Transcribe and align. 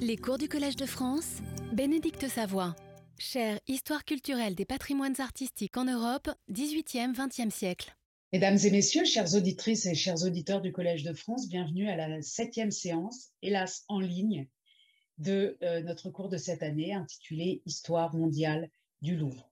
Les 0.00 0.16
cours 0.16 0.38
du 0.38 0.48
Collège 0.48 0.76
de 0.76 0.86
France, 0.86 1.38
Bénédicte 1.72 2.28
Savoie. 2.28 2.76
Chère 3.18 3.58
Histoire 3.66 4.04
culturelle 4.04 4.54
des 4.54 4.64
patrimoines 4.64 5.20
artistiques 5.20 5.76
en 5.76 5.86
Europe, 5.86 6.30
18e, 6.52 7.14
20e 7.14 7.50
siècle. 7.50 7.96
Mesdames 8.32 8.58
et 8.62 8.70
messieurs, 8.70 9.04
chères 9.04 9.34
auditrices 9.34 9.86
et 9.86 9.96
chers 9.96 10.22
auditeurs 10.22 10.60
du 10.60 10.70
Collège 10.70 11.02
de 11.02 11.12
France, 11.12 11.48
bienvenue 11.48 11.88
à 11.88 11.96
la 11.96 12.22
septième 12.22 12.70
séance, 12.70 13.30
hélas 13.42 13.84
en 13.88 13.98
ligne, 13.98 14.46
de 15.18 15.58
euh, 15.62 15.82
notre 15.82 16.10
cours 16.10 16.28
de 16.28 16.36
cette 16.36 16.62
année 16.62 16.94
intitulé 16.94 17.62
Histoire 17.66 18.14
mondiale 18.14 18.70
du 19.02 19.16
Louvre. 19.16 19.50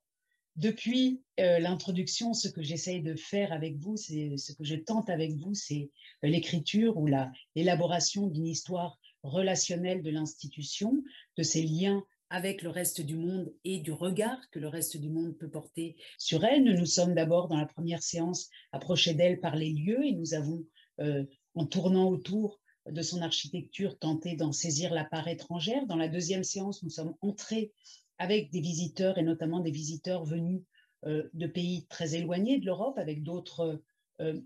Depuis 0.55 1.23
euh, 1.41 1.59
l'introduction, 1.59 2.35
ce 2.35 2.49
que 2.49 2.63
j'essaye 2.63 3.03
de 3.03 3.15
faire 3.17 3.53
avec 3.53 3.77
vous, 3.79 3.97
c'est 3.97 4.37
ce 4.37 4.53
que 4.53 4.65
je 4.65 4.77
tente 4.77 5.11
avec 5.11 5.35
vous, 5.35 5.55
c'est 5.55 5.91
euh, 6.25 6.29
l'écriture 6.29 6.97
ou 6.97 7.09
l'élaboration 7.55 8.29
d'une 8.29 8.47
histoire 8.47 8.99
relationnelle 9.23 10.03
de 10.03 10.11
l'institution, 10.11 11.03
de 11.37 11.43
ses 11.43 11.63
liens 11.63 12.05
avec 12.31 12.63
le 12.63 12.71
reste 12.71 13.01
du 13.01 13.17
monde 13.17 13.53
et 13.65 13.79
du 13.79 13.93
regard 13.93 14.39
que 14.51 14.59
le 14.59 14.69
reste 14.69 14.97
du 14.97 15.11
monde 15.11 15.37
peut 15.37 15.49
porter 15.49 15.97
sur 16.19 16.45
elle. 16.45 16.65
Nous 16.65 16.77
nous 16.77 16.87
sommes 16.87 17.15
d'abord 17.15 17.49
dans 17.49 17.57
la 17.57 17.67
première 17.67 18.03
séance 18.03 18.51
approchés 18.73 19.15
d'elle 19.15 19.41
par 19.41 19.55
les 19.55 19.73
lieux 19.73 20.05
et 20.05 20.13
nous 20.13 20.35
avons, 20.35 20.65
euh, 21.01 21.25
en 21.55 21.67
tournant 21.67 22.09
autour 22.09 22.61
de 22.91 23.03
son 23.03 23.23
architecture, 23.23 23.99
tenté 23.99 24.37
d'en 24.37 24.53
saisir 24.53 24.93
la 24.93 25.05
part 25.05 25.29
étrangère. 25.29 25.87
Dans 25.87 25.97
la 25.97 26.09
deuxième 26.09 26.45
séance, 26.45 26.83
nous 26.83 26.91
sommes 26.91 27.15
entrés 27.21 27.73
avec 28.19 28.51
des 28.51 28.61
visiteurs 28.61 29.19
et 29.19 29.23
notamment 29.23 29.61
des 29.61 29.71
visiteurs 29.71 30.25
venus 30.25 30.63
euh, 31.05 31.29
de 31.35 31.47
pays 31.47 31.87
très 31.89 32.17
éloignés 32.17 32.59
de 32.59 32.67
l'Europe, 32.67 32.99
avec 32.99 33.23
d'autres 33.23 33.81
euh, 34.21 34.41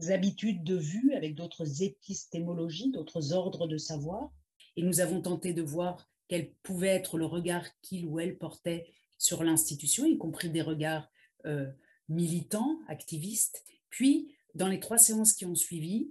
habitudes 0.00 0.64
de 0.64 0.76
vue, 0.76 1.14
avec 1.14 1.34
d'autres 1.34 1.82
épistémologies, 1.82 2.90
d'autres 2.90 3.32
ordres 3.32 3.66
de 3.66 3.78
savoir. 3.78 4.30
Et 4.76 4.82
nous 4.82 5.00
avons 5.00 5.20
tenté 5.20 5.52
de 5.52 5.62
voir 5.62 6.08
quel 6.28 6.50
pouvait 6.62 6.88
être 6.88 7.18
le 7.18 7.26
regard 7.26 7.64
qu'il 7.82 8.06
ou 8.06 8.18
elle 8.18 8.38
portait 8.38 8.86
sur 9.18 9.44
l'institution, 9.44 10.06
y 10.06 10.18
compris 10.18 10.50
des 10.50 10.62
regards 10.62 11.08
euh, 11.46 11.70
militants, 12.08 12.80
activistes. 12.88 13.64
Puis, 13.90 14.34
dans 14.54 14.68
les 14.68 14.80
trois 14.80 14.98
séances 14.98 15.32
qui 15.32 15.46
ont 15.46 15.54
suivi, 15.54 16.10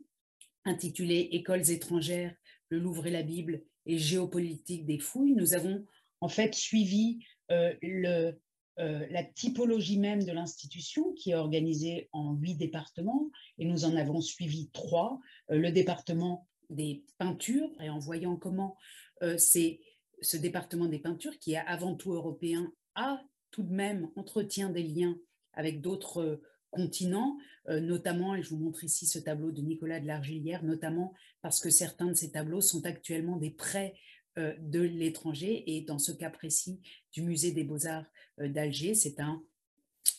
intitulées 0.66 1.30
Écoles 1.32 1.70
étrangères, 1.70 2.36
le 2.70 2.80
Louvre 2.80 3.08
et 3.08 3.12
la 3.12 3.24
Bible 3.24 3.64
et 3.86 3.98
géopolitique 3.98 4.86
des 4.86 5.00
fouilles, 5.00 5.34
nous 5.34 5.54
avons 5.54 5.86
en 6.22 6.30
fait 6.30 6.56
suivi 6.56 7.20
euh, 7.52 7.74
le, 7.82 8.40
euh, 8.80 9.06
la 9.12 9.24
typologie 9.24 10.00
même 10.00 10.24
de 10.24 10.32
l'institution 10.32 11.14
qui 11.14 11.32
est 11.32 11.36
organisée 11.36 12.10
en 12.12 12.34
huit 12.34 12.56
départements 12.56 13.30
et 13.60 13.66
nous 13.66 13.86
en 13.86 13.96
avons 13.96 14.20
suivi 14.20 14.72
trois. 14.74 15.20
Euh, 15.52 15.58
le 15.58 15.72
département 15.72 16.48
des 16.72 17.04
peintures 17.20 17.70
et 17.82 17.90
en 17.92 18.00
voyant 18.00 18.36
comment 18.36 18.76
euh, 19.22 19.38
c'est 19.38 19.80
ce 20.22 20.38
département 20.38 20.88
des 20.88 20.98
peintures 20.98 21.38
qui 21.38 21.54
est 21.54 21.58
avant 21.68 21.94
tout 21.96 22.14
européen 22.14 22.72
a 22.96 23.22
tout 23.52 23.64
de 23.64 23.74
même 23.74 24.10
entretient 24.16 24.70
des 24.70 24.84
liens 24.84 25.18
avec 25.54 25.82
d'autres 25.82 26.42
continents, 26.72 27.38
notamment, 27.68 28.34
et 28.34 28.42
je 28.42 28.50
vous 28.50 28.58
montre 28.58 28.84
ici 28.84 29.06
ce 29.06 29.20
tableau 29.20 29.52
de 29.52 29.62
Nicolas 29.62 30.00
de 30.00 30.08
l'Argilière, 30.08 30.64
notamment 30.64 31.14
parce 31.44 31.60
que 31.60 31.70
certains 31.70 32.08
de 32.08 32.16
ces 32.16 32.32
tableaux 32.32 32.62
sont 32.62 32.88
actuellement 32.88 33.38
des 33.38 33.52
prêts 33.52 33.94
de 34.38 34.80
l'étranger. 34.80 35.64
Et 35.68 35.82
dans 35.82 36.00
ce 36.00 36.12
cas 36.12 36.30
précis 36.30 36.80
du 37.12 37.22
musée 37.22 37.52
des 37.52 37.64
beaux-arts 37.64 38.06
euh, 38.40 38.50
d'Alger, 38.50 38.96
c'est 38.96 39.20
un 39.20 39.44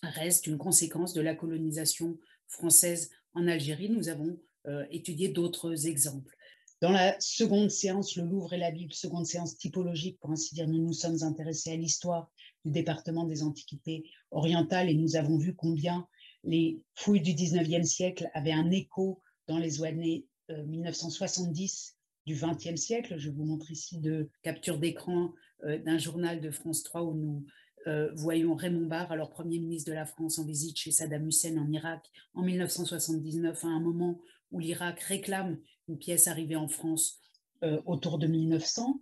reste 0.02 0.46
une 0.46 0.58
conséquence 0.58 1.14
de 1.14 1.20
la 1.20 1.34
colonisation 1.34 2.18
française 2.46 3.10
en 3.32 3.46
Algérie. 3.48 3.88
Nous 3.88 4.08
avons 4.08 4.38
euh, 4.66 4.84
étudié 4.90 5.28
d'autres 5.28 5.86
exemples. 5.86 6.36
Dans 6.80 6.92
la 6.92 7.18
seconde 7.18 7.70
séance, 7.70 8.16
le 8.16 8.24
Louvre 8.24 8.52
et 8.52 8.58
la 8.58 8.70
Bible, 8.70 8.92
seconde 8.92 9.26
séance 9.26 9.56
typologique, 9.56 10.18
pour 10.20 10.30
ainsi 10.30 10.54
dire, 10.54 10.68
nous 10.68 10.84
nous 10.84 10.92
sommes 10.92 11.22
intéressés 11.22 11.72
à 11.72 11.76
l'histoire 11.76 12.30
du 12.64 12.72
département 12.72 13.24
des 13.24 13.42
Antiquités 13.42 14.04
orientales 14.30 14.90
et 14.90 14.94
nous 14.94 15.16
avons 15.16 15.38
vu 15.38 15.54
combien 15.54 16.06
les 16.42 16.82
fouilles 16.94 17.22
du 17.22 17.32
19e 17.32 17.84
siècle 17.84 18.30
avaient 18.34 18.52
un 18.52 18.70
écho 18.70 19.22
dans 19.48 19.58
les 19.58 19.82
années 19.82 20.26
1970 20.50 21.93
du 22.26 22.34
XXe 22.34 22.76
siècle. 22.76 23.18
Je 23.18 23.30
vous 23.30 23.44
montre 23.44 23.70
ici 23.70 23.98
de 23.98 24.28
capture 24.42 24.78
d'écran 24.78 25.32
euh, 25.64 25.78
d'un 25.78 25.98
journal 25.98 26.40
de 26.40 26.50
France 26.50 26.82
3 26.82 27.02
où 27.02 27.14
nous 27.14 27.46
euh, 27.86 28.10
voyons 28.14 28.54
Raymond 28.54 28.86
Barre, 28.86 29.12
alors 29.12 29.30
Premier 29.30 29.58
ministre 29.58 29.90
de 29.90 29.94
la 29.94 30.06
France, 30.06 30.38
en 30.38 30.46
visite 30.46 30.78
chez 30.78 30.90
Saddam 30.90 31.28
Hussein 31.28 31.58
en 31.58 31.70
Irak 31.70 32.10
en 32.32 32.42
1979, 32.42 33.62
à 33.64 33.68
un 33.68 33.80
moment 33.80 34.20
où 34.50 34.58
l'Irak 34.58 35.00
réclame 35.00 35.58
une 35.88 35.98
pièce 35.98 36.26
arrivée 36.26 36.56
en 36.56 36.68
France 36.68 37.20
euh, 37.62 37.80
autour 37.84 38.18
de 38.18 38.26
1900, 38.26 39.00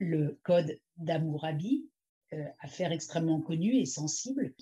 le 0.00 0.38
code 0.42 0.78
d'Amourabi, 0.96 1.88
affaire 2.60 2.92
extrêmement 2.92 3.40
connue 3.40 3.76
et 3.76 3.84
sensible. 3.84 4.52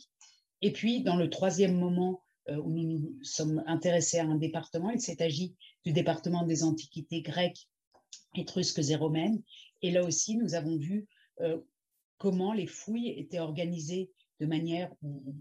Et 0.61 0.71
puis, 0.71 1.03
dans 1.03 1.17
le 1.17 1.31
troisième 1.31 1.79
moment 1.79 2.23
où 2.49 2.71
nous 2.71 2.83
nous 2.83 3.25
sommes 3.25 3.65
intéressés 3.67 4.19
à 4.19 4.25
un 4.25 4.37
département. 4.37 4.91
Il 4.91 5.01
s'est 5.01 5.23
agi 5.23 5.57
du 5.87 5.93
département 5.93 6.45
des 6.45 6.65
antiquités 6.65 7.23
grecques, 7.23 7.69
étrusques 8.35 8.91
et 8.91 8.97
romaines. 8.97 9.41
Et 9.83 9.93
là 9.93 10.05
aussi, 10.05 10.37
nous 10.37 10.55
avons 10.55 10.77
vu 10.77 11.07
euh, 11.41 11.59
comment 12.19 12.53
les 12.53 12.67
fouilles 12.67 13.11
étaient 13.11 13.39
organisées 13.39 14.11
de 14.41 14.47
manière 14.47 14.93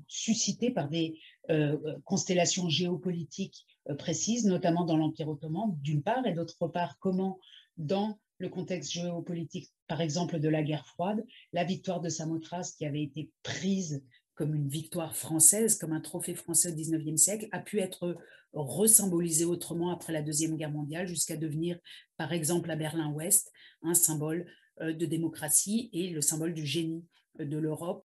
suscitée 0.08 0.70
par 0.72 0.88
des 0.88 1.20
euh, 1.50 1.78
constellations 2.06 2.70
géopolitiques 2.70 3.66
précises, 3.98 4.46
notamment 4.46 4.86
dans 4.86 4.98
l'Empire 4.98 5.28
ottoman, 5.28 5.76
d'une 5.82 6.04
part, 6.04 6.26
et 6.26 6.34
d'autre 6.34 6.68
part, 6.68 6.98
comment 7.00 7.40
dans 7.78 8.18
le 8.38 8.50
contexte 8.50 8.92
géopolitique, 8.92 9.72
par 9.88 10.00
exemple, 10.00 10.40
de 10.40 10.50
la 10.50 10.64
guerre 10.64 10.86
froide, 10.86 11.26
la 11.54 11.64
victoire 11.64 12.02
de 12.02 12.10
Samothrace, 12.10 12.74
qui 12.74 12.86
avait 12.86 13.04
été 13.04 13.32
prise 13.44 14.04
comme 14.36 14.54
une 14.54 14.68
victoire 14.68 15.16
française, 15.16 15.78
comme 15.78 15.94
un 15.94 16.02
trophée 16.02 16.36
français 16.36 16.72
au 16.72 16.76
XIXe 16.76 17.22
siècle, 17.22 17.48
a 17.52 17.60
pu 17.60 17.80
être 17.80 18.18
resymbolisé 18.64 19.46
autrement 19.46 19.92
après 19.92 20.14
la 20.14 20.22
Deuxième 20.22 20.56
Guerre 20.56 20.72
mondiale, 20.72 21.08
jusqu'à 21.08 21.38
devenir, 21.38 21.78
par 22.18 22.34
exemple, 22.34 22.72
à 22.72 22.76
Berlin-Ouest, 22.76 23.52
un 23.82 23.94
symbole 23.94 24.46
euh, 24.82 24.94
de 24.94 25.06
démocratie 25.06 25.90
et 25.94 26.10
le 26.10 26.22
symbole 26.22 26.54
du 26.54 26.66
génie 26.66 27.06
euh, 27.40 27.46
de 27.46 27.58
l'Europe. 27.58 28.06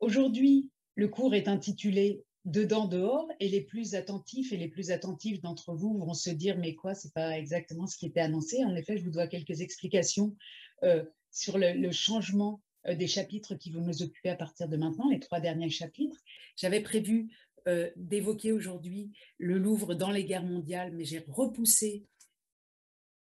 Aujourd'hui, 0.00 0.70
le 0.94 1.08
cours 1.08 1.34
est 1.34 1.48
intitulé 1.48 2.24
Dedans, 2.44 2.86
dehors, 2.86 3.28
et 3.40 3.48
les 3.48 3.60
plus 3.60 3.94
attentifs 3.94 4.52
et 4.52 4.56
les 4.56 4.68
plus 4.68 4.90
attentifs 4.90 5.42
d'entre 5.42 5.74
vous 5.74 5.98
vont 5.98 6.14
se 6.14 6.30
dire 6.30 6.56
mais 6.56 6.74
quoi, 6.74 6.94
c'est 6.94 7.12
pas 7.12 7.36
exactement 7.36 7.86
ce 7.86 7.98
qui 7.98 8.06
était 8.06 8.20
annoncé? 8.20 8.64
En 8.64 8.74
effet, 8.74 8.96
je 8.96 9.04
vous 9.04 9.10
dois 9.10 9.26
quelques 9.26 9.60
explications 9.60 10.34
euh, 10.82 11.04
sur 11.30 11.58
le, 11.58 11.90
changement 11.90 12.62
des 12.88 13.06
chapitres 13.06 13.54
qui 13.54 13.70
vont 13.70 13.82
nous 13.82 14.02
occuper 14.02 14.30
à 14.30 14.36
partir 14.36 14.66
de 14.66 14.78
maintenant, 14.78 15.10
les 15.10 15.20
trois 15.20 15.40
derniers 15.40 15.68
chapitres. 15.68 16.16
J'avais 16.56 16.80
prévu 16.80 17.28
euh, 17.68 17.90
d'évoquer 17.96 18.52
aujourd'hui 18.52 19.12
le 19.38 19.58
Louvre 19.58 19.94
dans 19.94 20.10
les 20.10 20.24
guerres 20.24 20.44
mondiales, 20.44 20.92
mais 20.94 21.04
j'ai 21.04 21.24
repoussé, 21.28 22.06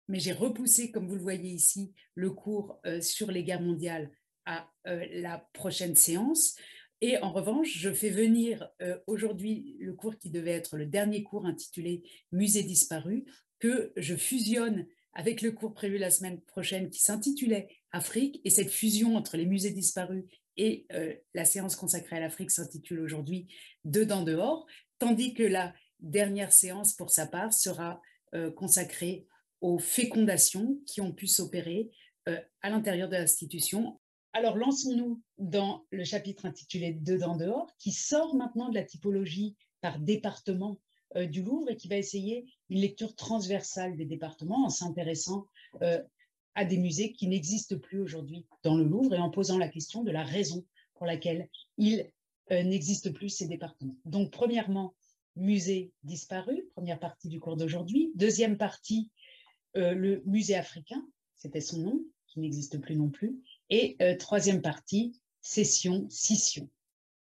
mais 0.08 0.18
j'ai 0.18 0.32
repoussé, 0.32 0.90
comme 0.90 1.06
vous 1.06 1.14
le 1.14 1.22
voyez 1.22 1.50
ici, 1.50 1.92
le 2.14 2.30
cours 2.30 2.80
euh, 2.86 3.00
sur 3.00 3.30
les 3.30 3.44
guerres 3.44 3.62
mondiales 3.62 4.10
à 4.46 4.68
la 4.84 5.46
prochaine 5.52 5.94
séance. 5.94 6.56
Et 7.02 7.18
en 7.18 7.30
revanche, 7.30 7.76
je 7.76 7.92
fais 7.92 8.08
venir 8.08 8.68
aujourd'hui 9.06 9.76
le 9.78 9.92
cours 9.92 10.16
qui 10.16 10.30
devait 10.30 10.50
être 10.50 10.76
le 10.76 10.86
dernier 10.86 11.22
cours 11.22 11.46
intitulé 11.46 12.02
Musée 12.32 12.64
disparu, 12.64 13.26
que 13.60 13.92
je 13.96 14.16
fusionne 14.16 14.86
avec 15.12 15.42
le 15.42 15.52
cours 15.52 15.74
prévu 15.74 15.98
la 15.98 16.10
semaine 16.10 16.40
prochaine 16.40 16.90
qui 16.90 17.00
s'intitulait 17.00 17.68
Afrique. 17.92 18.40
Et 18.44 18.50
cette 18.50 18.70
fusion 18.70 19.16
entre 19.16 19.36
les 19.36 19.46
musées 19.46 19.70
disparus 19.70 20.24
et 20.56 20.86
euh, 20.92 21.14
la 21.34 21.44
séance 21.44 21.76
consacrée 21.76 22.16
à 22.16 22.20
l'Afrique 22.20 22.50
s'intitule 22.50 23.00
aujourd'hui 23.00 23.48
Dedans 23.84 24.22
dehors, 24.22 24.66
tandis 24.98 25.34
que 25.34 25.42
la 25.42 25.74
dernière 26.00 26.52
séance, 26.52 26.94
pour 26.94 27.10
sa 27.10 27.26
part, 27.26 27.52
sera 27.52 28.00
euh, 28.34 28.50
consacrée 28.50 29.26
aux 29.60 29.78
fécondations 29.78 30.78
qui 30.86 31.00
ont 31.00 31.12
pu 31.12 31.26
s'opérer 31.26 31.90
euh, 32.28 32.38
à 32.62 32.70
l'intérieur 32.70 33.08
de 33.08 33.16
l'institution. 33.16 34.00
Alors 34.32 34.56
lançons-nous 34.56 35.22
dans 35.38 35.86
le 35.90 36.04
chapitre 36.04 36.46
intitulé 36.46 36.92
Dedans 36.92 37.36
dehors, 37.36 37.74
qui 37.78 37.92
sort 37.92 38.34
maintenant 38.34 38.68
de 38.68 38.74
la 38.74 38.84
typologie 38.84 39.56
par 39.80 39.98
département 39.98 40.78
du 41.16 41.42
Louvre 41.42 41.70
et 41.70 41.76
qui 41.76 41.88
va 41.88 41.96
essayer 41.96 42.46
une 42.68 42.80
lecture 42.80 43.16
transversale 43.16 43.96
des 43.96 44.04
départements 44.04 44.66
en 44.66 44.68
s'intéressant 44.68 45.46
à 46.54 46.64
des 46.64 46.78
musées 46.78 47.12
qui 47.12 47.26
n'existent 47.26 47.78
plus 47.78 48.00
aujourd'hui 48.00 48.46
dans 48.62 48.76
le 48.76 48.84
Louvre 48.84 49.14
et 49.14 49.18
en 49.18 49.30
posant 49.30 49.58
la 49.58 49.68
question 49.68 50.02
de 50.02 50.10
la 50.10 50.24
raison 50.24 50.64
pour 50.94 51.06
laquelle 51.06 51.48
il 51.78 52.10
euh, 52.50 52.62
n'existe 52.62 53.12
plus 53.12 53.28
ces 53.28 53.46
départements. 53.46 53.96
Donc, 54.04 54.30
premièrement, 54.30 54.94
musée 55.36 55.92
disparu, 56.02 56.68
première 56.74 56.98
partie 56.98 57.28
du 57.28 57.40
cours 57.40 57.56
d'aujourd'hui. 57.56 58.12
Deuxième 58.14 58.56
partie, 58.56 59.10
le 59.74 60.20
musée 60.26 60.56
africain, 60.56 61.06
c'était 61.36 61.60
son 61.60 61.78
nom, 61.78 62.04
qui 62.26 62.40
n'existe 62.40 62.80
plus 62.80 62.96
non 62.96 63.08
plus. 63.08 63.40
Et 63.70 63.96
troisième 64.18 64.62
partie, 64.62 65.12
session, 65.40 66.08
scission. 66.10 66.68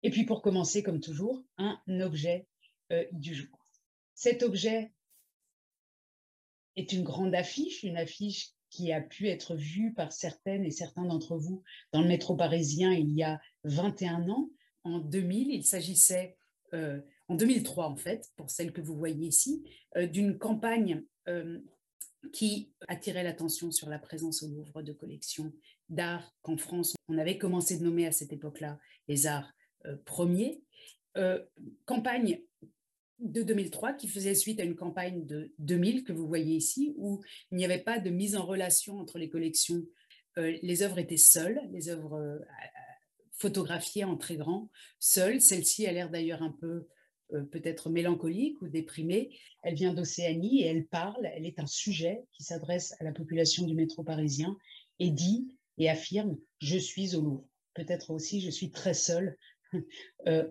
Et 0.03 0.11
puis 0.11 0.25
pour 0.25 0.43
commencer, 0.43 0.83
comme 0.83 1.01
toujours, 1.01 1.43
un 1.57 1.81
objet 2.01 2.47
du 3.13 3.35
jour. 3.35 3.59
Cet 4.15 4.43
objet 4.43 4.93
est 6.77 6.93
une 6.93 7.03
grande 7.03 7.35
affiche, 7.35 7.83
une 7.83 7.97
affiche 7.97 8.54
qui 8.75 8.93
a 8.93 9.01
pu 9.01 9.29
être 9.29 9.55
vu 9.55 9.93
par 9.95 10.13
certaines 10.13 10.65
et 10.65 10.73
certains 10.73 11.05
d'entre 11.05 11.37
vous 11.37 11.63
dans 11.93 12.03
le 12.03 12.09
métro 12.09 12.35
parisien 12.35 12.93
il 12.93 13.13
y 13.13 13.23
a 13.23 13.41
21 13.63 14.29
ans. 14.29 14.51
En 14.83 14.99
2000, 14.99 15.53
il 15.53 15.65
s'agissait, 15.65 16.37
euh, 16.73 17.01
en 17.29 17.37
2003 17.37 17.87
en 17.87 17.95
fait, 17.95 18.33
pour 18.35 18.51
celle 18.51 18.73
que 18.73 18.81
vous 18.81 18.97
voyez 18.97 19.29
ici, 19.29 19.63
euh, 19.97 20.09
d'une 20.09 20.39
campagne 20.39 21.05
euh, 21.29 21.61
qui 22.33 22.73
attirait 22.89 23.23
l'attention 23.23 23.71
sur 23.71 23.89
la 23.89 24.01
présence 24.01 24.43
au 24.43 24.49
Louvre 24.49 24.83
de 24.83 24.93
collections 24.93 25.53
d'art 25.89 26.35
qu'en 26.43 26.57
France, 26.57 26.97
on 27.07 27.17
avait 27.19 27.39
commencé 27.39 27.79
de 27.79 27.85
nommer 27.85 28.09
à 28.09 28.13
cette 28.13 28.33
époque-là 28.33 28.81
les 29.07 29.29
arts 29.29 29.53
premiers. 30.05 30.63
campagne 31.85 32.41
de 33.21 33.43
2003 33.43 33.95
qui 33.95 34.09
faisait 34.09 34.35
suite 34.35 34.61
à 34.61 34.65
une 34.65 34.77
campagne 34.77 35.25
de 35.27 35.53
2000 35.59 36.05
que 36.05 36.13
vous 36.13 36.27
voyez 36.27 36.57
ici, 36.57 36.95
où 36.97 37.23
il 37.51 37.57
n'y 37.57 37.65
avait 37.65 37.79
pas 37.79 37.99
de 37.99 38.11
mise 38.11 38.37
en 38.37 38.45
relation 38.45 38.99
entre 38.99 39.19
les 39.19 39.29
collections. 39.29 39.85
Euh, 40.39 40.57
les 40.63 40.83
œuvres 40.83 40.99
étaient 40.99 41.17
seules, 41.17 41.61
les 41.73 41.89
œuvres 41.89 42.15
euh, 42.15 42.39
photographiées 43.33 44.05
en 44.05 44.17
très 44.17 44.37
grand, 44.37 44.71
seules. 44.99 45.41
Celle-ci 45.41 45.87
a 45.87 45.93
l'air 45.93 46.11
d'ailleurs 46.11 46.43
un 46.43 46.57
peu 46.61 46.89
euh, 47.33 47.43
peut-être 47.45 47.89
mélancolique 47.89 48.61
ou 48.63 48.69
déprimée. 48.69 49.39
Elle 49.63 49.75
vient 49.75 49.95
d'Océanie 49.95 50.63
et 50.63 50.67
elle 50.67 50.87
parle, 50.87 51.27
elle 51.35 51.47
est 51.47 51.59
un 51.61 51.67
sujet 51.67 52.25
qui 52.33 52.43
s'adresse 52.43 52.95
à 53.01 53.05
la 53.05 53.13
population 53.13 53.65
du 53.65 53.75
métro 53.75 54.03
parisien 54.03 54.57
et 54.99 55.11
dit 55.11 55.49
et 55.79 55.89
affirme 55.89 56.37
Je 56.59 56.79
suis 56.79 57.15
au 57.15 57.21
Louvre. 57.21 57.49
Peut-être 57.75 58.11
aussi 58.11 58.41
je 58.41 58.51
suis 58.51 58.71
très 58.71 58.95
seule 58.95 59.37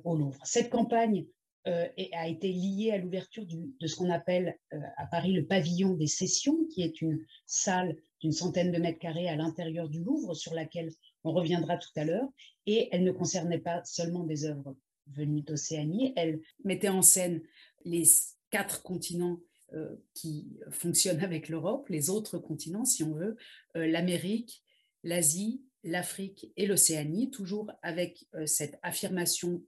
au 0.03 0.17
Louvre. 0.17 0.41
Cette 0.43 0.69
campagne 0.69 1.25
euh, 1.65 1.87
a 2.11 2.27
été 2.27 2.51
lié 2.51 2.91
à 2.91 2.97
l'ouverture 2.97 3.45
de 3.45 3.87
ce 3.87 3.95
qu'on 3.95 4.09
appelle 4.09 4.59
euh, 4.73 4.79
à 4.97 5.05
Paris 5.05 5.31
le 5.31 5.45
pavillon 5.45 5.93
des 5.93 6.07
sessions, 6.07 6.65
qui 6.65 6.81
est 6.81 7.01
une 7.01 7.25
salle 7.45 7.95
d'une 8.19 8.33
centaine 8.33 8.73
de 8.73 8.79
mètres 8.79 8.99
carrés 8.99 9.29
à 9.29 9.37
l'intérieur 9.37 9.87
du 9.87 10.03
Louvre, 10.03 10.33
sur 10.33 10.53
laquelle 10.53 10.91
on 11.23 11.31
reviendra 11.31 11.77
tout 11.77 11.91
à 11.95 12.03
l'heure. 12.03 12.27
Et 12.65 12.89
elle 12.91 13.05
ne 13.05 13.13
concernait 13.13 13.59
pas 13.59 13.81
seulement 13.85 14.25
des 14.25 14.43
œuvres 14.43 14.75
venues 15.07 15.41
d'Océanie, 15.41 16.11
elle 16.17 16.41
mettait 16.65 16.89
en 16.89 17.01
scène 17.01 17.41
les 17.85 18.03
quatre 18.49 18.83
continents 18.83 19.39
euh, 19.71 19.95
qui 20.13 20.57
fonctionnent 20.69 21.23
avec 21.23 21.47
l'Europe, 21.47 21.87
les 21.87 22.09
autres 22.09 22.39
continents, 22.39 22.83
si 22.83 23.03
on 23.03 23.13
veut, 23.13 23.37
l'Amérique, 23.73 24.63
l'Asie, 25.03 25.63
l'Afrique 25.83 26.51
et 26.57 26.65
l'Océanie, 26.65 27.31
toujours 27.31 27.71
avec 27.81 28.25
cette 28.45 28.79
affirmation 28.83 29.63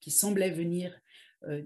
qui 0.00 0.12
semblait 0.12 0.50
venir 0.50 1.00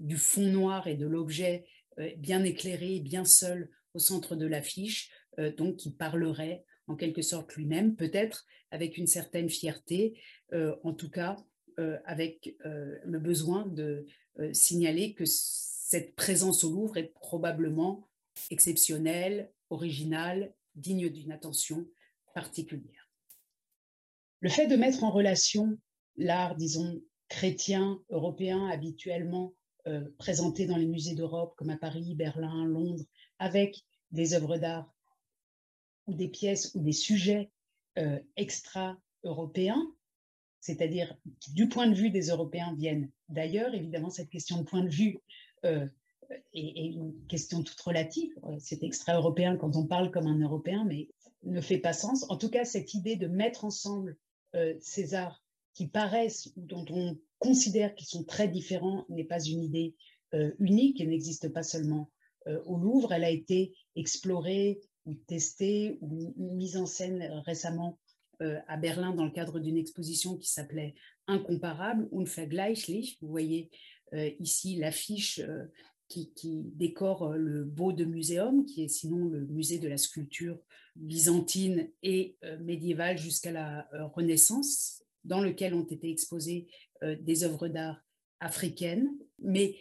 du 0.01 0.17
fond 0.17 0.47
noir 0.47 0.87
et 0.87 0.97
de 0.97 1.07
l'objet 1.07 1.67
euh, 1.99 2.11
bien 2.17 2.45
éclairé, 2.45 3.01
bien 3.01 3.25
seul 3.25 3.71
au 3.95 3.99
centre 3.99 4.37
de 4.37 4.47
l'affiche, 4.47 5.11
euh, 5.39 5.53
donc 5.53 5.77
qui 5.77 5.93
parlerait 5.93 6.65
en 6.87 6.97
quelque 6.97 7.23
sorte 7.23 7.55
lui-même, 7.55 7.97
peut-être 7.97 8.47
avec 8.71 8.97
une 8.97 9.07
certaine 9.07 9.51
fierté, 9.51 10.19
en 10.83 10.95
tout 10.95 11.11
cas 11.11 11.37
avec 12.07 12.57
le 12.63 13.19
besoin 13.19 13.67
de 13.67 14.07
signaler 14.53 15.13
que 15.13 15.25
cette 15.27 16.15
présence 16.15 16.65
au 16.65 16.71
Louvre 16.71 16.97
est 16.97 17.13
probablement 17.13 18.09
exceptionnelle, 18.51 19.53
originale, 19.69 20.55
digne 20.75 21.11
d'une 21.11 21.31
attention 21.31 21.87
particulière. 22.35 23.11
Le 24.41 24.49
fait 24.49 24.67
de 24.67 24.77
mettre 24.77 25.05
en 25.05 25.11
relation 25.11 25.79
l'art, 26.17 26.57
disons, 26.57 27.03
chrétien, 27.29 28.03
européen, 28.09 28.69
habituellement 28.69 29.55
euh, 29.89 30.15
présentés 30.19 30.67
dans 30.67 30.77
les 30.77 30.87
musées 30.87 31.15
d'Europe, 31.15 31.55
comme 31.57 31.71
à 31.71 31.79
Paris, 31.79 32.15
Berlin, 32.15 32.67
Londres, 32.67 33.05
avec 33.39 33.85
des 34.11 34.35
œuvres 34.35 34.59
d'art 34.59 34.93
ou 36.07 36.15
des 36.15 36.29
pièces 36.29 36.75
ou 36.75 36.81
des 36.81 36.93
sujets 36.93 37.51
euh, 37.97 38.19
extra-européens, 38.37 39.83
c'est-à-dire 40.61 41.17
du 41.55 41.69
point 41.69 41.87
de 41.87 41.95
vue 41.95 42.11
des 42.11 42.29
Européens, 42.29 42.75
viennent 42.77 43.11
d'ailleurs. 43.31 43.73
Évidemment, 43.73 44.11
cette 44.11 44.29
question 44.29 44.59
de 44.59 44.65
point 44.65 44.85
de 44.85 44.91
vue 44.91 45.21
euh, 45.65 45.87
est, 46.53 46.87
une 46.87 47.15
question 47.27 47.63
toute 47.63 47.81
relative. 47.81 48.35
C'est 48.59 48.83
extra-européen 48.83 49.57
quand 49.57 49.75
on 49.75 49.87
parle 49.87 50.11
comme 50.11 50.27
un 50.27 50.39
Européen, 50.39 50.85
mais 50.85 51.09
ne 51.45 51.63
fait 51.63 51.79
pas 51.79 51.95
sens. 51.95 52.27
En 52.29 52.37
tout 52.37 52.51
cas, 52.51 52.67
cette 52.67 52.93
idée 52.93 53.17
de 53.17 53.27
mettre 53.27 53.65
ensemble 53.65 54.19
ces 54.81 55.15
arts 55.15 55.43
qui 55.73 55.87
paraissent 55.87 56.53
ou 56.57 56.63
dont 56.63 56.85
on 56.91 57.17
considère 57.39 57.95
qu'ils 57.95 58.07
sont 58.07 58.25
très 58.25 58.49
différents 58.49 59.07
n'est 59.09 59.25
pas 59.25 59.41
une 59.41 59.63
idée 59.63 59.95
euh, 60.35 60.53
unique 60.59 61.01
et 61.01 61.07
n'existe 61.07 61.49
pas 61.49 61.63
seulement 61.63 62.11
euh, 62.47 62.61
au 62.67 62.77
Louvre. 62.77 63.13
Elle 63.13 63.25
a 63.25 63.31
été 63.31 63.75
explorée 63.97 64.81
ou 65.07 65.15
testée 65.27 65.99
ou 66.03 66.35
mise 66.37 66.77
en 66.77 66.87
scène 66.87 67.23
récemment 67.47 67.99
euh, 68.43 68.59
à 68.69 68.77
Berlin 68.77 69.15
dans 69.15 69.25
le 69.25 69.31
cadre 69.31 69.59
d'une 69.59 69.79
exposition 69.79 70.37
qui 70.37 70.51
s'appelait 70.51 70.95
Incomparable, 71.27 72.09
Unvergleichlich. 72.13 73.19
Vous 73.21 73.29
voyez 73.29 73.71
ici 74.41 74.77
l'affiche 74.77 75.43
qui, 76.09 76.33
qui, 76.33 76.63
décore 76.75 77.35
le 77.35 77.65
Bode 77.65 78.01
Museum, 78.01 78.65
qui 78.65 78.83
est 78.83 78.89
sinon 78.89 79.27
le 79.27 79.47
musée 79.47 79.79
de 79.79 79.87
la 79.87 79.99
sculpture 79.99 80.59
byzantine 80.97 81.91
et 82.03 82.39
médiévale 82.61 83.19
jusqu'à 83.19 83.53
la 83.53 83.87
Renaissance, 84.15 85.05
dans 85.25 85.43
lequel 85.43 85.75
ont 85.75 85.85
été 85.85 86.11
exposées 86.11 86.69
des 87.03 87.45
œuvres 87.45 87.69
d'art 87.69 88.03
africaines. 88.41 89.09
Mais 89.39 89.77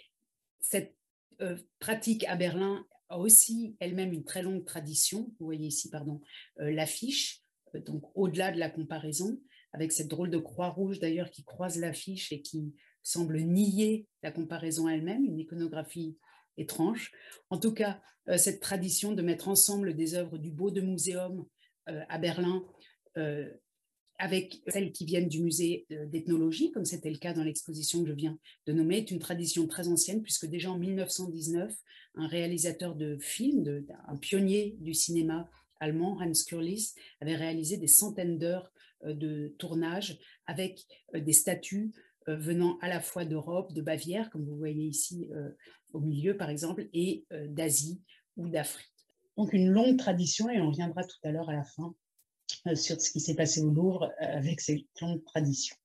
cette 0.60 0.96
euh, 1.42 1.58
pratique 1.80 2.24
à 2.26 2.36
Berlin 2.36 2.86
a 3.10 3.20
aussi 3.20 3.76
elle-même 3.80 4.14
une 4.14 4.26
très 4.26 4.42
longue 4.42 4.66
tradition. 4.66 5.34
Vous 5.40 5.46
voyez 5.46 5.68
ici, 5.68 5.90
pardon, 5.90 6.22
euh, 6.60 6.72
l'affiche, 6.72 7.42
donc 7.86 8.04
au-delà 8.16 8.52
de 8.52 8.60
la 8.60 8.70
comparaison, 8.70 9.40
avec 9.74 9.92
cette 9.92 10.08
drôle 10.08 10.30
de 10.30 10.38
croix 10.38 10.70
rouge 10.70 11.00
d'ailleurs 11.00 11.30
qui 11.30 11.44
croise 11.44 11.78
l'affiche 11.80 12.32
et 12.32 12.42
qui 12.42 12.74
semble 13.04 13.40
nier 13.40 14.08
la 14.24 14.32
comparaison 14.32 14.90
elle-même, 14.90 15.24
une 15.24 15.40
iconographie 15.40 16.18
étrange. 16.58 17.12
En 17.50 17.60
tout 17.60 17.74
cas, 17.74 18.02
cette 18.38 18.60
tradition 18.60 19.14
de 19.14 19.22
mettre 19.22 19.48
ensemble 19.48 19.94
des 19.94 20.16
œuvres 20.16 20.38
du 20.38 20.52
Beau 20.52 20.72
de 20.72 20.82
Muséum 20.82 21.46
à 21.86 22.18
Berlin 22.18 22.66
avec 24.20 24.62
celles 24.68 24.92
qui 24.92 25.06
viennent 25.06 25.30
du 25.30 25.42
musée 25.42 25.86
euh, 25.92 26.06
d'ethnologie, 26.06 26.72
comme 26.72 26.86
c'était 26.86 27.12
le 27.12 27.18
cas 27.18 27.34
dans 27.34 27.44
l'exposition 27.44 28.02
que 28.02 28.10
je 28.10 28.14
viens 28.14 28.38
de 28.66 28.74
nommer, 28.74 28.98
est 28.98 29.12
une 29.12 29.20
tradition 29.20 29.68
très 29.68 29.88
ancienne, 29.88 30.22
puisque 30.24 30.48
déjà 30.48 30.72
en 30.72 30.78
1919, 30.78 31.74
un 32.16 32.28
réalisateur 32.28 32.96
de 32.96 33.18
films, 33.20 33.86
un 34.08 34.18
pionnier 34.18 34.76
du 34.80 34.94
cinéma 34.94 35.50
allemand, 35.80 36.18
Hans 36.20 36.32
Kurlis, 36.48 36.94
avait 37.22 37.36
réalisé 37.36 37.78
des 37.78 37.88
centaines 37.88 38.40
d'heures 38.40 38.72
euh, 39.04 39.14
de 39.14 39.54
tournage 39.60 40.18
avec 40.48 40.86
euh, 41.14 41.20
des 41.20 41.34
statues 41.34 41.92
venant 42.30 42.78
à 42.82 42.90
la 42.90 43.00
fois 43.00 43.24
d'Europe, 43.24 43.72
de 43.72 43.82
Bavière, 43.82 44.30
comme 44.32 44.44
vous 44.44 44.58
voyez 44.58 44.84
ici 44.84 45.30
au 45.94 46.02
milieu 46.02 46.36
par 46.36 46.50
exemple, 46.50 46.90
et 46.92 47.24
d'Asie 47.32 48.02
ou 48.36 48.50
d'Afrique. 48.50 48.92
Donc 49.38 49.54
une 49.54 49.70
longue 49.70 49.98
tradition, 49.98 50.50
et 50.50 50.60
on 50.60 50.70
reviendra 50.70 51.06
tout 51.06 51.20
à 51.24 51.32
l'heure 51.32 51.50
à 51.50 51.54
la 51.54 51.64
fin 51.64 51.96
sur 52.76 53.02
ce 53.02 53.12
qui 53.12 53.20
s'est 53.20 53.36
passé 53.36 53.62
au 53.62 53.70
Louvre 53.70 54.12
euh, 54.22 54.38
avec 54.38 54.62
ces 54.62 54.88
longues 55.02 55.24
traditions. 55.24 55.76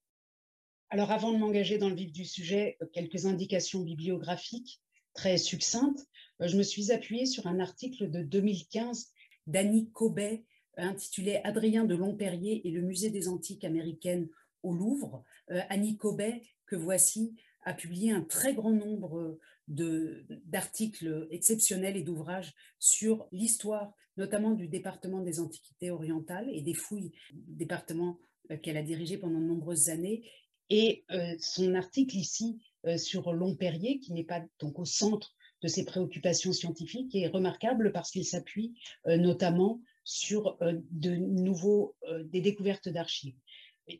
Alors 0.90 1.10
avant 1.10 1.32
de 1.32 1.38
m'engager 1.38 1.78
dans 1.78 1.88
le 1.88 1.94
vif 1.94 2.12
du 2.12 2.24
sujet, 2.24 2.76
euh, 2.82 2.86
quelques 2.92 3.26
indications 3.26 3.80
bibliographiques 3.80 4.80
très 5.14 5.38
succinctes. 5.38 6.06
Je 6.40 6.56
me 6.56 6.62
suis 6.62 6.90
appuyée 6.92 7.26
sur 7.26 7.46
un 7.46 7.60
article 7.60 8.10
de 8.10 8.22
2015 8.22 9.10
d'Annie 9.46 9.90
Cobet 9.90 10.44
intitulé 10.78 11.40
Adrien 11.44 11.84
de 11.84 11.94
Longperrier 11.94 12.66
et 12.66 12.70
le 12.70 12.80
musée 12.80 13.10
des 13.10 13.28
antiques 13.28 13.64
américaines 13.64 14.28
au 14.62 14.72
Louvre. 14.72 15.22
Annie 15.68 15.98
Cobet, 15.98 16.40
que 16.64 16.76
voici, 16.76 17.34
a 17.64 17.74
publié 17.74 18.10
un 18.10 18.22
très 18.22 18.54
grand 18.54 18.70
nombre 18.70 19.38
d'articles 19.72 21.28
exceptionnels 21.30 21.96
et 21.96 22.02
d'ouvrages 22.02 22.54
sur 22.78 23.28
l'histoire, 23.32 23.92
notamment 24.16 24.50
du 24.50 24.68
département 24.68 25.20
des 25.20 25.40
Antiquités 25.40 25.90
orientales 25.90 26.48
et 26.52 26.60
des 26.60 26.74
fouilles, 26.74 27.12
département 27.32 28.18
euh, 28.50 28.56
qu'elle 28.56 28.76
a 28.76 28.82
dirigé 28.82 29.16
pendant 29.16 29.40
de 29.40 29.46
nombreuses 29.46 29.88
années. 29.88 30.28
Et 30.70 31.04
euh, 31.10 31.34
son 31.40 31.74
article 31.74 32.16
ici 32.16 32.58
euh, 32.86 32.98
sur 32.98 33.32
Longperrier, 33.32 33.98
qui 33.98 34.12
n'est 34.12 34.24
pas 34.24 34.42
donc 34.60 34.78
au 34.78 34.84
centre 34.84 35.34
de 35.62 35.68
ses 35.68 35.84
préoccupations 35.84 36.52
scientifiques, 36.52 37.14
est 37.14 37.28
remarquable 37.28 37.92
parce 37.92 38.10
qu'il 38.10 38.24
s'appuie 38.24 38.74
notamment 39.06 39.80
sur 40.02 40.58
de 40.90 41.14
nouveaux, 41.14 41.94
des 42.24 42.40
découvertes 42.40 42.88
d'archives 42.88 43.36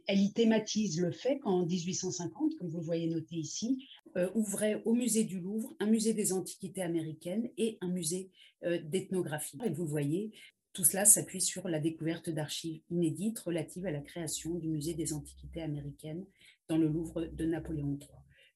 elle 0.06 0.20
y 0.20 0.32
thématise 0.32 1.00
le 1.00 1.10
fait 1.10 1.38
qu'en 1.38 1.66
1850, 1.66 2.58
comme 2.58 2.68
vous 2.68 2.78
le 2.78 2.84
voyez 2.84 3.08
noté 3.08 3.36
ici, 3.36 3.86
euh, 4.16 4.30
ouvrait 4.34 4.82
au 4.84 4.94
musée 4.94 5.24
du 5.24 5.40
Louvre 5.40 5.74
un 5.80 5.86
musée 5.86 6.14
des 6.14 6.32
antiquités 6.32 6.82
américaines 6.82 7.50
et 7.56 7.78
un 7.80 7.88
musée 7.88 8.30
euh, 8.64 8.78
d'ethnographie. 8.82 9.58
Et 9.64 9.70
vous 9.70 9.86
voyez, 9.86 10.32
tout 10.72 10.84
cela 10.84 11.04
s'appuie 11.04 11.40
sur 11.40 11.68
la 11.68 11.80
découverte 11.80 12.30
d'archives 12.30 12.80
inédites 12.90 13.38
relatives 13.40 13.86
à 13.86 13.90
la 13.90 14.00
création 14.00 14.54
du 14.54 14.68
musée 14.68 14.94
des 14.94 15.12
antiquités 15.12 15.62
américaines 15.62 16.24
dans 16.68 16.78
le 16.78 16.88
Louvre 16.88 17.26
de 17.26 17.44
Napoléon 17.44 17.98
III. 18.00 18.08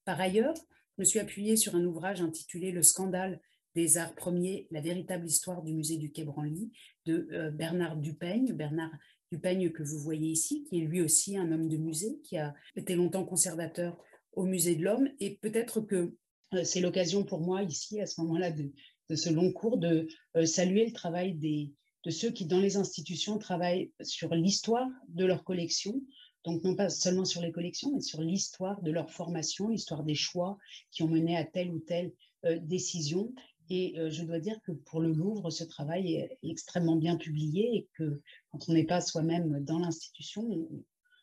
Par 0.04 0.20
ailleurs, 0.20 0.54
je 0.96 1.02
me 1.02 1.04
suis 1.04 1.18
appuyée 1.18 1.56
sur 1.56 1.74
un 1.74 1.84
ouvrage 1.84 2.20
intitulé 2.22 2.72
Le 2.72 2.82
scandale 2.82 3.40
des 3.74 3.98
arts 3.98 4.14
premiers, 4.14 4.66
la 4.70 4.80
véritable 4.80 5.26
histoire 5.26 5.62
du 5.62 5.74
musée 5.74 5.98
du 5.98 6.10
Quai 6.10 6.24
Branly, 6.24 6.72
de 7.04 7.28
euh, 7.32 7.50
Bernard 7.50 7.96
Dupeigne. 7.96 8.54
Bernard 8.54 8.92
Dupeigne 9.32 9.70
que 9.70 9.82
vous 9.82 9.98
voyez 9.98 10.30
ici, 10.30 10.64
qui 10.64 10.78
est 10.78 10.84
lui 10.84 11.00
aussi 11.00 11.36
un 11.36 11.50
homme 11.50 11.68
de 11.68 11.76
musée, 11.76 12.18
qui 12.22 12.38
a 12.38 12.54
été 12.76 12.94
longtemps 12.94 13.24
conservateur 13.24 13.98
au 14.32 14.44
musée 14.44 14.76
de 14.76 14.84
l'homme. 14.84 15.08
Et 15.20 15.36
peut-être 15.36 15.80
que 15.80 16.14
euh, 16.54 16.64
c'est 16.64 16.80
l'occasion 16.80 17.24
pour 17.24 17.40
moi 17.40 17.62
ici, 17.62 18.00
à 18.00 18.06
ce 18.06 18.20
moment-là, 18.20 18.50
de, 18.50 18.70
ce 19.14 19.30
long 19.30 19.52
cours, 19.52 19.78
de 19.78 20.08
euh, 20.36 20.46
saluer 20.46 20.86
le 20.86 20.92
travail 20.92 21.34
de 21.34 22.10
ceux 22.10 22.30
qui, 22.30 22.46
dans 22.46 22.60
les 22.60 22.76
institutions, 22.76 23.38
travaillent 23.38 23.92
sur 24.02 24.34
l'histoire 24.34 24.88
de 25.08 25.24
leur 25.24 25.42
collection, 25.42 26.00
donc 26.44 26.62
non 26.62 26.76
pas 26.76 26.88
seulement 26.88 27.24
sur 27.24 27.42
les 27.42 27.50
collections, 27.50 27.90
mais 27.92 28.00
sur 28.00 28.22
l'histoire 28.22 28.80
de 28.82 28.92
leur 28.92 29.10
formation, 29.10 29.68
l'histoire 29.68 30.04
des 30.04 30.14
choix 30.14 30.56
qui 30.92 31.02
ont 31.02 31.08
mené 31.08 31.36
à 31.36 31.44
telle 31.44 31.72
ou 31.72 31.80
telle 31.80 32.12
euh, 32.44 32.58
décision. 32.62 33.34
Et 33.68 33.98
euh, 33.98 34.10
je 34.10 34.24
dois 34.24 34.38
dire 34.38 34.60
que 34.62 34.72
pour 34.72 35.00
le 35.00 35.12
Louvre, 35.12 35.50
ce 35.50 35.64
travail 35.64 36.14
est, 36.14 36.38
extrêmement 36.42 36.96
bien 36.96 37.16
publié 37.16 37.76
et 37.76 37.88
que 37.94 38.20
quand 38.50 38.68
on 38.68 38.72
n'est 38.72 38.84
pas 38.84 39.00
soi-même 39.00 39.64
dans 39.64 39.78
l'institution, 39.78 40.42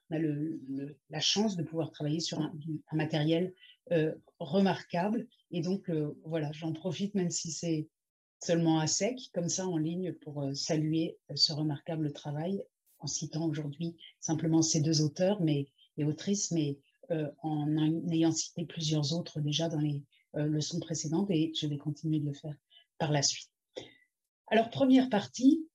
on 0.10 0.16
a 0.16 0.20
la 1.10 1.20
chance 1.20 1.56
de 1.56 1.64
pouvoir 1.64 1.92
travailler 1.92 2.20
sur 2.20 2.40
un, 2.40 2.54
matériel 2.92 3.54
euh, 3.92 4.14
remarquable. 4.40 5.28
Et 5.52 5.62
donc, 5.62 5.90
voilà, 6.26 6.52
j'en 6.52 6.74
profite, 6.74 7.16
même 7.16 7.32
si 7.32 7.52
c'est 7.52 7.88
seulement 8.44 8.80
à 8.80 8.88
sec, 8.88 9.18
comme 9.34 9.50
ça 9.50 9.68
en 9.68 9.78
ligne, 9.78 10.14
pour 10.14 10.46
saluer 10.54 11.18
ce 11.34 11.54
remarquable 11.54 12.12
travail 12.12 12.62
en 13.04 13.08
citant 13.08 13.48
aujourd'hui 13.48 13.96
simplement 14.20 14.62
ces 14.62 14.82
deux 14.82 15.02
auteurs 15.02 15.42
mais, 15.42 15.68
et 15.98 16.06
autrices, 16.06 16.52
mais 16.52 16.80
euh, 17.12 17.30
en 17.40 17.68
ayant 18.10 18.32
cité 18.32 18.66
plusieurs 18.66 19.14
autres 19.14 19.42
déjà 19.42 19.68
dans 19.68 19.80
les 19.80 20.02
euh, 20.36 20.46
leçons 20.46 20.80
précédentes 20.80 21.30
et 21.32 21.52
je 21.56 21.68
vais 21.68 21.78
continuer 21.78 22.20
de 22.20 22.26
le 22.26 22.34
faire 22.34 22.56
par 22.98 23.12
la 23.12 23.22
suite. 23.22 23.50
Alors, 24.48 24.70
première 24.70 25.10
partie, 25.10 25.68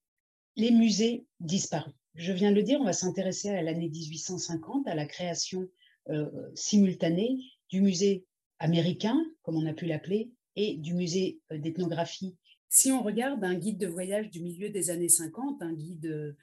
les 0.55 0.71
musées 0.71 1.25
disparus. 1.39 1.93
Je 2.15 2.33
viens 2.33 2.51
de 2.51 2.55
le 2.55 2.63
dire, 2.63 2.79
on 2.81 2.85
va 2.85 2.93
s'intéresser 2.93 3.49
à 3.49 3.61
l'année 3.61 3.89
1850, 3.89 4.87
à 4.87 4.95
la 4.95 5.05
création 5.05 5.67
euh, 6.09 6.29
simultanée 6.55 7.37
du 7.69 7.81
musée 7.81 8.25
américain, 8.59 9.17
comme 9.41 9.55
on 9.55 9.65
a 9.65 9.73
pu 9.73 9.85
l'appeler, 9.85 10.31
et 10.55 10.75
du 10.75 10.93
musée 10.93 11.39
d'ethnographie. 11.51 12.35
Si 12.67 12.91
on 12.91 13.01
regarde 13.01 13.43
un 13.43 13.55
guide 13.55 13.79
de 13.79 13.87
voyage 13.87 14.29
du 14.29 14.41
milieu 14.41 14.69
des 14.69 14.89
années 14.89 15.09
50, 15.09 15.61
un 15.61 15.73
guide 15.73 16.05
euh, 16.05 16.33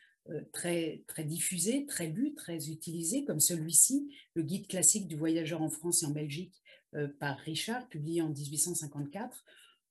très, 0.52 1.02
très 1.06 1.25
diffusé, 1.25 1.87
très 1.87 2.09
lu, 2.09 2.35
très 2.35 2.68
utilisé, 2.68 3.25
comme 3.25 3.40
celui-ci, 3.40 4.11
le 4.35 4.42
guide 4.42 4.66
classique 4.66 5.06
du 5.06 5.16
voyageur 5.16 5.62
en 5.62 5.71
France 5.71 6.02
et 6.02 6.06
en 6.06 6.11
Belgique 6.11 6.62
euh, 6.95 7.09
par 7.18 7.38
Richard, 7.38 7.88
publié 7.88 8.23
en 8.23 8.28
1854, 8.28 9.45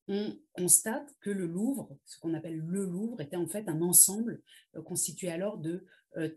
on 0.07 0.37
constate 0.53 1.15
que 1.19 1.29
le 1.29 1.45
Louvre, 1.45 1.97
ce 2.05 2.19
qu'on 2.19 2.33
appelle 2.33 2.59
le 2.59 2.85
Louvre, 2.85 3.21
était 3.21 3.35
en 3.35 3.47
fait 3.47 3.67
un 3.67 3.81
ensemble 3.81 4.41
euh, 4.75 4.81
constitué 4.81 5.29
alors 5.29 5.57
de 5.57 5.85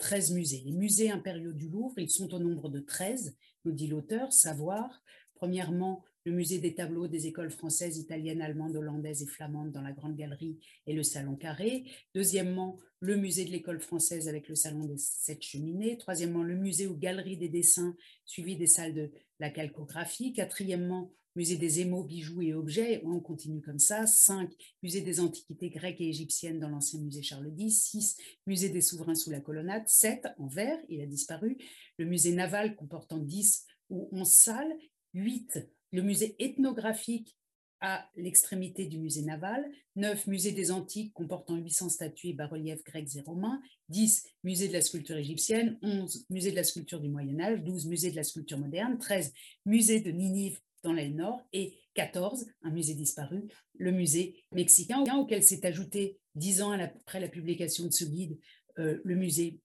13 0.00 0.32
musées. 0.32 0.62
Les 0.64 0.72
musées 0.72 1.08
impériaux 1.08 1.52
du 1.52 1.68
Louvre, 1.68 2.00
ils 2.00 2.10
sont 2.10 2.34
au 2.34 2.40
nombre 2.40 2.68
de 2.68 2.80
13, 2.80 3.36
nous 3.64 3.70
dit 3.70 3.86
l'auteur, 3.86 4.32
savoir, 4.32 5.04
premièrement, 5.36 6.02
le 6.28 6.34
musée 6.34 6.58
des 6.58 6.74
tableaux 6.74 7.08
des 7.08 7.26
écoles 7.26 7.50
françaises, 7.50 7.96
italiennes, 7.96 8.42
allemandes, 8.42 8.76
hollandaises 8.76 9.22
et 9.22 9.26
flamandes 9.26 9.72
dans 9.72 9.80
la 9.80 9.92
Grande 9.92 10.14
Galerie 10.14 10.58
et 10.86 10.92
le 10.92 11.02
Salon 11.02 11.36
Carré. 11.36 11.84
Deuxièmement, 12.14 12.78
le 13.00 13.16
musée 13.16 13.46
de 13.46 13.50
l'école 13.50 13.80
française 13.80 14.28
avec 14.28 14.48
le 14.48 14.54
Salon 14.54 14.84
des 14.84 14.98
Sept 14.98 15.42
Cheminées. 15.42 15.96
Troisièmement, 15.96 16.42
le 16.42 16.54
musée 16.54 16.86
ou 16.86 16.96
galerie 16.96 17.38
des 17.38 17.48
dessins, 17.48 17.96
suivi 18.26 18.56
des 18.56 18.66
salles 18.66 18.92
de 18.92 19.10
la 19.40 19.48
calcographie. 19.48 20.34
Quatrièmement, 20.34 21.10
musée 21.34 21.56
des 21.56 21.80
émaux, 21.80 22.04
bijoux 22.04 22.42
et 22.42 22.52
objets. 22.52 23.00
On 23.06 23.20
continue 23.20 23.62
comme 23.62 23.78
ça. 23.78 24.06
Cinq, 24.06 24.52
musée 24.82 25.00
des 25.00 25.20
antiquités 25.20 25.70
grecques 25.70 26.02
et 26.02 26.08
égyptiennes 26.10 26.60
dans 26.60 26.68
l'ancien 26.68 27.00
musée 27.00 27.22
Charles 27.22 27.54
X. 27.56 27.74
Six, 27.74 28.16
musée 28.46 28.68
des 28.68 28.82
souverains 28.82 29.14
sous 29.14 29.30
la 29.30 29.40
colonnade. 29.40 29.84
Sept, 29.86 30.26
en 30.36 30.46
vert, 30.46 30.78
il 30.90 31.00
a 31.00 31.06
disparu. 31.06 31.56
Le 31.96 32.04
musée 32.04 32.32
naval 32.32 32.76
comportant 32.76 33.18
10 33.18 33.64
ou 33.88 34.10
11 34.12 34.30
salles. 34.30 34.76
Huit, 35.14 35.58
le 35.92 36.02
musée 36.02 36.36
ethnographique 36.38 37.36
à 37.80 38.08
l'extrémité 38.16 38.86
du 38.86 38.98
musée 38.98 39.22
naval, 39.22 39.64
9 39.96 40.26
musées 40.26 40.52
des 40.52 40.70
antiques 40.70 41.12
comportant 41.14 41.56
800 41.56 41.90
statues 41.90 42.28
et 42.28 42.32
bas-reliefs 42.32 42.82
grecs 42.82 43.14
et 43.16 43.20
romains, 43.20 43.60
10 43.88 44.24
musées 44.42 44.68
de 44.68 44.72
la 44.72 44.80
sculpture 44.80 45.16
égyptienne, 45.16 45.78
11 45.82 46.26
musées 46.30 46.50
de 46.50 46.56
la 46.56 46.64
sculpture 46.64 47.00
du 47.00 47.08
Moyen 47.08 47.38
Âge, 47.38 47.62
12 47.62 47.86
musées 47.86 48.10
de 48.10 48.16
la 48.16 48.24
sculpture 48.24 48.58
moderne, 48.58 48.98
13 48.98 49.32
musées 49.64 50.00
de 50.00 50.10
Ninive 50.10 50.58
dans 50.82 50.92
l'aile 50.92 51.14
nord 51.14 51.40
et 51.52 51.78
14, 51.94 52.46
un 52.62 52.70
musée 52.70 52.94
disparu, 52.94 53.48
le 53.76 53.92
musée 53.92 54.44
mexicain, 54.52 55.04
auquel 55.16 55.42
s'est 55.42 55.66
ajouté 55.66 56.18
dix 56.34 56.62
ans 56.62 56.72
après 56.72 57.20
la 57.20 57.28
publication 57.28 57.86
de 57.86 57.92
ce 57.92 58.04
guide, 58.04 58.38
euh, 58.78 59.00
le 59.04 59.16
musée 59.16 59.60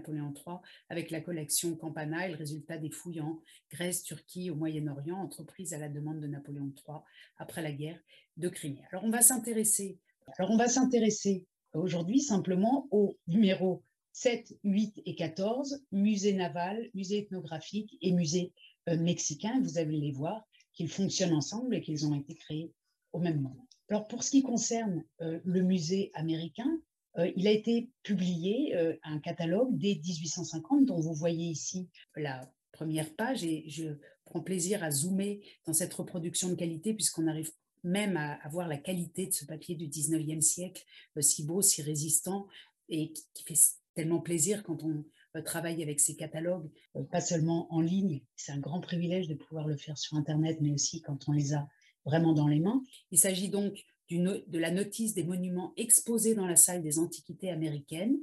Napoléon 0.00 0.32
III, 0.34 0.56
avec 0.88 1.10
la 1.10 1.20
collection 1.20 1.74
Campana 1.76 2.26
et 2.26 2.30
le 2.30 2.36
résultat 2.36 2.78
des 2.78 2.90
fouilles 2.90 3.20
en 3.20 3.40
Grèce, 3.70 4.02
Turquie, 4.02 4.50
au 4.50 4.54
Moyen-Orient, 4.54 5.16
entreprises 5.16 5.74
à 5.74 5.78
la 5.78 5.88
demande 5.88 6.20
de 6.20 6.26
Napoléon 6.26 6.72
III 6.86 6.98
après 7.36 7.62
la 7.62 7.72
guerre 7.72 8.00
de 8.36 8.48
Crimée. 8.48 8.82
Alors 8.90 9.04
on 9.04 9.10
va 9.10 9.22
s'intéresser, 9.22 9.98
alors 10.38 10.50
on 10.50 11.78
aujourd'hui 11.78 12.20
simplement 12.20 12.86
aux 12.90 13.18
numéros 13.26 13.82
7, 14.12 14.58
8 14.64 15.02
et 15.06 15.14
14, 15.14 15.84
musée 15.92 16.32
naval, 16.32 16.90
musée 16.94 17.18
ethnographique 17.18 17.96
et 18.00 18.12
musée 18.12 18.52
euh, 18.88 18.96
mexicain. 18.96 19.60
Vous 19.62 19.78
allez 19.78 19.98
les 19.98 20.12
voir 20.12 20.44
qu'ils 20.72 20.88
fonctionnent 20.88 21.34
ensemble 21.34 21.74
et 21.74 21.80
qu'ils 21.80 22.06
ont 22.06 22.14
été 22.14 22.34
créés 22.34 22.72
au 23.12 23.18
même 23.18 23.40
moment. 23.40 23.66
Alors 23.88 24.06
pour 24.06 24.22
ce 24.22 24.30
qui 24.30 24.42
concerne 24.42 25.04
euh, 25.20 25.40
le 25.44 25.62
musée 25.62 26.10
américain, 26.14 26.80
il 27.16 27.46
a 27.46 27.50
été 27.50 27.90
publié 28.02 28.76
euh, 28.76 28.96
un 29.02 29.18
catalogue 29.18 29.76
dès 29.76 30.00
1850 30.04 30.86
dont 30.86 31.00
vous 31.00 31.14
voyez 31.14 31.46
ici 31.46 31.88
la 32.16 32.52
première 32.72 33.14
page 33.14 33.44
et 33.44 33.64
je 33.68 33.98
prends 34.24 34.40
plaisir 34.40 34.84
à 34.84 34.90
zoomer 34.90 35.40
dans 35.66 35.72
cette 35.72 35.92
reproduction 35.94 36.48
de 36.48 36.54
qualité 36.54 36.94
puisqu'on 36.94 37.26
arrive 37.26 37.50
même 37.82 38.16
à, 38.16 38.38
voir 38.50 38.68
la 38.68 38.76
qualité 38.76 39.26
de 39.26 39.32
ce 39.32 39.44
papier 39.44 39.74
du 39.74 39.88
19e 39.88 40.40
siècle, 40.40 40.84
euh, 41.16 41.22
si 41.22 41.44
beau, 41.44 41.62
si 41.62 41.82
résistant 41.82 42.46
et 42.88 43.12
qui, 43.12 43.44
fait 43.44 43.58
tellement 43.94 44.20
plaisir 44.20 44.62
quand 44.62 44.84
on 44.84 45.04
travaille 45.42 45.82
avec 45.82 46.00
ces 46.00 46.16
catalogues, 46.16 46.70
pas 47.10 47.20
seulement 47.20 47.72
en 47.72 47.80
ligne, 47.80 48.22
c'est 48.36 48.52
un 48.52 48.58
grand 48.58 48.80
privilège 48.80 49.28
de 49.28 49.34
pouvoir 49.34 49.66
le 49.66 49.76
faire 49.76 49.98
sur 49.98 50.16
Internet, 50.16 50.58
mais 50.60 50.72
aussi 50.72 51.00
quand 51.02 51.28
on 51.28 51.32
les 51.32 51.52
a 51.52 51.68
vraiment 52.04 52.32
dans 52.32 52.48
les 52.48 52.60
mains. 52.60 52.82
Il 53.10 53.18
s'agit 53.18 53.48
donc 53.48 53.84
de 54.10 54.58
la 54.58 54.70
notice 54.70 55.14
des 55.14 55.24
monuments 55.24 55.72
exposés 55.76 56.34
dans 56.34 56.46
la 56.46 56.56
salle 56.56 56.82
des 56.82 56.98
antiquités 56.98 57.50
américaines, 57.50 58.18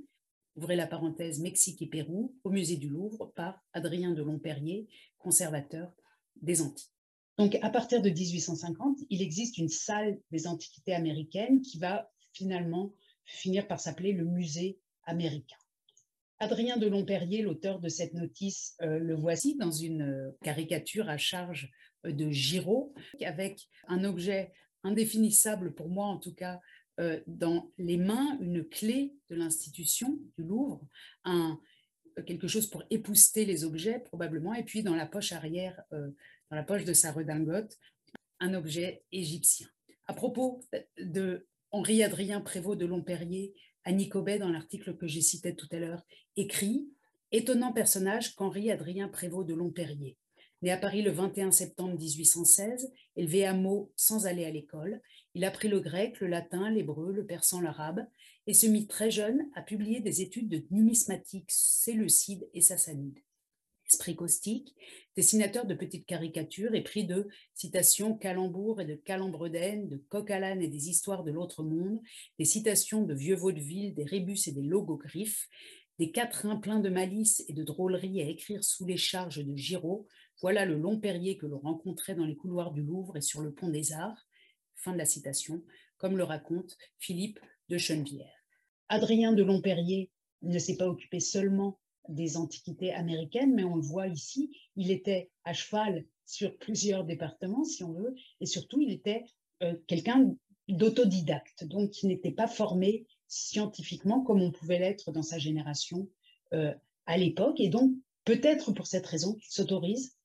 ouvrez 0.56 0.76
la 0.76 0.88
parenthèse 0.88 1.40
Mexique 1.40 1.82
et 1.82 1.88
Pérou, 1.88 2.36
au 2.44 2.50
musée 2.50 2.78
du 2.78 2.90
Louvre 2.90 3.32
par 3.36 3.64
Adrien 3.74 4.12
de 4.12 4.24
Lomperrier, 4.24 4.88
conservateur 5.20 5.92
des 6.42 6.62
Antilles. 6.62 6.90
Donc 7.38 7.58
à 7.62 7.70
partir 7.70 8.02
de 8.02 8.10
1850, 8.10 9.00
il 9.10 9.22
existe 9.22 9.58
une 9.58 9.70
salle 9.70 10.20
des 10.32 10.48
antiquités 10.48 10.94
américaines 10.94 11.62
qui 11.62 11.78
va 11.80 12.10
finalement 12.34 12.94
finir 13.26 13.68
par 13.68 13.80
s'appeler 13.80 14.14
le 14.14 14.26
musée 14.26 14.80
américain. 15.04 15.58
Adrien 16.40 16.78
de 16.78 16.88
Lomperrier, 16.88 17.42
l'auteur 17.42 17.80
de 17.80 17.88
cette 17.88 18.14
notice, 18.14 18.76
euh, 18.82 19.00
le 19.00 19.16
voici 19.16 19.56
dans 19.56 19.72
une 19.72 20.02
euh, 20.02 20.38
caricature 20.44 21.10
à 21.10 21.18
charge 21.18 21.72
euh, 22.06 22.12
de 22.12 22.30
Giraud, 22.30 22.94
avec 23.22 23.68
un 23.88 24.04
objet 24.04 24.52
indéfinissable 24.86 25.74
pour 25.74 25.90
moi 25.90 26.06
en 26.06 26.18
tout 26.18 26.34
cas, 26.34 26.62
euh, 27.00 27.20
dans 27.28 27.72
les 27.78 27.98
mains 27.98 28.38
une 28.40 28.64
clé 28.64 29.14
de 29.30 29.36
l'institution 29.36 30.18
du 30.38 30.46
Louvre, 30.46 30.88
un, 31.26 31.60
quelque 32.26 32.48
chose 32.48 32.68
pour 32.68 32.84
épouster 32.90 33.44
les 33.44 33.66
objets 33.66 34.00
probablement, 34.00 34.54
et 34.54 34.64
puis 34.64 34.84
dans 34.84 34.96
la 34.96 35.06
poche 35.06 35.34
arrière, 35.34 35.82
euh, 35.92 36.10
dans 36.50 36.56
la 36.56 36.64
poche 36.64 36.86
de 36.86 36.94
sa 36.94 37.12
redingote, 37.12 37.78
un 38.40 38.54
objet 38.54 39.04
égyptien. 39.12 39.68
À 40.08 40.14
propos 40.14 40.62
de 40.98 41.48
Henri-Adrien 41.72 42.40
Prévost 42.42 42.80
de 42.80 42.86
Lomperrier, 42.86 43.54
Annie 43.84 44.08
Cobet, 44.08 44.40
dans 44.40 44.50
l'article 44.50 44.96
que 44.96 45.08
j'ai 45.08 45.22
cité 45.22 45.56
tout 45.56 45.68
à 45.72 45.80
l'heure, 45.80 46.06
écrit 46.38 46.88
Étonnant 47.32 47.74
personnage 47.74 48.36
qu'Henri-Adrien 48.36 49.10
Prévost 49.10 49.50
de 49.50 49.56
Lomperrier. 49.56 50.16
Né 50.62 50.72
à 50.72 50.78
Paris 50.78 51.02
le 51.02 51.12
21 51.12 51.52
septembre 51.52 51.98
1816, 51.98 52.92
élevé 53.18 53.46
à 53.46 53.54
Meaux 53.54 53.92
sans 53.96 54.26
aller 54.26 54.46
à 54.46 54.52
l'école, 54.52 55.02
il 55.34 55.44
apprit 55.44 55.68
le 55.68 55.82
grec, 55.82 56.20
le 56.22 56.28
latin, 56.28 56.70
l'hébreu, 56.70 57.12
le 57.12 57.26
persan, 57.26 57.60
l'arabe, 57.60 58.08
et 58.48 58.54
se 58.54 58.66
mit 58.66 58.88
très 58.88 59.12
jeune 59.12 59.50
à 59.54 59.62
publier 59.62 60.00
des 60.00 60.22
études 60.22 60.50
de 60.50 60.64
numismatique 60.72 61.50
séleucide 61.50 62.48
et 62.54 62.62
sassanide. 62.62 63.20
Esprit 63.88 64.16
caustique, 64.16 64.74
dessinateur 65.16 65.66
de 65.66 65.76
petites 65.76 66.08
caricatures 66.08 66.74
et 66.74 66.84
de 67.04 67.28
citations 67.54 68.18
calembours 68.18 68.82
et 68.82 68.86
de 68.86 68.96
calembredaine, 68.96 69.88
de 69.90 69.98
coq 69.98 70.32
et 70.32 70.68
des 70.68 70.90
histoires 70.90 71.24
de 71.24 71.32
l'autre 71.32 71.64
monde, 71.64 72.00
des 72.40 72.46
citations 72.46 73.04
de 73.04 73.14
vieux 73.14 73.36
vaudevilles, 73.36 73.94
des 73.94 74.06
rébus 74.06 74.48
et 74.48 74.52
des 74.54 74.64
logogriffes, 74.64 75.48
des 76.00 76.12
quatrains 76.12 76.58
pleins 76.58 76.80
de 76.80 76.90
malice 76.90 77.44
et 77.48 77.54
de 77.54 77.64
drôlerie 77.64 78.22
à 78.22 78.28
écrire 78.28 78.64
sous 78.64 78.86
les 78.86 78.98
charges 78.98 79.44
de 79.44 79.56
Giraud, 79.56 80.08
voilà 80.42 80.66
le 80.66 80.78
long 80.78 81.00
Perrier 81.00 81.38
que 81.38 81.46
l'on 81.46 81.60
rencontrait 81.60 82.16
dans 82.16 82.26
les 82.26 82.36
couloirs 82.36 82.72
du 82.72 82.84
Louvre 82.84 83.18
et 83.18 83.22
sur 83.22 83.42
le 83.42 83.54
pont 83.54 83.70
des 83.70 83.94
Arts. 83.94 84.28
Fin 84.76 84.94
de 84.94 84.98
la 84.98 85.06
citation, 85.06 85.64
comme 85.98 86.18
le 86.18 86.24
raconte 86.24 86.78
Philippe 86.98 87.40
de 87.70 87.78
Chenevière. 87.78 88.46
Adrien 88.90 89.34
de 89.34 89.44
Lomperrier 89.44 90.12
ne 90.42 90.60
s'est 90.60 90.78
pas 90.78 90.88
occupé 90.88 91.20
seulement 91.20 91.80
des 92.10 92.38
antiquités 92.38 92.94
américaines, 92.94 93.56
mais 93.56 93.64
on 93.64 93.76
le 93.76 93.82
voit 93.82 94.08
ici, 94.08 94.56
il 94.76 94.92
était 94.92 95.32
à 95.44 95.54
cheval 95.54 96.06
sur 96.26 96.56
plusieurs 96.58 97.04
départements, 97.04 97.64
si 97.64 97.84
on 97.84 97.94
veut, 97.94 98.16
et 98.42 98.46
surtout, 98.46 98.82
il 98.82 98.92
était 98.92 99.26
euh, 99.64 99.76
quelqu'un 99.88 100.36
d'autodidacte, 100.68 101.64
donc 101.64 101.92
qui 101.92 102.08
n'était 102.08 102.32
pas 102.32 102.48
formé 102.48 103.08
scientifiquement 103.28 104.22
comme 104.22 104.42
on 104.42 104.52
pouvait 104.52 104.80
l'être 104.80 105.12
dans 105.12 105.24
sa 105.24 105.40
génération 105.40 106.08
euh, 106.54 106.74
à 107.06 107.18
l'époque, 107.18 107.60
et 107.60 107.70
donc 107.70 107.92
peut-être 108.24 108.72
pour 108.72 108.88
cette 108.88 109.06
raison 109.06 109.34
qu'il 109.34 109.52
s'autorise 109.52 110.16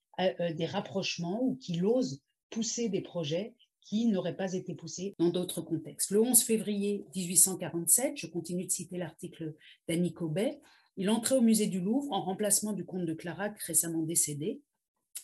des 0.55 0.67
rapprochements 0.67 1.43
ou 1.43 1.57
qu'il 1.57 1.85
ose 1.85 2.23
pousser 2.51 2.89
des 2.89 3.01
projets 3.01 3.55
qui 3.81 4.07
n'auraient 4.07 4.37
pas 4.37 4.53
été 4.53 4.75
poussés 4.75 5.15
dans 5.19 5.31
d'autres 5.31 5.63
contextes. 5.63 6.11
Le 6.11 6.21
11 6.21 6.43
février 6.43 7.07
1847, 7.15 8.17
je 8.17 8.27
continue 8.27 8.67
de 8.67 8.71
citer 8.71 8.99
l'article 8.99 9.55
d'Annie 9.89 10.13
Cobet, 10.13 10.61
il 10.97 11.09
entrait 11.09 11.37
au 11.37 11.41
musée 11.41 11.67
du 11.67 11.81
Louvre 11.81 12.13
en 12.13 12.21
remplacement 12.21 12.73
du 12.73 12.85
comte 12.85 13.07
de 13.07 13.15
Clarac 13.15 13.59
récemment 13.61 14.03
décédé. 14.03 14.61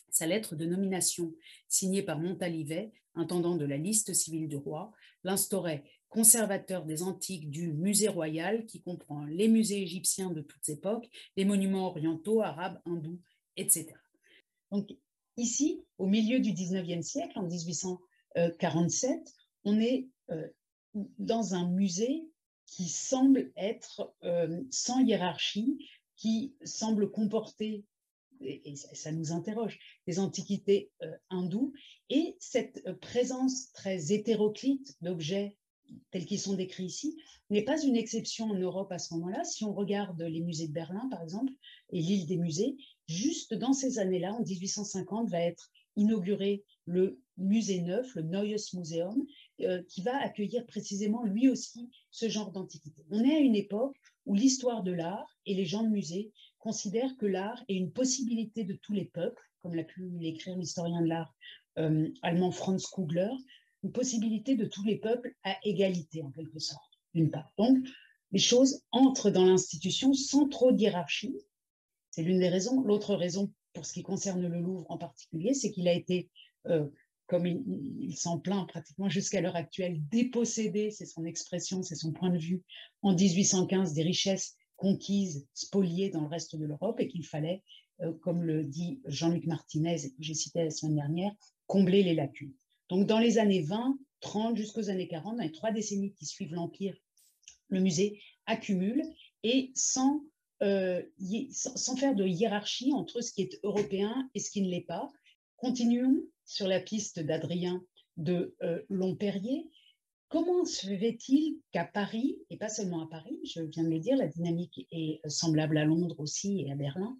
Sa 0.09 0.25
lettre 0.25 0.55
de 0.55 0.65
nomination, 0.65 1.33
signée 1.67 2.01
par 2.01 2.19
Montalivet, 2.19 2.91
intendant 3.13 3.55
de 3.55 3.65
la 3.65 3.77
liste 3.77 4.13
civile 4.13 4.47
du 4.47 4.55
roi, 4.55 4.91
l'instaurait 5.23 5.83
conservateur 6.09 6.85
des 6.85 7.03
antiques 7.03 7.49
du 7.49 7.73
musée 7.73 8.07
royal 8.07 8.65
qui 8.65 8.81
comprend 8.81 9.25
les 9.25 9.47
musées 9.47 9.81
égyptiens 9.81 10.31
de 10.31 10.41
toutes 10.41 10.69
époques, 10.69 11.07
les 11.35 11.45
monuments 11.45 11.87
orientaux, 11.87 12.41
arabes, 12.41 12.81
hindous, 12.85 13.19
etc. 13.55 13.93
Donc 14.71 14.89
ici, 15.37 15.83
au 15.97 16.07
milieu 16.07 16.39
du 16.39 16.51
19e 16.51 17.01
siècle, 17.01 17.39
en 17.39 17.43
1847, 17.43 19.33
on 19.63 19.79
est 19.79 20.07
euh, 20.31 20.47
dans 21.19 21.53
un 21.53 21.69
musée 21.69 22.27
qui 22.65 22.89
semble 22.89 23.51
être 23.55 24.13
euh, 24.23 24.61
sans 24.71 24.99
hiérarchie, 24.99 25.77
qui 26.15 26.55
semble 26.63 27.11
comporter, 27.11 27.85
et, 28.41 28.75
ça 28.75 29.11
nous 29.11 29.31
interroge, 29.31 29.79
des 30.05 30.19
antiquités 30.19 30.91
euh, 31.01 31.11
hindoues, 31.29 31.73
et 32.09 32.35
cette 32.39 32.91
présence 32.99 33.71
très 33.71 34.11
hétéroclite 34.11 34.95
d'objets 35.01 35.55
tels 36.11 36.25
qu'ils 36.25 36.39
sont 36.39 36.53
décrits 36.53 36.85
ici 36.85 37.17
n'est 37.49 37.63
pas 37.63 37.81
une 37.81 37.95
exception 37.95 38.49
en 38.49 38.55
Europe 38.55 38.91
à 38.91 38.99
ce 38.99 39.13
moment-là. 39.13 39.43
Si 39.45 39.63
on 39.63 39.73
regarde 39.73 40.21
les 40.21 40.41
musées 40.41 40.67
de 40.67 40.73
Berlin, 40.73 41.07
par 41.09 41.21
exemple, 41.21 41.53
et 41.91 42.01
l'île 42.01 42.25
des 42.25 42.37
musées, 42.37 42.75
juste 43.07 43.53
dans 43.53 43.73
ces 43.73 43.99
années-là, 43.99 44.33
en 44.33 44.43
1850, 44.43 45.29
va 45.29 45.39
être 45.39 45.71
inauguré 45.95 46.63
le 46.85 47.19
musée 47.37 47.81
neuf, 47.81 48.15
le 48.15 48.23
Neues 48.23 48.73
Museum, 48.73 49.25
euh, 49.61 49.81
qui 49.89 50.01
va 50.01 50.17
accueillir 50.17 50.65
précisément 50.65 51.23
lui 51.23 51.49
aussi 51.49 51.89
ce 52.11 52.29
genre 52.29 52.51
d'antiquité. 52.51 53.05
On 53.11 53.23
est 53.23 53.35
à 53.35 53.39
une 53.39 53.55
époque 53.55 53.95
où 54.25 54.33
l'histoire 54.33 54.83
de 54.83 54.91
l'art 54.91 55.37
et 55.45 55.53
les 55.53 55.65
gens 55.65 55.83
de 55.83 55.89
musée 55.89 56.31
considèrent 56.59 57.15
que 57.17 57.25
l'art 57.25 57.63
est 57.67 57.75
une 57.75 57.91
possibilité 57.91 58.63
de 58.63 58.73
tous 58.73 58.93
les 58.93 59.05
peuples, 59.05 59.41
comme 59.61 59.75
l'a 59.75 59.83
pu 59.83 60.09
l'écrire 60.19 60.57
l'historien 60.57 61.01
de 61.01 61.07
l'art 61.07 61.33
euh, 61.77 62.09
allemand 62.21 62.51
Franz 62.51 62.85
Kugler, 62.93 63.31
une 63.83 63.91
possibilité 63.91 64.55
de 64.55 64.65
tous 64.65 64.83
les 64.83 64.97
peuples 64.97 65.35
à 65.43 65.55
égalité 65.63 66.21
en 66.23 66.31
quelque 66.31 66.59
sorte, 66.59 66.99
d'une 67.13 67.29
part. 67.29 67.51
Donc, 67.57 67.77
les 68.31 68.39
choses 68.39 68.81
entrent 68.91 69.29
dans 69.29 69.45
l'institution 69.45 70.13
sans 70.13 70.47
trop 70.49 70.71
d'hierarchie. 70.71 71.37
C'est 72.17 72.23
l'une 72.23 72.39
des 72.39 72.49
raisons. 72.49 72.81
L'autre 72.81 73.13
raison, 73.13 73.53
pour 73.73 73.85
ce 73.85 73.93
qui 73.93 74.01
concerne 74.01 74.41
le 74.41 74.59
Louvre 74.59 74.87
en 74.89 74.97
particulier, 74.97 75.53
c'est 75.53 75.69
qu'il 75.69 75.87
a 75.87 75.93
été 75.93 76.31
euh, 76.65 76.87
comme 77.27 77.45
il, 77.45 78.17
s'en 78.17 78.39
plaint 78.39 78.67
pratiquement 78.67 79.07
jusqu'à 79.07 79.39
l'heure 79.39 79.55
actuelle, 79.55 80.01
dépossédé, 80.09 80.89
c'est 80.89 81.05
son 81.05 81.25
expression, 81.25 81.83
c'est 81.83 81.93
son 81.93 82.11
point 82.13 82.31
de 82.31 82.39
vue, 82.39 82.63
en 83.03 83.13
1815 83.13 83.93
des 83.93 84.01
richesses 84.01 84.55
conquises, 84.77 85.45
spoliées 85.53 86.09
dans 86.09 86.21
le 86.21 86.27
reste 86.27 86.55
de 86.55 86.65
l'Europe 86.65 86.99
et 86.99 87.07
qu'il 87.07 87.23
fallait, 87.23 87.61
euh, 88.01 88.11
comme 88.23 88.41
le 88.41 88.63
dit 88.63 88.99
Jean-Luc 89.05 89.45
Martinez, 89.45 90.09
que 90.09 90.15
j'ai 90.23 90.33
cité 90.33 90.63
la 90.63 90.71
semaine 90.71 90.95
dernière, 90.95 91.33
combler 91.67 92.01
les 92.01 92.15
lacunes. 92.15 92.55
Donc 92.89 93.05
dans 93.05 93.19
les 93.19 93.37
années 93.37 93.61
20, 93.61 93.95
30 94.21 94.57
jusqu'aux 94.57 94.89
années 94.89 95.07
40, 95.07 95.37
dans 95.37 95.43
les 95.43 95.51
trois 95.51 95.71
décennies 95.71 96.15
qui 96.15 96.25
suivent 96.25 96.55
l'Empire, 96.55 96.97
le 97.67 97.79
musée 97.79 98.19
accumule 98.47 99.03
et 99.43 99.71
sans, 99.75 100.23
euh, 100.63 101.01
sans 101.51 101.95
faire 101.95 102.15
de 102.15 102.25
hiérarchie 102.25 102.93
entre 102.93 103.21
ce 103.21 103.31
qui 103.31 103.43
est 103.43 103.59
européen 103.63 104.29
et 104.33 104.39
ce 104.39 104.49
qui 104.49 104.61
ne 104.61 104.69
l'est 104.69 104.81
pas. 104.81 105.07
Continuons 105.57 106.23
sur 106.45 106.67
la 106.67 106.79
piste 106.79 107.19
d'Adrien 107.19 107.83
de 108.17 108.55
euh, 108.63 108.81
Lomperrier. 108.89 109.69
Comment 110.29 110.65
se 110.65 110.87
fait-il 110.87 111.59
qu'à 111.71 111.85
Paris, 111.85 112.37
et 112.49 112.57
pas 112.57 112.69
seulement 112.69 113.03
à 113.03 113.09
Paris, 113.09 113.39
je 113.45 113.61
viens 113.61 113.83
de 113.83 113.89
le 113.89 113.99
dire, 113.99 114.17
la 114.17 114.27
dynamique 114.27 114.87
est 114.91 115.21
semblable 115.29 115.77
à 115.77 115.85
Londres 115.85 116.19
aussi 116.19 116.61
et 116.61 116.71
à 116.71 116.75
Berlin, 116.75 117.17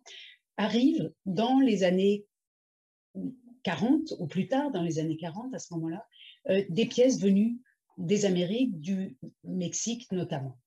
arrive 0.58 1.14
dans 1.26 1.60
les 1.60 1.84
années 1.84 2.26
40 3.64 4.16
ou 4.20 4.28
plus 4.28 4.48
tard, 4.48 4.72
dans 4.72 4.82
les 4.82 5.00
années 5.00 5.18
40 5.18 5.54
à 5.54 5.60
ce 5.60 5.74
moment-là, 5.76 6.06
euh, 6.50 6.64
des 6.70 6.86
pièces 6.86 7.20
venues 7.20 7.60
des 7.98 8.26
Amériques, 8.26 8.80
du 8.80 9.18
Mexique 9.44 10.12
notamment. 10.12 10.58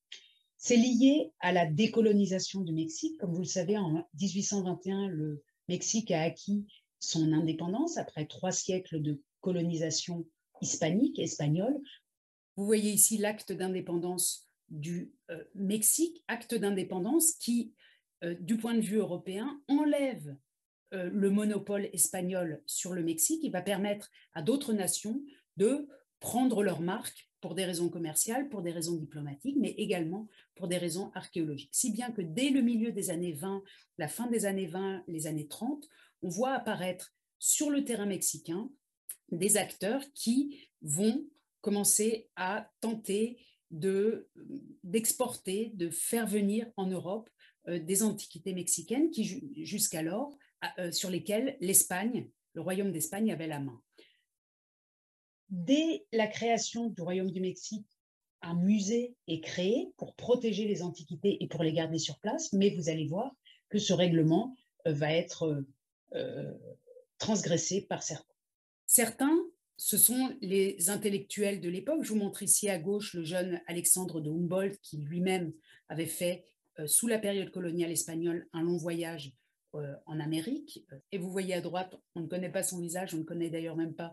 C'est 0.63 0.77
lié 0.77 1.33
à 1.41 1.53
la 1.53 1.65
décolonisation 1.65 2.61
du 2.61 2.75
Mexique. 2.75 3.19
Comme 3.19 3.33
vous 3.33 3.41
le 3.41 3.47
savez, 3.47 3.79
en 3.79 4.07
1821, 4.21 5.09
le 5.09 5.43
Mexique 5.71 6.11
a 6.11 6.21
acquis 6.21 6.67
son 6.99 7.33
indépendance 7.33 7.97
après 7.97 8.27
trois 8.27 8.53
siècles 8.53 9.01
de 9.01 9.23
colonisation 9.41 10.27
hispanique, 10.61 11.19
espagnole. 11.19 11.81
Vous 12.57 12.67
voyez 12.67 12.91
ici 12.91 13.17
l'acte 13.17 13.53
d'indépendance 13.53 14.47
du 14.69 15.15
euh, 15.31 15.43
Mexique, 15.55 16.23
acte 16.29 16.55
d'indépendance 16.55 17.33
qui, 17.33 17.73
euh, 18.23 18.35
du 18.39 18.59
point 18.59 18.75
de 18.75 18.83
vue 18.83 18.99
européen, 18.99 19.63
enlève 19.67 20.37
euh, 20.93 21.09
le 21.11 21.31
monopole 21.31 21.89
espagnol 21.95 22.63
sur 22.67 22.93
le 22.93 23.03
Mexique 23.03 23.47
et 23.47 23.51
va 23.51 23.63
permettre 23.63 24.11
à 24.35 24.43
d'autres 24.43 24.75
nations 24.75 25.23
de 25.57 25.89
prendre 26.21 26.63
leur 26.63 26.83
marque 26.83 27.30
pour 27.41 27.55
des 27.55 27.65
raisons 27.65 27.89
commerciales, 27.89 28.49
pour 28.49 28.63
des 28.63 28.71
raisons 28.71 28.97
diplomatiques, 28.97 29.57
mais 29.59 29.71
également 29.71 30.29
pour 30.55 30.69
des 30.69 30.79
raisons 30.79 31.11
archéologiques. 31.15 31.71
Si 31.73 31.91
bien 31.91 32.11
que 32.11 32.23
dès 32.23 32.51
le 32.51 32.61
milieu 32.61 32.93
des 32.93 33.11
années 33.11 33.33
20, 33.33 33.63
la 33.99 34.09
fin 34.09 34.29
des 34.29 34.47
années 34.47 34.67
20, 34.67 35.05
les 35.09 35.27
années 35.27 35.49
30, 35.49 35.89
on 36.23 36.29
voit 36.29 36.53
apparaître 36.53 37.15
sur 37.39 37.71
le 37.71 37.85
terrain 37.85 38.07
mexicain 38.07 38.71
des 39.31 39.57
acteurs 39.57 40.03
qui 40.15 40.69
vont 40.83 41.25
commencer 41.61 42.29
à 42.37 42.71
tenter 42.81 43.39
d'exporter, 43.71 45.71
de, 45.75 45.91
faire 45.91 46.27
venir 46.27 46.67
en 46.77 46.87
Europe 46.87 47.31
euh, 47.69 47.79
des 47.79 48.03
antiquités 48.03 48.53
mexicaines 48.53 49.11
jusqu'alors 49.63 50.37
euh, 50.79 50.91
sur 50.91 51.09
lesquelles 51.09 51.57
l'Espagne, 51.61 52.29
le 52.55 52.63
royaume 52.63 52.91
d'Espagne 52.91 53.31
avait 53.31 53.47
la 53.47 53.61
main. 53.61 53.81
Dès 55.51 56.07
la 56.13 56.27
création 56.27 56.89
du 56.89 57.03
royaume 57.03 57.31
du 57.31 57.41
Mexique, 57.41 57.87
un 58.43 58.55
musée 58.55 59.17
est 59.27 59.41
créé 59.41 59.93
pour 59.97 60.15
protéger 60.15 60.67
les 60.67 60.83
antiquités 60.83 61.43
et 61.43 61.49
pour 61.49 61.63
les 61.63 61.73
garder 61.73 61.99
sur 61.99 62.19
place, 62.21 62.53
mais 62.53 62.71
vous 62.71 62.89
allez 62.89 63.07
voir 63.07 63.35
que 63.69 63.79
ce 63.79 63.93
règlement 63.93 64.57
euh, 64.87 64.93
va 64.93 65.13
être 65.13 65.65
euh, 66.15 66.53
transgressés 67.19 67.83
par 67.83 68.03
certains. 68.03 68.35
Certains, 68.87 69.39
ce 69.77 69.97
sont 69.97 70.37
les 70.43 70.91
intellectuels 70.91 71.61
de 71.61 71.69
l'époque. 71.69 72.03
Je 72.03 72.11
vous 72.11 72.19
montre 72.19 72.43
ici 72.43 72.69
à 72.69 72.79
gauche 72.79 73.15
le 73.15 73.25
jeune 73.25 73.61
Alexandre 73.67 74.21
de 74.21 74.31
Humboldt 74.31 74.79
qui 74.83 74.99
lui-même 74.99 75.53
avait 75.89 76.07
fait, 76.07 76.45
euh, 76.79 76.87
sous 76.87 77.07
la 77.07 77.19
période 77.19 77.51
coloniale 77.51 77.91
espagnole, 77.91 78.49
un 78.53 78.63
long 78.63 78.77
voyage 78.77 79.29
euh, 79.29 79.40
en 79.73 80.21
Amérique. 80.21 80.85
Et 81.13 81.19
vous 81.19 81.31
voyez 81.31 81.55
à 81.55 81.61
droite, 81.61 81.95
on 82.15 82.21
ne 82.21 82.27
connaît 82.27 82.51
pas 82.51 82.63
son 82.63 82.81
visage, 82.81 83.15
on 83.15 83.19
ne 83.19 83.25
connaît 83.25 83.51
d'ailleurs 83.51 83.77
même 83.77 83.95
pas 83.95 84.13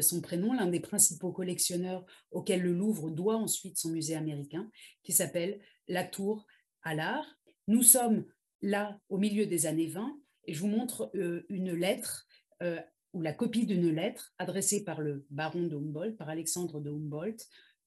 son 0.00 0.20
prénom, 0.20 0.52
l'un 0.52 0.66
des 0.66 0.80
principaux 0.80 1.32
collectionneurs 1.32 2.04
auquel 2.30 2.62
le 2.62 2.72
Louvre 2.72 3.10
doit 3.10 3.36
ensuite 3.36 3.78
son 3.78 3.90
musée 3.90 4.16
américain, 4.16 4.70
qui 5.02 5.12
s'appelle 5.12 5.60
La 5.88 6.04
Tour 6.04 6.46
à 6.82 6.94
l'art. 6.94 7.38
Nous 7.66 7.82
sommes 7.82 8.24
là 8.62 8.98
au 9.08 9.18
milieu 9.18 9.46
des 9.46 9.66
années 9.66 9.86
20 9.86 10.18
et 10.46 10.54
je 10.54 10.60
vous 10.60 10.68
montre 10.68 11.10
euh, 11.14 11.44
une 11.48 11.72
lettre 11.72 12.26
euh, 12.62 12.80
ou 13.12 13.20
la 13.20 13.32
copie 13.32 13.66
d'une 13.66 13.94
lettre 13.94 14.32
adressée 14.38 14.84
par 14.84 15.00
le 15.00 15.26
baron 15.30 15.66
de 15.66 15.76
Humboldt, 15.76 16.16
par 16.16 16.28
Alexandre 16.28 16.80
de 16.80 16.90
Humboldt, 16.90 17.44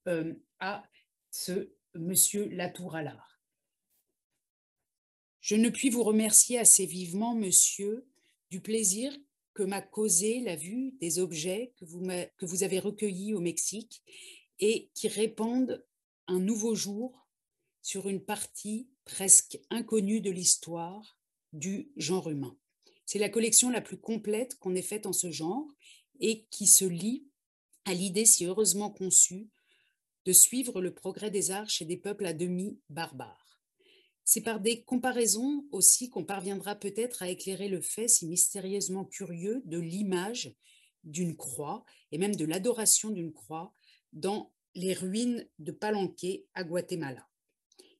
euh, 0.07 0.34
à 0.60 0.84
ce 1.31 1.71
monsieur 1.95 2.47
Latour 2.49 2.95
Allard. 2.95 3.31
Je 5.41 5.56
ne 5.56 5.69
puis 5.69 5.89
vous 5.89 6.04
remercier 6.04 6.60
assez 6.60 6.86
vivement, 6.86 7.34
monsieur, 7.34 8.08
du 8.51 8.62
plaisir 8.62 9.12
que 9.54 9.63
m'a 9.63 9.82
causé 9.82 10.39
la 10.41 10.56
vue 10.56 10.93
des 11.01 11.17
objets 11.19 11.73
que 11.77 11.86
vous, 12.45 12.63
avez 12.63 12.80
recueillis 12.80 13.34
au 13.34 13.39
Mexique 13.39 14.04
et 14.60 14.91
qui 14.93 15.08
répandent 15.08 15.84
un 16.27 16.39
nouveau 16.39 16.75
jour 16.75 17.27
sur 17.82 18.08
une 18.08 18.23
partie 18.23 18.88
presque 19.04 19.60
inconnue 19.71 20.21
de 20.21 20.30
l'histoire 20.30 21.19
du 21.54 21.91
genre 21.97 22.30
humain. 22.30 22.56
C'est 23.06 23.19
la 23.19 23.27
collection 23.27 23.71
la 23.71 23.82
plus 23.82 23.97
complète 23.97 24.56
qu'on 24.60 24.75
ait 24.75 24.82
faite 24.84 25.08
en 25.08 25.13
ce 25.13 25.32
genre 25.32 25.67
et 26.19 26.45
qui 26.51 26.67
se 26.67 26.86
lit 26.86 27.25
à 27.86 27.95
l'idée 27.95 28.25
si 28.25 28.45
heureusement 28.45 28.91
conçue 28.91 29.49
de 30.25 30.34
suivre 30.34 30.82
le 30.82 30.93
progrès 30.93 31.32
des 31.32 31.49
arts 31.49 31.69
chez 31.69 31.84
des 31.84 31.97
peuples 31.97 32.27
à 32.27 32.34
demi 32.34 32.80
barbares. 32.89 33.40
C'est 34.34 34.39
par 34.39 34.62
des 34.62 34.82
comparaisons 34.84 35.65
aussi 35.72 36.10
qu'on 36.10 36.24
parviendra 36.24 36.76
peut-être 36.76 37.22
à 37.22 37.28
éclairer 37.28 37.67
le 37.67 37.82
fait 37.82 38.08
si 38.08 38.26
mystérieusement 38.26 39.04
curieux 39.04 39.62
de 39.65 39.78
l'image 39.78 40.56
d'une 41.04 41.36
croix 41.36 41.84
et 42.13 42.17
même 42.17 42.38
de 42.38 42.46
l'adoration 42.46 43.10
d'une 43.10 43.34
croix 43.34 43.74
dans 44.13 44.54
les 44.74 44.94
ruines 44.94 45.46
de 45.60 45.74
Palenque 45.74 46.46
à 46.54 46.63
Guatemala. 46.63 47.28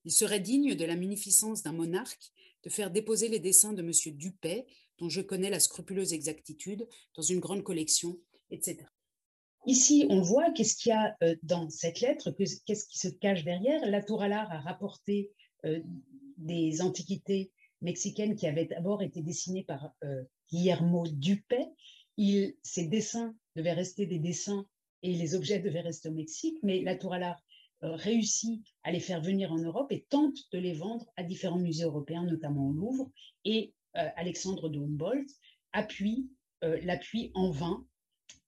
Il 0.06 0.14
serait 0.14 0.40
digne 0.40 0.74
de 0.74 0.86
la 0.86 0.96
munificence 0.96 1.64
d'un 1.64 1.74
monarque 1.74 2.32
de 2.64 2.70
faire 2.70 2.92
déposer 2.92 3.28
les 3.28 3.40
dessins 3.40 3.74
de 3.74 3.82
M. 3.82 3.92
Dupay, 4.16 4.66
dont 5.00 5.10
je 5.10 5.20
connais 5.20 5.50
la 5.50 5.60
scrupuleuse 5.60 6.14
exactitude, 6.14 6.88
dans 7.14 7.24
une 7.24 7.42
grande 7.42 7.64
collection, 7.64 8.18
etc. 8.52 8.86
Ici, 9.66 10.06
on 10.10 10.22
voit 10.22 10.50
qu'est-ce 10.52 10.78
qu'il 10.78 10.92
y 10.92 10.94
a 10.94 11.14
euh, 11.24 11.36
dans 11.44 11.70
cette 11.70 12.00
lettre, 12.00 12.32
qu'est-ce 12.32 12.86
qui 12.86 13.00
se 13.00 13.10
cache 13.10 13.44
derrière. 13.44 13.86
La 13.86 14.02
Tour 14.02 14.22
Allard 14.22 14.50
a 14.50 14.62
rapporté 14.62 15.34
euh, 15.66 15.82
des 16.42 16.82
antiquités 16.82 17.52
mexicaines 17.82 18.36
qui 18.36 18.48
avaient 18.48 18.66
d'abord 18.66 19.02
été 19.02 19.22
dessinées 19.22 19.64
par 19.64 19.94
euh, 20.04 20.24
Guillermo 20.52 21.08
Dupay. 21.08 21.68
Il, 22.18 22.56
ces 22.62 22.88
dessins 22.88 23.36
devaient 23.56 23.74
rester 23.74 24.06
des 24.06 24.20
dessins 24.20 24.66
et 25.02 25.14
les 25.14 25.36
objets 25.36 25.60
devaient 25.60 25.82
rester 25.82 26.10
au 26.10 26.14
Mexique, 26.14 26.58
mais 26.62 26.82
la 26.82 26.96
Tour 26.96 27.14
Allard 27.14 27.42
réussit 27.82 28.62
à 28.84 28.92
les 28.92 29.00
faire 29.00 29.22
venir 29.22 29.52
en 29.52 29.58
Europe 29.58 29.92
et 29.92 30.06
tente 30.10 30.38
de 30.52 30.60
les 30.60 30.74
vendre 30.74 31.10
à 31.16 31.24
différents 31.24 31.58
musées 31.58 31.86
européens, 31.86 32.24
notamment 32.24 32.68
au 32.68 32.74
Louvre. 32.74 33.10
Et 33.44 33.74
Alexandre 33.94 34.70
de 34.70 34.78
Humboldt 34.78 35.34
appuie, 35.74 36.30
l'appuie 36.62 37.32
en 37.34 37.50
vain 37.50 37.84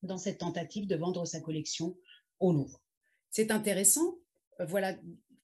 dans 0.04 0.18
cette 0.18 0.40
tentative 0.40 0.86
de 0.86 0.96
vendre 0.96 1.26
sa 1.26 1.42
collection 1.42 1.98
au 2.40 2.52
Louvre. 2.54 2.82
C'est 3.30 3.52
intéressant. 3.52 4.20
Euh, 4.60 4.66
voilà 4.66 4.96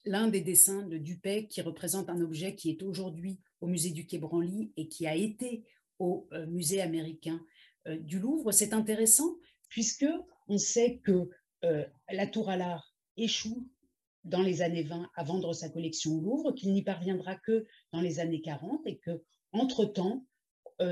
l'un 0.10 0.28
des 0.28 0.41
dessins 0.41 0.82
de 0.82 0.98
Dupay 0.98 1.45
qui 1.48 1.62
représente 1.62 2.10
un 2.10 2.19
objet 2.22 2.56
qui 2.56 2.72
est 2.72 2.82
aujourd'hui 2.82 3.39
au 3.62 3.67
musée 3.67 3.91
du 3.91 4.08
Quai 4.08 4.17
Branly 4.17 4.74
et 4.76 4.88
qui 4.88 5.06
a 5.06 5.15
été 5.15 5.63
au 6.00 6.28
euh, 6.34 6.48
musée 6.48 6.82
américain 6.82 7.39
euh, 7.88 7.95
du 7.98 8.17
Louvre. 8.19 8.52
C'est 8.52 8.74
intéressant 8.74 9.36
puisque 9.69 10.08
on 10.48 10.58
sait 10.58 11.00
que 11.04 11.30
la 12.10 12.26
Tour 12.26 12.50
à 12.50 12.56
l'art 12.56 12.95
échoue 13.17 13.67
dans 14.24 14.41
les 14.41 14.62
années 14.62 14.84
20 14.84 15.10
à 15.13 15.24
vendre 15.24 15.54
sa 15.54 15.69
collection 15.69 16.13
au 16.17 16.22
Louvre, 16.22 16.54
qu'il 16.54 16.72
n'y 16.72 16.84
parviendra 16.84 17.36
que 17.36 17.65
dans 17.91 18.02
les 18.02 18.19
années 18.19 18.41
40 18.41 18.82
et 18.88 18.98
que 18.98 19.22
entre-temps, 19.52 20.26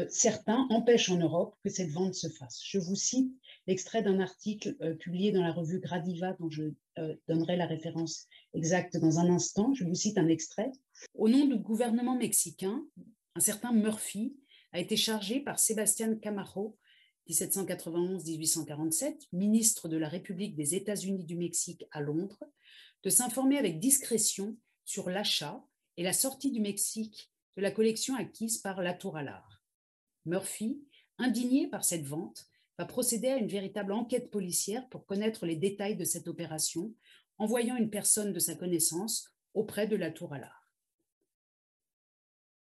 certains 0.10 0.67
empêchent 0.69 1.10
en 1.10 1.17
Europe 1.17 1.56
que 1.63 1.69
cette 1.69 1.91
vente 1.91 2.13
se 2.13 2.28
fasse. 2.28 2.62
Je 2.65 2.78
vous 2.78 2.95
cite 2.95 3.32
l'extrait 3.67 4.02
d'un 4.02 4.19
article 4.19 4.76
euh, 4.82 4.95
publié 4.95 5.32
dans 5.32 5.43
la 5.43 5.52
revue 5.52 5.80
Gradiva, 5.80 6.34
dont 6.39 6.50
je 6.50 6.63
euh, 6.97 7.15
donnerai 7.28 7.58
la 7.58 7.67
référence 7.67 8.28
exacte 8.54 8.97
dans 8.97 9.19
un 9.19 9.30
instant. 9.30 9.73
Je 9.73 9.84
vous 9.84 9.93
cite 9.93 10.17
un 10.17 10.28
extrait. 10.28 10.71
Au 11.13 11.30
nom 11.30 11.45
du 11.45 11.58
gouvernement 11.58 12.15
mexicain, 12.15 12.84
un 13.36 13.39
certain 13.39 13.73
Murphy 13.73 14.36
a 14.71 14.80
été 14.80 14.95
chargé 14.95 15.41
par 15.41 15.60
Sébastien 15.60 16.15
Camacho, 16.15 16.78
1791-1847, 17.30 19.28
ministre 19.34 19.89
de 19.89 19.97
la 19.97 20.08
République 20.08 20.56
des 20.56 20.76
États-Unis 20.76 21.26
du 21.26 21.36
Mexique 21.36 21.86
à 21.91 22.00
Londres, 22.02 22.39
de 23.04 23.10
s'informer 23.10 23.58
avec 23.58 23.80
discrétion 23.80 24.58
sur 24.86 25.10
l'achat 25.10 25.62
et 25.97 26.04
la 26.04 26.13
sortie 26.13 26.52
du 26.52 26.62
Mexique 26.62 27.32
de 27.58 27.62
la 27.62 27.71
collection 27.71 28.15
acquise 28.15 28.60
par 28.60 28.82
Latour 28.82 29.17
Allard. 29.17 29.57
Murphy, 30.28 30.82
indigné 31.18 31.68
par 31.68 31.84
cette 31.84 32.06
vente, 32.06 32.46
va 32.78 32.86
procéder 32.86 33.30
à 33.30 33.38
une 33.38 33.48
véritable 33.48 33.92
enquête 33.92 34.30
policière 34.30 34.88
pour 34.90 35.06
connaître 35.06 35.46
les 35.46 35.56
détails 35.56 35.96
de 35.96 36.04
cette 36.04 36.28
opération, 36.28 36.94
envoyant 37.38 37.76
une 37.76 37.90
personne 37.90 38.34
de 38.34 38.40
sa 38.40 38.56
connaissance 38.56 39.34
auprès 39.54 39.88
de 39.88 39.96
la 39.96 40.12
Tour 40.12 40.34
à 40.34 40.40
l'art. 40.40 40.58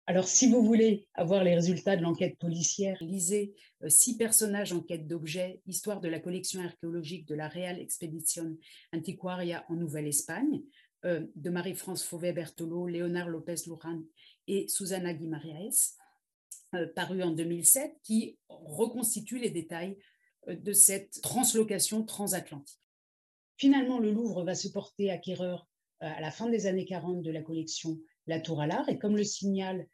Alors, 0.07 0.27
si 0.27 0.49
vous 0.49 0.63
voulez 0.63 1.07
avoir 1.13 1.43
les 1.43 1.55
résultats 1.55 1.95
de 1.95 2.01
l'enquête 2.01 2.37
policière, 2.37 2.97
lisez 3.01 3.53
euh, 3.83 3.89
Six 3.89 4.17
personnages 4.17 4.73
en 4.73 4.81
quête 4.81 5.07
d'objets, 5.07 5.61
histoire 5.67 6.01
de 6.01 6.09
la 6.09 6.19
collection 6.19 6.61
archéologique 6.61 7.27
de 7.27 7.35
la 7.35 7.47
Real 7.47 7.79
Expedition 7.79 8.57
Antiquaria 8.93 9.63
en 9.69 9.75
Nouvelle-Espagne, 9.75 10.63
euh, 11.05 11.25
de 11.35 11.49
Marie-France 11.49 12.03
Fauvet-Bertolo, 12.03 12.87
Léonard 12.87 13.29
Lopez-Lujan 13.29 14.03
et 14.47 14.67
Susana 14.67 15.13
Guimaraes. 15.13 16.00
Euh, 16.73 16.87
paru 16.87 17.21
en 17.21 17.31
2007, 17.31 17.97
qui 18.01 18.37
reconstitue 18.47 19.39
les 19.39 19.49
détails 19.49 19.97
euh, 20.47 20.55
de 20.55 20.71
cette 20.71 21.19
translocation 21.21 22.05
transatlantique. 22.05 22.79
Finalement, 23.57 23.99
le 23.99 24.11
Louvre 24.13 24.45
va 24.45 24.55
se 24.55 24.69
porter 24.69 25.11
acquéreur 25.11 25.67
euh, 26.01 26.07
à 26.07 26.21
la 26.21 26.31
fin 26.31 26.49
des 26.49 26.67
années 26.67 26.85
40 26.85 27.23
de 27.23 27.31
la 27.31 27.41
collection 27.41 27.99
La 28.25 28.39
Tour 28.39 28.61
à 28.61 28.67
l'Art, 28.67 28.87
et 28.87 28.97
comme 28.97 29.17
le 29.17 29.23
signale 29.23 29.87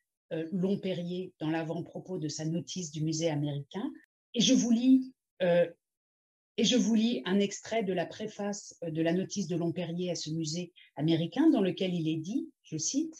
Lomperrier 0.52 1.34
dans 1.40 1.50
l'avant-propos 1.50 2.18
de 2.18 2.28
sa 2.28 2.44
notice 2.44 2.92
du 2.92 3.02
musée 3.02 3.30
américain, 3.30 3.94
et 4.34 4.42
je 4.42 4.54
vous 4.54 4.72
lis 4.72 5.14
et 5.40 6.66
je 6.66 6.76
vous 6.76 6.96
lis 6.96 7.22
un 7.24 7.40
extrait 7.40 7.82
de 7.82 7.94
la 7.94 8.06
préface 8.06 8.76
de 8.86 9.02
la 9.02 9.14
notice 9.14 9.48
de 9.48 9.56
Lomperrier 9.56 10.12
à 10.12 10.16
ce 10.16 10.30
musée 10.32 10.74
américain 10.98 11.50
dans 11.50 11.62
lequel 11.62 11.94
il 11.94 12.10
est 12.10 12.18
dit, 12.18 12.52
je 12.64 12.76
cite, 12.76 13.16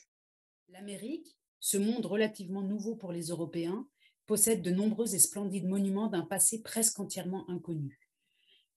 L'Amérique 0.68 1.37
ce 1.60 1.78
monde 1.78 2.06
relativement 2.06 2.62
nouveau 2.62 2.96
pour 2.96 3.12
les 3.12 3.28
Européens 3.28 3.88
possède 4.26 4.62
de 4.62 4.72
nombreux 4.72 5.16
et 5.16 5.20
splendides 5.20 5.68
monuments 5.68 6.08
d'un 6.08 6.26
passé 6.26 6.62
presque 6.62 7.00
entièrement 7.00 7.50
inconnu. 7.50 8.00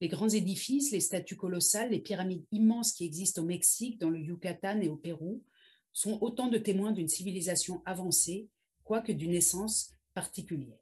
Les 0.01 0.09
grands 0.09 0.29
édifices, 0.29 0.93
les 0.93 1.01
statues 1.01 1.37
colossales, 1.37 1.91
les 1.91 2.01
pyramides 2.01 2.47
immenses 2.53 2.93
qui 2.93 3.05
existent 3.05 3.43
au 3.43 3.45
Mexique, 3.45 3.99
dans 3.99 4.09
le 4.09 4.21
Yucatan 4.21 4.81
et 4.81 4.89
au 4.89 4.97
Pérou 4.97 5.43
sont 5.93 6.19
autant 6.23 6.49
de 6.49 6.57
témoins 6.57 6.93
d'une 6.93 7.09
civilisation 7.09 7.83
avancée, 7.85 8.49
quoique 8.85 9.13
d'une 9.13 9.35
essence 9.35 9.95
particulière. 10.15 10.79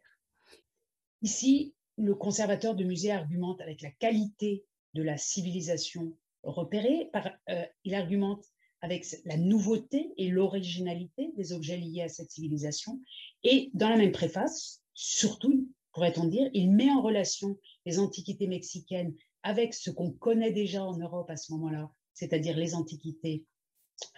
Ici, 1.22 1.74
le 1.96 2.14
conservateur 2.14 2.76
de 2.76 2.84
musée 2.84 3.11
argumente 3.11 3.61
avec 3.61 3.80
la 3.82 3.90
qualité 3.90 4.64
de 4.94 5.02
la 5.02 5.16
civilisation 5.16 6.16
repérée. 6.42 7.08
Par, 7.12 7.28
euh, 7.48 7.64
il 7.84 7.94
argumente 7.94 8.44
avec 8.81 9.07
la 9.25 9.37
nouveauté 9.37 10.12
et 10.17 10.29
l'originalité 10.29 11.33
des 11.37 11.53
objets 11.53 11.77
liés 11.77 12.03
à 12.03 12.09
cette 12.09 12.31
civilisation. 12.31 13.01
Et 13.43 13.71
dans 13.75 13.88
la 13.88 13.97
même 13.97 14.12
préface, 14.12 14.83
surtout, 14.95 15.69
pourrait-on 15.93 16.27
dire, 16.27 16.49
il 16.55 16.71
met 16.71 16.91
en 16.91 17.03
relation 17.03 17.59
les 17.87 17.99
antiquités 17.99 18.47
mexicaines 18.47 19.14
avec 19.43 19.75
ce 19.75 19.91
qu'on 19.91 20.11
connaît 20.11 20.53
déjà 20.53 20.85
en 20.85 20.97
Europe 20.97 21.31
à 21.31 21.37
ce 21.37 21.53
moment-là, 21.53 21.91
c'est-à-dire 22.14 22.57
les 22.57 22.75
antiquités 22.75 23.45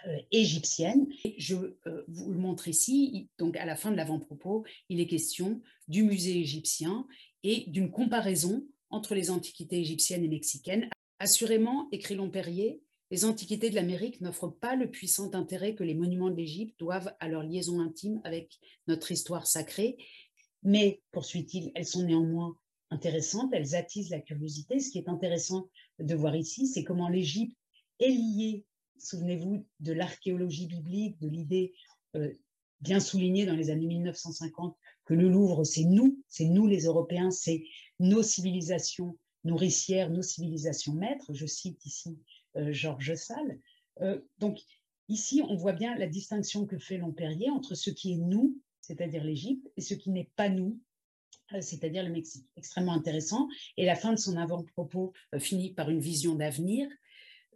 euh, 0.07 0.17
égyptiennes. 0.31 1.07
je 1.37 1.55
euh, 1.55 2.03
vous 2.07 2.31
le 2.31 2.37
montre 2.37 2.67
ici, 2.67 3.29
donc 3.37 3.57
à 3.57 3.65
la 3.65 3.75
fin 3.75 3.91
de 3.91 3.97
l'avant-propos, 3.97 4.63
il 4.89 4.99
est 4.99 5.07
question 5.07 5.61
du 5.87 6.03
musée 6.03 6.39
égyptien 6.39 7.07
et 7.43 7.65
d'une 7.67 7.89
comparaison 7.89 8.63
entre 8.89 9.15
les 9.15 9.31
antiquités 9.31 9.79
égyptiennes 9.79 10.23
et 10.23 10.27
mexicaines. 10.27 10.89
Assurément, 11.19 11.87
écrit 11.91 12.15
Lomperrier, 12.15 12.81
les 13.11 13.25
antiquités 13.25 13.69
de 13.69 13.75
l'Amérique 13.75 14.21
n'offrent 14.21 14.47
pas 14.47 14.77
le 14.77 14.89
puissant 14.89 15.33
intérêt 15.33 15.75
que 15.75 15.83
les 15.83 15.93
monuments 15.93 16.29
de 16.29 16.37
l'Égypte 16.37 16.79
doivent 16.79 17.13
à 17.19 17.27
leur 17.27 17.43
liaison 17.43 17.81
intime 17.81 18.21
avec 18.23 18.57
notre 18.87 19.11
histoire 19.11 19.45
sacrée, 19.45 19.97
mais, 20.63 21.01
poursuit-il, 21.11 21.71
elles 21.75 21.85
sont 21.85 22.03
néanmoins 22.03 22.55
intéressantes, 22.89 23.51
elles 23.53 23.75
attisent 23.75 24.11
la 24.11 24.21
curiosité. 24.21 24.79
Ce 24.79 24.91
qui 24.91 24.97
est 24.97 25.09
intéressant 25.09 25.69
de 25.99 26.15
voir 26.15 26.35
ici, 26.37 26.67
c'est 26.67 26.85
comment 26.85 27.09
l'Égypte 27.09 27.57
est 27.99 28.11
liée, 28.11 28.65
souvenez-vous, 28.97 29.65
de 29.81 29.91
l'archéologie 29.91 30.67
biblique, 30.67 31.19
de 31.19 31.27
l'idée 31.27 31.73
euh, 32.15 32.31
bien 32.79 33.01
soulignée 33.01 33.45
dans 33.45 33.55
les 33.55 33.71
années 33.71 33.87
1950 33.87 34.77
que 35.03 35.13
le 35.13 35.27
Louvre, 35.27 35.65
c'est 35.65 35.83
nous, 35.83 36.23
c'est 36.29 36.45
nous 36.45 36.65
les 36.65 36.85
Européens, 36.85 37.31
c'est 37.31 37.65
nos 37.99 38.23
civilisations 38.23 39.17
nourricières, 39.43 40.09
nos 40.09 40.21
civilisations 40.21 40.93
maîtres. 40.93 41.33
Je 41.33 41.45
cite 41.45 41.85
ici 41.85 42.17
Georges 42.55 43.15
Salle. 43.15 43.59
Euh, 44.01 44.19
donc 44.39 44.59
ici, 45.07 45.41
on 45.47 45.55
voit 45.55 45.73
bien 45.73 45.95
la 45.97 46.07
distinction 46.07 46.65
que 46.65 46.77
fait 46.77 46.97
Lomperrier 46.97 47.49
entre 47.49 47.75
ce 47.75 47.89
qui 47.89 48.13
est 48.13 48.17
nous, 48.17 48.57
c'est-à-dire 48.81 49.23
l'Égypte, 49.23 49.71
et 49.77 49.81
ce 49.81 49.93
qui 49.93 50.09
n'est 50.09 50.31
pas 50.35 50.49
nous, 50.49 50.79
euh, 51.53 51.61
c'est-à-dire 51.61 52.03
le 52.03 52.11
Mexique. 52.11 52.47
Extrêmement 52.55 52.93
intéressant. 52.93 53.47
Et 53.77 53.85
la 53.85 53.95
fin 53.95 54.13
de 54.13 54.19
son 54.19 54.37
avant-propos 54.37 55.13
finit 55.39 55.73
par 55.73 55.89
une 55.89 55.99
vision 55.99 56.35
d'avenir. 56.35 56.89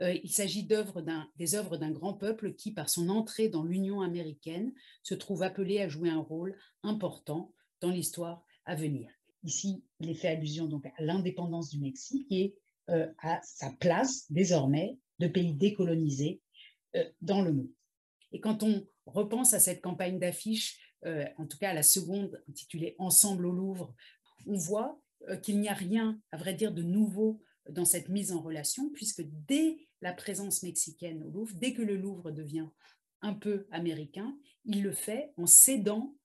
il 0.01 0.29
s'agit 0.29 0.63
des 0.63 1.55
œuvres 1.55 1.77
d'un 1.77 1.91
grand 1.91 2.13
peuple 2.13 2.53
qui, 2.53 2.71
par 2.71 2.89
son 2.89 3.07
entrée 3.07 3.47
dans 3.47 3.63
l'Union 3.63 4.01
américaine, 4.01 4.73
se 5.03 5.15
trouve 5.15 5.41
appelé 5.41 5.79
à 5.79 5.87
jouer 5.87 6.09
un 6.09 6.19
rôle 6.19 6.57
important 6.83 7.53
dans 7.79 7.91
l'histoire 7.91 8.43
à 8.65 8.75
venir. 8.75 9.09
Ici, 9.45 9.83
il 9.99 10.09
est 10.09 10.15
fait 10.15 10.27
allusion 10.27 10.65
donc 10.65 10.85
à 10.85 10.93
l'indépendance 10.99 11.69
du 11.69 11.79
Mexique 11.79 12.27
et 12.31 12.55
euh, 12.89 13.07
à 13.19 13.41
sa 13.43 13.71
place 13.71 14.31
désormais 14.31 14.97
de 15.19 15.27
pays 15.27 15.53
décolonisé 15.53 16.41
euh, 16.95 17.03
dans 17.21 17.41
le 17.41 17.51
monde. 17.51 17.71
Et 18.31 18.39
quand 18.39 18.63
on 18.63 18.87
repense 19.05 19.53
à 19.53 19.59
cette 19.59 19.81
campagne 19.81 20.19
d'affiches, 20.19 20.79
euh, 21.05 21.25
en 21.37 21.45
tout 21.45 21.57
cas 21.57 21.71
à 21.71 21.73
la 21.73 21.83
seconde 21.83 22.41
intitulée 22.49 22.95
Ensemble 22.99 23.45
au 23.45 23.51
Louvre, 23.51 23.95
on 24.45 24.57
voit 24.57 24.99
qu'il 25.41 25.59
n'y 25.59 25.69
a 25.69 25.73
rien, 25.73 26.21
à 26.31 26.37
vrai 26.37 26.53
dire, 26.53 26.71
de 26.71 26.83
nouveau 26.83 27.41
dans 27.69 27.85
cette 27.85 28.09
mise 28.09 28.31
en 28.31 28.41
relation, 28.41 28.91
puisque 28.91 29.23
dès 29.47 29.77
la 30.01 30.13
présence 30.13 30.61
mexicaine 30.61 31.23
au 31.23 31.31
Louvre, 31.31 31.55
dès 31.55 31.73
que 31.73 31.81
le 31.81 31.95
Louvre 31.95 32.29
devient 32.29 32.67
un 33.21 33.33
peu 33.33 33.65
américain, 33.71 34.37
il 34.65 34.83
le 34.83 34.91
fait 34.91 35.33
en 35.37 35.47
cédant, 35.47 36.15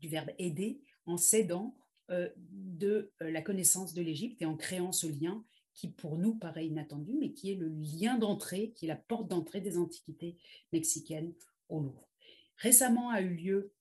du 0.00 0.08
verbe 0.08 0.30
aider, 0.38 0.80
en 1.06 1.16
cédant 1.16 1.76
euh, 2.10 2.28
de 2.36 3.12
euh, 3.22 3.30
la 3.30 3.42
connaissance 3.42 3.94
de 3.94 4.02
l'Égypte 4.02 4.42
et 4.42 4.44
en 4.44 4.56
créant 4.56 4.92
ce 4.92 5.06
lien 5.06 5.44
qui 5.74 5.88
pour 5.88 6.18
nous 6.18 6.34
paraît 6.34 6.66
inattendu, 6.66 7.14
mais 7.18 7.32
qui 7.32 7.52
est 7.52 7.56
le 7.56 7.68
lien 7.68 8.18
d'entrée, 8.18 8.72
qui 8.76 8.86
est 8.86 8.88
la 8.88 8.96
porte 8.96 9.28
d'entrée 9.28 9.60
des 9.60 9.78
antiquités 9.78 10.36
mexicaines 10.72 11.32
au 11.68 11.80
Louvre. 11.80 12.08
Récemment 12.56 13.10
a 13.10 13.20
eu 13.22 13.34
lieu 13.34 13.72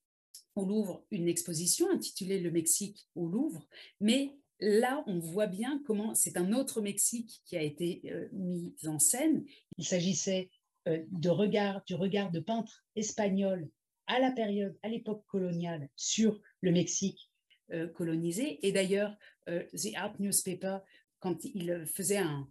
au 0.56 0.66
Louvre 0.66 1.06
une 1.12 1.28
exposition 1.28 1.90
intitulée 1.92 2.40
Le 2.40 2.52
Mexique 2.52 3.08
au 3.16 3.28
Louvre, 3.28 3.68
mais 4.00 4.32
là, 4.60 5.04
on 5.08 5.20
voit 5.20 5.48
bien 5.48 5.82
comment 5.86 6.14
c'est 6.14 6.38
un 6.38 6.54
autre 6.54 6.82
Mexique 6.82 7.42
qui 7.46 7.58
a 7.58 7.62
été 7.62 8.02
euh, 8.06 8.28
mis 8.32 8.74
en 8.86 9.00
scène. 9.00 9.44
Il 9.78 9.86
s'agissait 9.86 10.50
euh, 10.88 11.04
de 11.12 11.86
du 11.86 11.96
regard 11.96 12.32
de 12.32 12.40
peintres 12.40 12.86
espagnols 12.96 13.68
à 14.08 14.20
la 14.20 14.32
période, 14.32 14.78
à 14.84 14.90
l'époque 14.90 15.26
coloniale, 15.28 15.90
sur 15.96 16.40
le 16.62 16.72
Mexique 16.72 17.32
euh, 17.72 17.88
colonisé. 17.88 18.66
Et 18.66 18.72
d'ailleurs, 18.72 19.16
The 19.48 19.96
Art 19.96 20.16
Newspaper, 20.20 20.78
quand 21.22 21.46
il 21.46 21.86
faisait 21.86 22.18
un, 22.18 22.48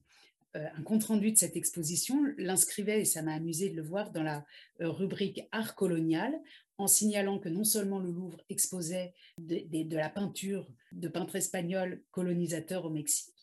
un 0.54 0.83
compte-rendu 0.83 1.33
de 1.33 1.37
cette 1.37 1.56
exposition, 1.56 2.16
l'inscrivait, 2.38 3.02
et 3.02 3.04
ça 3.04 3.20
m'a 3.20 3.35
amusé 3.35 3.68
de 3.68 3.76
le 3.76 3.83
voir, 3.83 4.11
dans 4.11 4.22
la 4.22 4.44
rubrique 4.80 5.42
Art 5.52 5.74
colonial, 5.74 6.40
en 6.80 6.87
signalant 6.87 7.38
que 7.38 7.48
non 7.48 7.64
seulement 7.64 7.98
le 7.98 8.11
Louvre 8.11 8.40
exposait 8.48 9.14
de, 9.38 9.94
la 9.94 10.09
peinture 10.09 10.66
de 10.92 11.09
peintres 11.09 11.37
espagnols 11.37 12.02
colonisateurs 12.11 12.87
au 12.87 12.90
Mexique, 12.90 13.35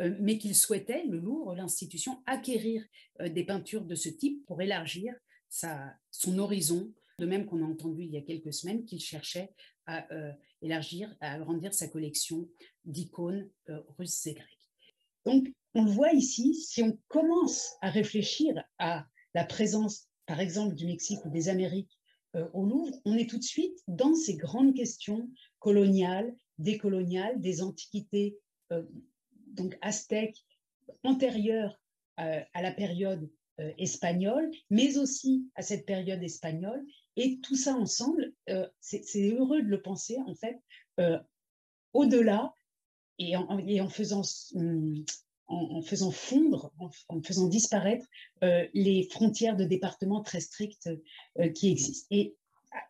euh, 0.00 0.16
mais 0.20 0.38
qu'il 0.38 0.54
souhaitait, 0.54 1.04
le 1.04 1.18
Louvre, 1.18 1.54
l'institution, 1.54 2.22
acquérir 2.26 2.84
euh, 3.20 3.28
des 3.28 3.44
peintures 3.44 3.84
de 3.84 3.94
ce 3.94 4.08
type 4.08 4.44
pour 4.46 4.60
élargir 4.62 5.14
son 6.10 6.38
horizon, 6.38 6.92
de 7.18 7.26
même 7.26 7.46
qu'on 7.46 7.62
a 7.62 7.66
entendu 7.66 8.02
il 8.02 8.10
y 8.10 8.16
a 8.16 8.22
quelques 8.22 8.52
semaines 8.52 8.84
qu'il 8.84 9.00
cherchait 9.00 9.54
à 9.86 10.12
euh, 10.12 10.32
élargir, 10.60 11.14
à 11.20 11.34
agrandir 11.34 11.72
sa 11.72 11.88
collection 11.88 12.48
d'icônes 12.84 13.48
russes 13.96 14.26
et 14.26 14.34
grecques. 14.34 14.55
Donc, 15.26 15.52
on 15.74 15.84
le 15.84 15.90
voit 15.90 16.12
ici, 16.12 16.54
si 16.54 16.82
on 16.82 16.98
commence 17.08 17.74
à 17.82 17.90
réfléchir 17.90 18.64
à 18.78 19.04
la 19.34 19.44
présence, 19.44 20.08
par 20.24 20.40
exemple, 20.40 20.74
du 20.74 20.86
Mexique 20.86 21.22
ou 21.26 21.30
des 21.30 21.48
Amériques 21.50 21.98
euh, 22.36 22.48
au 22.54 22.64
Louvre, 22.64 22.94
on 23.04 23.14
est 23.16 23.28
tout 23.28 23.38
de 23.38 23.44
suite 23.44 23.78
dans 23.88 24.14
ces 24.14 24.36
grandes 24.36 24.74
questions 24.74 25.28
coloniales, 25.58 26.34
décoloniales, 26.58 27.40
des 27.40 27.60
antiquités 27.60 28.38
euh, 28.72 28.84
donc 29.48 29.76
aztèques 29.82 30.44
antérieures 31.02 31.78
euh, 32.20 32.40
à 32.54 32.62
la 32.62 32.72
période 32.72 33.28
espagnole, 33.78 34.50
mais 34.68 34.98
aussi 34.98 35.48
à 35.54 35.62
cette 35.62 35.86
période 35.86 36.22
espagnole. 36.22 36.84
Et 37.16 37.40
tout 37.40 37.56
ça 37.56 37.74
ensemble, 37.74 38.34
c'est 38.80 39.30
heureux 39.30 39.62
de 39.62 39.68
le 39.68 39.80
penser 39.80 40.18
en 40.26 40.34
fait 40.34 40.58
au-delà 41.94 42.52
et 43.18 43.36
en, 43.36 43.88
faisant 43.88 44.22
hum, 44.54 45.04
en, 45.48 45.82
faisant 45.82 46.10
fondre, 46.10 46.72
en, 47.08 47.22
faisant 47.22 47.46
disparaître 47.46 48.06
euh, 48.42 48.66
les 48.74 49.04
frontières 49.04 49.56
de 49.56 49.64
départements 49.64 50.22
très 50.22 50.40
strictes 50.40 50.90
euh, 51.38 51.48
qui 51.50 51.70
existent. 51.70 52.06
Et 52.10 52.34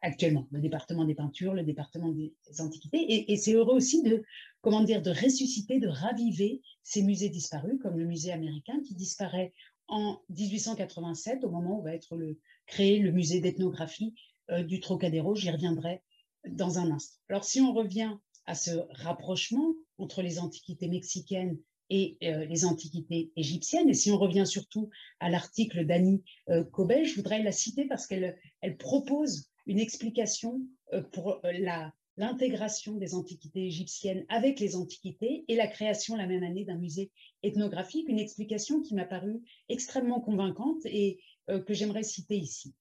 actuellement, 0.03 0.49
le 0.51 0.61
département 0.61 1.05
des 1.05 1.15
peintures, 1.15 1.55
le 1.55 1.63
département 1.63 2.11
des 2.11 2.33
antiquités, 2.59 3.31
et, 3.31 3.37
c'est 3.37 3.53
heureux 3.53 3.77
aussi 3.77 4.03
de, 4.03 4.25
comment 4.61 4.83
dire, 4.83 5.03
de 5.03 5.11
ressusciter, 5.11 5.79
de 5.79 5.89
raviver 5.89 6.63
ces 6.83 7.03
musées 7.03 7.29
disparus, 7.29 7.79
comme 7.83 7.99
le 7.99 8.07
musée 8.07 8.33
américain 8.33 8.81
qui 8.85 8.95
disparaît 8.95 9.53
en 9.89 10.21
1887, 10.31 11.45
au 11.45 11.51
moment 11.51 11.79
où 11.79 11.83
va 11.83 11.95
être 11.95 12.17
le, 12.17 12.39
créé 12.67 12.99
le 12.99 13.13
musée 13.13 13.41
d'ethnographie 13.41 14.15
euh, 14.51 14.63
du 14.63 14.81
Trocadéro. 14.81 15.35
J'y 15.35 15.51
reviendrai 15.51 16.03
dans 16.49 16.79
un 16.79 16.91
instant. 16.91 17.17
Alors, 17.29 17.45
si 17.45 17.61
on 17.61 17.73
revient 17.73 18.17
à 18.47 18.55
ce 18.55 18.71
rapprochement 18.91 19.75
entre 19.99 20.23
les 20.23 20.39
antiquités 20.39 20.89
mexicaines 20.89 21.59
et 21.91 22.17
euh, 22.25 22.45
les 22.45 22.65
antiquités 22.65 23.31
égyptiennes. 23.37 23.89
Et 23.89 23.95
si 23.95 24.11
on 24.11 24.19
revient 24.19 24.47
surtout 24.47 24.91
à 25.21 25.31
l'article 25.31 25.87
d'Annie 25.87 26.23
euh, 26.49 26.65
je 26.77 27.15
voudrais 27.17 27.43
la 27.43 27.53
citer 27.53 27.87
parce 27.87 28.07
qu'elle 28.07 28.39
elle 28.61 28.77
propose 28.77 29.51
une 29.67 29.79
explication 29.79 30.61
euh, 30.93 31.03
pour 31.03 31.41
la, 31.45 31.93
l'intégration 32.17 32.97
des 32.97 33.15
antiquités 33.15 33.67
égyptiennes 33.67 34.25
avec 34.29 34.61
les 34.61 34.77
antiquités 34.77 35.45
et 35.49 35.57
la 35.57 35.69
création 35.69 36.17
la 36.17 36.27
même 36.27 36.43
année 36.43 36.65
d'un 36.65 36.79
musée 36.79 37.11
ethnographique, 37.43 38.09
une 38.09 38.19
explication 38.19 38.81
qui 38.81 38.95
m'a 38.95 39.05
paru 39.05 39.43
extrêmement 39.69 40.21
convaincante 40.21 40.85
et 40.87 41.21
que 41.49 41.75
j'aimerais 41.75 42.03
citer 42.03 42.37
ici. 42.37 42.75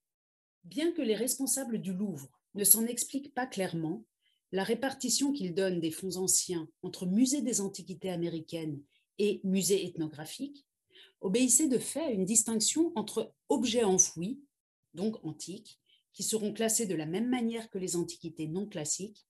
Bien 0.64 0.90
que 0.90 1.02
les 1.02 1.14
responsables 1.14 1.80
du 1.80 1.92
Louvre 1.92 2.28
ne 2.56 2.64
s'en 2.64 2.84
expliquent 2.86 3.32
pas 3.32 3.46
clairement, 3.46 4.04
la 4.52 4.64
répartition 4.64 5.32
qu'ils 5.32 5.54
donnent 5.54 5.80
des 5.80 5.90
fonds 5.90 6.16
anciens 6.16 6.68
entre 6.82 7.06
musées 7.06 7.42
des 7.42 7.60
antiquités 7.60 8.10
américaines 8.10 8.80
et 9.18 9.40
musée 9.44 9.86
ethnographique, 9.86 10.66
obéissait 11.20 11.68
de 11.68 11.78
fait 11.78 12.04
à 12.04 12.10
une 12.10 12.24
distinction 12.24 12.92
entre 12.94 13.32
objets 13.48 13.84
enfouis, 13.84 14.40
donc 14.94 15.22
antiques, 15.24 15.80
qui 16.12 16.22
seront 16.22 16.52
classés 16.52 16.86
de 16.86 16.94
la 16.94 17.06
même 17.06 17.28
manière 17.28 17.68
que 17.70 17.78
les 17.78 17.96
antiquités 17.96 18.46
non 18.46 18.66
classiques, 18.66 19.26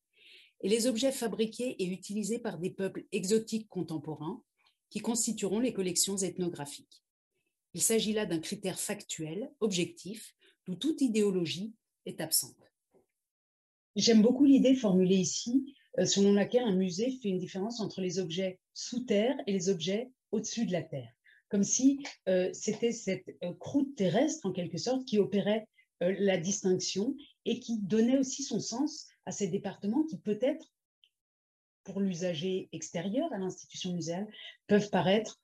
et 0.63 0.69
les 0.69 0.87
objets 0.87 1.13
fabriqués 1.13 1.83
et 1.83 1.87
utilisés 1.87 2.39
par 2.39 2.59
des 2.59 2.71
peuples 2.71 3.07
exotiques 3.13 3.69
contemporains, 3.69 4.43
qui 4.91 5.01
constitueront 5.01 5.61
les 5.61 5.73
collections 5.73 6.17
ethnographiques. 6.17 7.03
Il 7.75 7.83
s'agit 7.83 8.13
là 8.13 8.25
d'un 8.25 8.39
critère 8.39 8.79
factuel, 8.79 9.53
objectif, 9.61 10.35
d'où 10.65 10.77
toute 10.77 11.01
idéologie 11.01 11.75
est 12.07 12.21
absente. 12.21 12.66
J'aime 13.97 14.21
beaucoup 14.21 14.45
l'idée 14.45 14.75
formulée 14.75 15.17
ici 15.17 15.75
euh, 15.99 16.05
selon 16.05 16.35
laquelle 16.35 16.65
un 16.65 16.75
musée 16.75 17.11
fait 17.23 17.31
une 17.31 17.39
différence 17.39 17.81
entre 17.81 18.03
les 18.03 18.19
objets 18.19 18.61
sous 18.75 19.01
terre 19.01 19.35
et 19.47 19.53
les 19.53 19.71
objets 19.71 20.11
au-dessus 20.33 20.67
de 20.67 20.73
la 20.73 20.83
terre. 20.83 21.09
Comme 21.49 21.65
si 21.65 22.05
euh, 22.29 22.51
c'était 22.53 22.93
cette 22.93 23.27
euh, 23.43 23.55
croûte 23.55 23.97
terrestre, 23.97 24.45
en 24.45 24.53
quelque 24.53 24.77
sorte, 24.77 25.07
qui 25.07 25.19
opérait 25.19 25.67
la 26.03 26.37
distinction 26.37 27.17
et 27.47 27.59
qui 27.59 27.79
donnait 27.79 28.19
aussi 28.19 28.43
son 28.43 28.61
sens 28.61 29.07
à 29.25 29.33
ces 29.33 29.49
départements 29.49 30.05
qui 30.05 30.19
peut-être, 30.19 30.75
pour 31.85 32.01
l'usager 32.01 32.69
extérieur 32.73 33.33
à 33.33 33.39
l'institution 33.39 33.95
muséale, 33.95 34.29
peuvent 34.67 34.91
paraître 34.91 35.41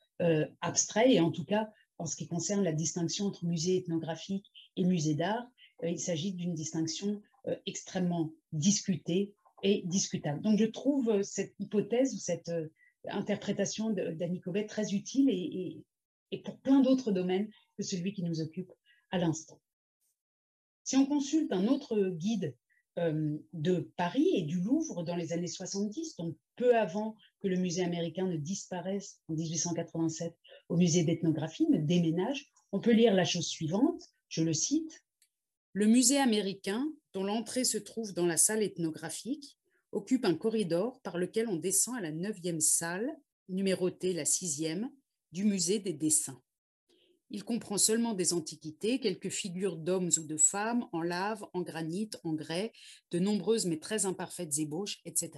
abstraits 0.61 1.11
et 1.11 1.21
en 1.21 1.31
tout 1.31 1.47
cas, 1.47 1.71
en 1.97 2.05
ce 2.05 2.17
qui 2.17 2.29
concerne 2.29 2.63
la 2.63 2.73
distinction 2.73 3.25
entre 3.25 3.47
musée 3.47 3.77
ethnographique 3.77 4.45
et 4.77 4.85
musée 4.85 5.15
d'art, 5.15 5.47
il 5.83 5.99
s'agit 5.99 6.35
d'une 6.35 6.53
distinction 6.53 7.23
extrêmement 7.67 8.33
discutée 8.53 9.35
est 9.63 9.87
discutable. 9.87 10.41
Donc 10.41 10.59
je 10.59 10.65
trouve 10.65 11.09
euh, 11.11 11.23
cette 11.23 11.55
hypothèse 11.59 12.15
ou 12.15 12.19
cette 12.19 12.49
euh, 12.49 12.69
interprétation 13.09 13.91
d'Annie 13.91 14.41
Cobet 14.41 14.67
très 14.67 14.93
utile 14.93 15.29
et, 15.29 15.85
pour 16.45 16.59
plein 16.61 16.81
d'autres 16.81 17.13
domaines 17.13 17.51
que 17.77 17.83
celui 17.83 18.15
qui 18.15 18.23
nous 18.23 18.41
occupe 18.41 18.73
à 19.11 19.19
l'instant. 19.19 19.61
Si 20.85 20.97
on 20.97 21.07
consulte 21.07 21.53
un 21.53 21.67
autre 21.67 22.11
guide 22.11 22.57
euh, 22.99 23.37
de 23.53 23.93
Paris 23.97 24.29
et 24.35 24.43
du 24.43 24.61
Louvre 24.61 25.03
dans 25.03 25.17
les 25.17 25.33
années 25.33 25.47
70, 25.47 26.17
donc 26.17 26.37
peu 26.57 26.77
avant 26.77 27.17
que 27.41 27.49
le 27.49 27.57
musée 27.57 27.85
américain 27.85 28.27
ne 28.27 28.37
disparaisse 28.37 29.21
en 29.29 29.35
1887 29.35 30.35
au 30.69 30.77
musée 30.77 31.05
d'ethnographie, 31.05 31.69
ne 31.69 31.79
déménage, 31.79 32.51
on 32.71 32.81
peut 32.81 32.93
lire 32.93 33.15
la 33.15 33.25
chose 33.25 33.47
suivante, 33.47 34.03
je 34.29 34.43
le 34.43 34.55
cite. 34.55 35.05
Le 35.75 35.87
musée 35.87 36.19
américain 36.19 36.87
dont 37.13 37.25
l'entrée 37.25 37.65
se 37.65 37.79
trouve 37.79 38.13
dans 38.13 38.27
la 38.27 38.37
salle 38.37 38.63
ethnographique, 38.63 39.59
occupe 39.93 40.25
un 40.25 40.35
corridor 40.35 41.01
par 41.03 41.19
lequel 41.19 41.49
on 41.49 41.57
descend 41.57 41.97
à 41.97 42.01
la 42.01 42.13
neuvième 42.13 42.61
salle, 42.61 43.15
numérotée 43.49 44.13
la 44.13 44.25
sixième, 44.25 44.91
du 45.33 45.45
musée 45.45 45.79
des 45.79 45.93
dessins. 45.93 46.41
Il 47.31 47.45
comprend 47.45 47.79
seulement 47.79 48.13
des 48.13 48.35
antiquités, 48.35 49.01
quelques 49.01 49.31
figures 49.31 49.79
d'hommes 49.79 50.11
ou 50.19 50.27
de 50.27 50.37
femmes 50.37 50.87
en 50.93 51.01
lave, 51.01 51.47
en 51.55 51.63
granit, 51.63 52.11
en 52.25 52.35
grès, 52.35 52.73
de 53.11 53.19
nombreuses 53.19 53.65
mais 53.65 53.79
très 53.79 54.05
imparfaites 54.05 54.59
ébauches, 54.59 55.01
etc. 55.07 55.31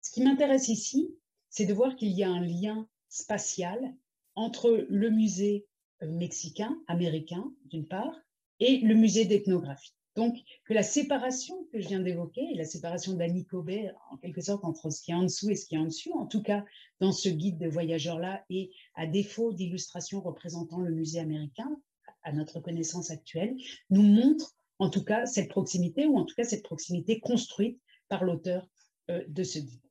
Ce 0.00 0.10
qui 0.10 0.22
m'intéresse 0.22 0.68
ici, 0.68 1.14
c'est 1.50 1.66
de 1.66 1.74
voir 1.74 1.96
qu'il 1.96 2.12
y 2.12 2.22
a 2.22 2.30
un 2.30 2.40
lien 2.40 2.88
spatial 3.10 3.94
entre 4.34 4.86
le 4.88 5.10
musée 5.10 5.66
euh, 6.02 6.10
mexicain, 6.10 6.80
américain, 6.86 7.52
d'une 7.66 7.86
part, 7.86 8.14
et 8.60 8.78
le 8.78 8.94
musée 8.94 9.26
d'ethnographie. 9.26 9.97
Donc, 10.18 10.36
que 10.64 10.74
la 10.74 10.82
séparation 10.82 11.64
que 11.70 11.80
je 11.80 11.86
viens 11.86 12.00
d'évoquer, 12.00 12.52
la 12.56 12.64
séparation 12.64 13.12
d'Annie 13.12 13.46
Cobet, 13.46 13.92
en 14.10 14.16
quelque 14.16 14.40
sorte, 14.40 14.64
entre 14.64 14.90
ce 14.90 15.00
qui 15.00 15.12
est 15.12 15.14
en 15.14 15.22
dessous 15.22 15.48
et 15.48 15.54
ce 15.54 15.64
qui 15.64 15.76
est 15.76 15.78
en 15.78 15.84
dessus, 15.84 16.10
en 16.12 16.26
tout 16.26 16.42
cas 16.42 16.64
dans 16.98 17.12
ce 17.12 17.28
guide 17.28 17.56
de 17.56 17.68
voyageurs-là, 17.68 18.44
et 18.50 18.72
à 18.96 19.06
défaut 19.06 19.52
d'illustrations 19.52 20.20
représentant 20.20 20.80
le 20.80 20.90
musée 20.90 21.20
américain, 21.20 21.70
à 22.24 22.32
notre 22.32 22.58
connaissance 22.58 23.12
actuelle, 23.12 23.56
nous 23.90 24.02
montre 24.02 24.56
en 24.80 24.90
tout 24.90 25.04
cas 25.04 25.24
cette 25.24 25.50
proximité, 25.50 26.04
ou 26.06 26.18
en 26.18 26.24
tout 26.24 26.34
cas 26.34 26.42
cette 26.42 26.64
proximité 26.64 27.20
construite 27.20 27.80
par 28.08 28.24
l'auteur 28.24 28.68
euh, 29.10 29.22
de 29.28 29.44
ce 29.44 29.60
guide. 29.60 29.86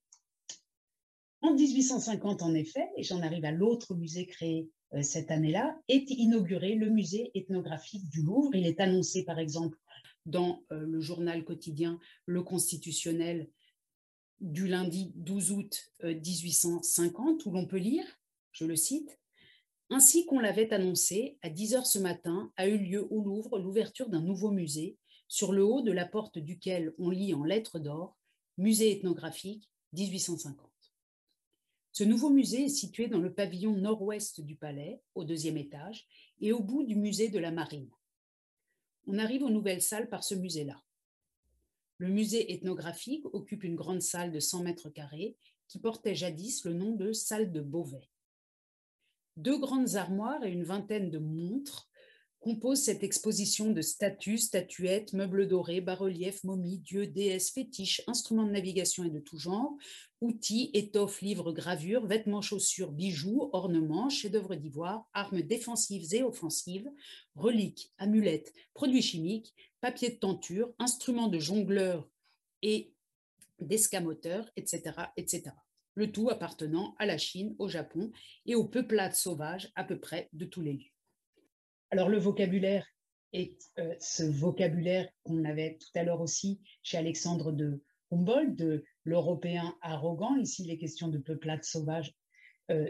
En 1.40 1.54
1850, 1.54 2.42
en 2.42 2.54
effet, 2.54 2.90
et 2.98 3.04
j'en 3.04 3.22
arrive 3.22 3.46
à 3.46 3.52
l'autre 3.52 3.96
musée 3.96 4.26
créé 4.26 4.70
cette 5.02 5.32
année-là, 5.32 5.78
est 5.88 6.10
inauguré 6.10 6.76
le 6.76 6.90
musée 6.90 7.32
ethnographique 7.34 8.10
du 8.10 8.24
Louvre. 8.24 8.56
Il 8.56 8.66
est 8.66 8.80
annoncé, 8.80 9.24
par 9.24 9.38
exemple, 9.38 9.78
dans 10.28 10.64
le 10.70 11.00
journal 11.02 11.44
quotidien 11.44 12.00
Le 12.26 12.44
Constitutionnel 12.44 13.50
du 14.40 14.68
lundi 14.68 15.12
12 15.16 15.52
août 15.52 15.92
1850, 16.04 17.46
où 17.46 17.52
l'on 17.52 17.66
peut 17.66 17.78
lire, 17.78 18.06
je 18.52 18.66
le 18.66 18.76
cite, 18.76 19.20
Ainsi 19.90 20.26
qu'on 20.26 20.40
l'avait 20.40 20.74
annoncé, 20.74 21.38
à 21.42 21.50
10 21.50 21.76
heures 21.76 21.88
ce 21.88 21.98
matin 21.98 22.52
a 22.58 22.68
eu 22.68 22.78
lieu 22.78 23.08
au 23.10 23.24
Louvre 23.24 23.58
l'ouverture 23.58 24.10
d'un 24.10 24.22
nouveau 24.22 24.52
musée, 24.52 24.98
sur 25.30 25.54
le 25.54 25.64
haut 25.64 25.82
de 25.82 25.92
la 25.92 26.06
porte 26.06 26.38
duquel 26.38 26.94
on 27.00 27.10
lit 27.10 27.34
en 27.34 27.44
lettres 27.44 27.80
d'or 27.80 28.18
Musée 28.58 28.92
ethnographique 28.92 29.70
1850. 29.94 30.68
Ce 31.92 32.04
nouveau 32.04 32.30
musée 32.30 32.66
est 32.66 32.70
situé 32.70 33.08
dans 33.08 33.20
le 33.20 33.34
pavillon 33.34 33.76
nord-ouest 33.76 34.42
du 34.42 34.56
palais, 34.56 35.02
au 35.16 35.24
deuxième 35.24 35.58
étage, 35.58 36.08
et 36.42 36.52
au 36.54 36.62
bout 36.62 36.84
du 36.84 36.96
musée 36.96 37.30
de 37.30 37.40
la 37.40 37.52
Marine. 37.52 37.90
On 39.08 39.18
arrive 39.18 39.44
aux 39.44 39.50
nouvelles 39.50 39.82
salles 39.82 40.10
par 40.10 40.24
ce 40.24 40.36
musée-là. 40.36 40.84
Le 41.98 42.10
musée 42.10 42.52
ethnographique 42.54 43.26
occupe 43.34 43.64
une 43.64 43.76
grande 43.76 44.02
salle 44.02 44.32
de 44.32 44.40
100 44.40 44.64
mètres 44.64 44.90
carrés 44.90 45.38
qui 45.68 45.80
portait 45.80 46.14
jadis 46.14 46.66
le 46.66 46.74
nom 46.74 46.92
de 46.92 47.14
salle 47.14 47.52
de 47.52 47.62
Beauvais. 47.62 48.10
Deux 49.38 49.58
grandes 49.58 49.96
armoires 49.96 50.44
et 50.44 50.52
une 50.52 50.64
vingtaine 50.64 51.10
de 51.10 51.20
montres 51.20 51.90
composent 52.40 52.84
cette 52.84 53.04
exposition 53.04 53.72
de 53.72 53.82
statues, 53.82 54.38
statuettes, 54.38 55.14
meubles 55.14 55.48
dorés, 55.48 55.82
bas-reliefs, 55.82 56.44
momies, 56.44 56.80
dieux, 56.80 57.08
déesses, 57.08 57.52
fétiches, 57.52 58.02
instruments 58.08 58.46
de 58.46 58.52
navigation 58.52 59.04
et 59.04 59.10
de 59.10 59.20
tout 59.20 59.38
genre, 59.38 59.76
outils, 60.22 60.70
étoffes, 60.74 61.22
livres, 61.22 61.52
gravures, 61.52 62.06
vêtements, 62.06 62.42
chaussures, 62.42 62.92
bijoux, 62.92 63.50
ornements, 63.54 64.10
chefs-d'œuvre 64.10 64.56
d'ivoire, 64.56 65.08
armes 65.14 65.42
défensives 65.42 66.14
et 66.14 66.24
offensives, 66.24 66.90
reliques, 67.36 67.92
amulettes, 67.98 68.54
produits 68.74 69.02
chimiques, 69.02 69.54
papier 69.82 70.10
de 70.10 70.16
tenture, 70.16 70.72
instruments 70.80 71.28
de 71.28 71.40
jongleurs 71.40 72.08
et 72.62 72.94
d'escamoteurs, 73.60 74.50
etc., 74.56 74.82
etc. 75.18 75.52
Le 75.96 76.12
tout 76.12 76.30
appartenant 76.30 76.96
à 77.00 77.08
la 77.08 77.18
Chine, 77.18 77.56
au 77.58 77.68
Japon 77.68 78.12
et 78.46 78.54
aux 78.54 78.66
peuplades 78.66 79.16
sauvages 79.16 79.72
à 79.76 79.84
peu 79.84 80.00
près 80.00 80.30
de 80.34 80.46
tous 80.46 80.62
les 80.62 80.74
lieux. 80.74 80.97
Alors 81.90 82.10
le 82.10 82.18
vocabulaire 82.18 82.86
est 83.34 83.58
euh, 83.80 83.96
ce 84.00 84.24
vocabulaire 84.24 85.08
qu'on 85.24 85.46
avait 85.46 85.78
tout 85.80 85.98
à 85.98 86.04
l'heure 86.04 86.22
aussi 86.22 86.60
chez 86.84 86.98
Alexandre 86.98 87.52
de 87.52 87.82
Humboldt, 88.12 88.56
de 88.56 88.84
l'Européen 89.04 89.74
arrogant. 89.82 90.36
Ici, 90.36 90.64
les 90.64 90.78
questions 90.78 91.08
de 91.08 91.18
peuplade 91.18 91.64
sauvage. 91.64 92.14
Euh, 92.72 92.90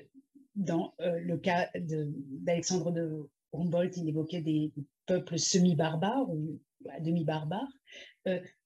dans 0.55 0.95
euh, 1.01 1.19
le 1.19 1.38
cas 1.38 1.69
d'Alexandre 1.75 2.91
de, 2.91 3.29
Humboldt, 3.53 3.97
il 3.97 4.10
évoquait 4.10 4.41
des 4.41 4.73
peuples 5.05 5.38
semi-barbares 5.38 6.29
ou 6.29 6.60
demi-barbares. 6.99 7.71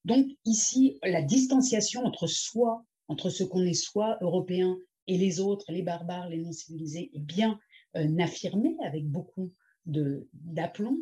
donc 0.05 0.25
ici, 0.45 0.99
la 1.03 1.21
distanciation 1.21 2.03
entre 2.03 2.27
soi, 2.27 2.83
entre 3.07 3.29
ce 3.29 3.43
qu'on 3.43 3.63
est 3.63 3.73
soi, 3.73 4.17
européen, 4.21 4.77
et 5.07 5.17
les 5.17 5.39
autres, 5.39 5.71
les 5.71 5.83
barbares, 5.83 6.29
les 6.29 6.39
non-civilisés, 6.39 7.11
est 7.13 7.19
bien 7.19 7.59
affirmée 7.93 8.75
avec 8.83 9.07
beaucoup 9.07 9.53
d'aplomb, 9.85 10.97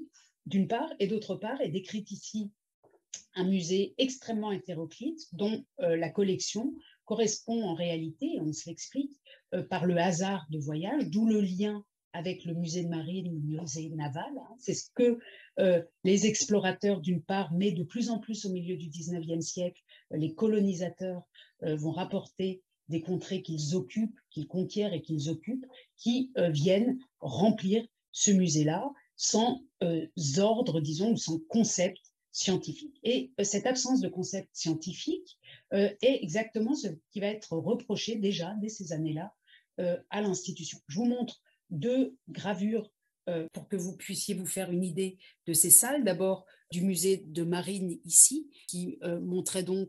d'une 0.46 0.68
part, 0.68 0.92
et 1.00 1.08
d'autre 1.08 1.36
part, 1.36 1.62
est 1.62 1.70
décrite 1.70 2.12
ici 2.12 2.52
un 3.36 3.46
musée 3.46 3.94
extrêmement 3.98 4.52
hétéroclite 4.52 5.28
dont 5.34 5.63
euh, 5.82 5.96
la 5.96 6.10
collection 6.10 6.74
correspond 7.06 7.63
en 7.63 7.74
réalité, 7.74 8.38
on 8.42 8.52
se 8.54 8.70
l'explique, 8.70 9.12
euh, 9.54 9.63
par 9.63 9.86
le 9.86 9.98
hasard 9.98 10.46
de 10.50 10.60
voyage, 10.60 11.10
d'où 11.10 11.28
le 11.28 11.42
lien 11.42 11.84
avec 12.13 12.44
le 12.46 12.56
musée 12.56 12.84
de 12.84 12.89
marine, 12.89 13.32
le 13.32 13.62
musée 13.62 13.89
naval. 13.89 14.32
Hein. 14.36 14.56
C'est 14.58 14.74
ce 14.74 14.89
que 14.96 15.20
euh, 15.60 15.84
les 16.04 16.26
explorateurs, 16.26 17.02
d'une 17.02 17.22
part, 17.22 17.54
mais 17.54 17.72
de 17.72 17.84
plus 17.84 18.10
en 18.10 18.20
plus 18.20 18.46
au 18.46 18.52
milieu 18.52 18.76
du 18.78 18.89
19e 18.89 19.42
siècle, 19.42 19.82
les 20.12 20.34
colonisateurs 20.34 21.22
vont 21.62 21.92
rapporter 21.92 22.63
des 22.88 23.02
contrées 23.02 23.44
qu'ils 23.44 23.76
occupent, 23.76 24.20
qu'ils 24.32 24.48
conquièrent 24.48 24.94
et 24.94 25.04
qu'ils 25.04 25.30
occupent, 25.30 25.68
qui 25.98 26.32
viennent 26.52 26.98
remplir 27.20 27.86
ce 28.12 28.32
musée-là 28.32 28.91
sans 29.15 29.62
euh, 29.84 30.08
ordre, 30.38 30.80
disons, 30.80 31.12
ou 31.12 31.17
sans 31.17 31.39
concept 31.50 32.00
scientifique. 32.32 33.00
Et 33.04 33.32
euh, 33.39 33.43
cette 33.43 33.65
absence 33.65 34.00
de 34.00 34.08
concept 34.08 34.50
scientifique 34.54 35.38
euh, 35.74 35.89
est 36.02 36.24
exactement 36.24 36.74
ce 36.74 36.88
qui 37.12 37.19
va 37.19 37.28
être 37.28 37.52
reproché 37.58 38.15
déjà 38.15 38.56
dès 38.62 38.69
ces 38.69 38.93
années-là 38.93 39.34
à 40.10 40.19
l'institution. 40.19 40.78
Je 40.89 40.98
vous 40.98 41.06
montre 41.06 41.41
deux 41.69 42.17
gravures 42.28 42.91
pour 43.54 43.69
que 43.69 43.78
vous 43.78 43.95
puissiez 43.95 44.36
vous 44.36 44.45
faire 44.45 44.72
une 44.72 44.84
idée 44.84 45.17
de 45.48 45.54
ces 45.54 45.69
salles. 45.69 46.04
D'abord 46.04 46.45
du 46.69 46.82
musée 46.82 47.24
de 47.26 47.43
marine 47.43 47.98
ici, 48.04 48.50
qui 48.67 49.00
montrait 49.22 49.63
donc 49.63 49.88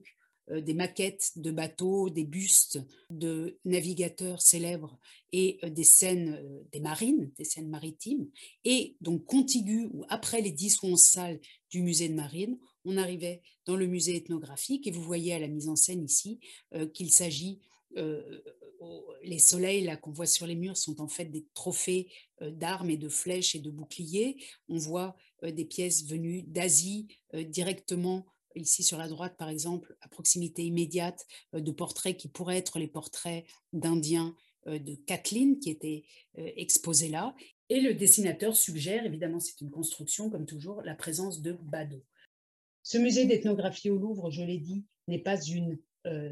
des 0.49 0.75
maquettes 0.75 1.33
de 1.37 1.51
bateaux, 1.51 2.11
des 2.11 2.25
bustes 2.25 2.81
de 3.11 3.59
navigateurs 3.65 4.43
célèbres 4.43 4.99
et 5.33 5.59
euh, 5.65 5.71
des 5.71 5.85
scènes 5.85 6.35
euh, 6.35 6.63
des 6.73 6.81
marines, 6.81 7.31
des 7.37 7.45
scènes 7.45 7.69
maritimes. 7.69 8.29
Et 8.65 8.97
donc 9.01 9.25
contigu 9.25 9.89
ou 9.93 10.05
après 10.09 10.41
les 10.41 10.51
10 10.51 10.83
ou 10.83 10.87
11 10.89 11.01
salles 11.01 11.41
du 11.71 11.83
musée 11.83 12.09
de 12.09 12.15
marine, 12.15 12.59
on 12.85 12.97
arrivait 12.97 13.43
dans 13.67 13.77
le 13.77 13.87
musée 13.87 14.17
ethnographique 14.17 14.87
et 14.87 14.91
vous 14.91 15.03
voyez 15.03 15.35
à 15.35 15.39
la 15.39 15.49
mise 15.49 15.69
en 15.69 15.77
scène 15.77 16.03
ici 16.03 16.41
qu'il 16.95 17.13
s'agit 17.13 17.61
les 19.23 19.39
soleils 19.39 19.85
là 19.85 19.99
qu'on 19.99 20.13
voit 20.13 20.27
sur 20.27 20.47
les 20.47 20.55
murs 20.55 20.79
sont 20.79 21.03
en 21.03 21.09
fait 21.09 21.27
des 21.27 21.45
trophées 21.53 22.11
d'armes 22.41 22.89
et 22.89 22.97
de 22.97 23.11
flèches 23.11 23.55
et 23.55 23.59
de 23.59 23.71
boucliers. 23.71 24.39
On 24.71 24.79
voit 24.79 25.15
des 25.43 25.67
pièces 25.67 26.07
venues 26.07 26.43
d'Asie 26.45 27.09
directement 27.35 28.25
ici 28.55 28.83
sur 28.83 28.99
la 28.99 29.09
droite, 29.09 29.37
par 29.37 29.49
exemple, 29.49 29.97
à 30.01 30.09
proximité 30.09 30.65
immédiate 30.65 31.27
euh, 31.55 31.61
de 31.61 31.71
portraits 31.71 32.17
qui 32.17 32.29
pourraient 32.29 32.59
être 32.59 32.79
les 32.79 32.89
portraits 32.89 33.45
d'Indiens 33.73 34.35
euh, 34.67 34.79
de 34.79 34.95
Kathleen 34.95 35.59
qui 35.59 35.71
étaient 35.71 36.05
euh, 36.39 36.49
exposés 36.57 37.09
là. 37.09 37.35
Et 37.69 37.81
le 37.81 37.95
dessinateur 37.95 38.57
suggère, 38.57 39.07
évidemment 39.07 39.41
c'est 39.41 39.61
une 39.61 39.71
construction 39.71 40.31
comme 40.31 40.47
toujours, 40.47 40.83
la 40.83 40.95
présence 40.95 41.41
de 41.41 41.53
badauds. 41.53 42.05
Ce 42.83 42.99
musée 42.99 43.27
d'ethnographie 43.27 43.91
au 43.91 43.99
Louvre, 43.99 44.31
je 44.31 44.43
l'ai 44.43 44.59
dit, 44.59 44.85
n'est 45.07 45.19
pas 45.19 45.41
une 45.41 45.79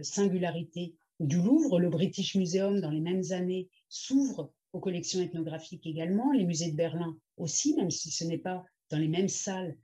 singularité 0.03 0.97
du 1.21 1.37
Louvre. 1.37 1.79
Le 1.79 1.91
British 1.91 2.37
Museum, 2.37 2.81
dans 2.81 2.91
les 2.91 3.03
mêmes 3.03 3.23
années, 3.33 3.69
s'ouvre 3.91 4.51
aux 4.73 4.81
collections 4.81 5.21
ethnographiques 5.21 5.87
également. 5.87 6.33
Les 6.33 6.45
musées 6.45 6.71
de 6.71 6.77
Berlin 6.77 7.19
aussi, 7.37 7.75
même 7.75 7.91
si 7.91 8.11
ce 8.11 8.25
n'est 8.25 8.39
pas 8.39 8.65
dans 8.91 8.99
les 8.99 9.09
mêmes 9.09 9.29
salles 9.29 9.77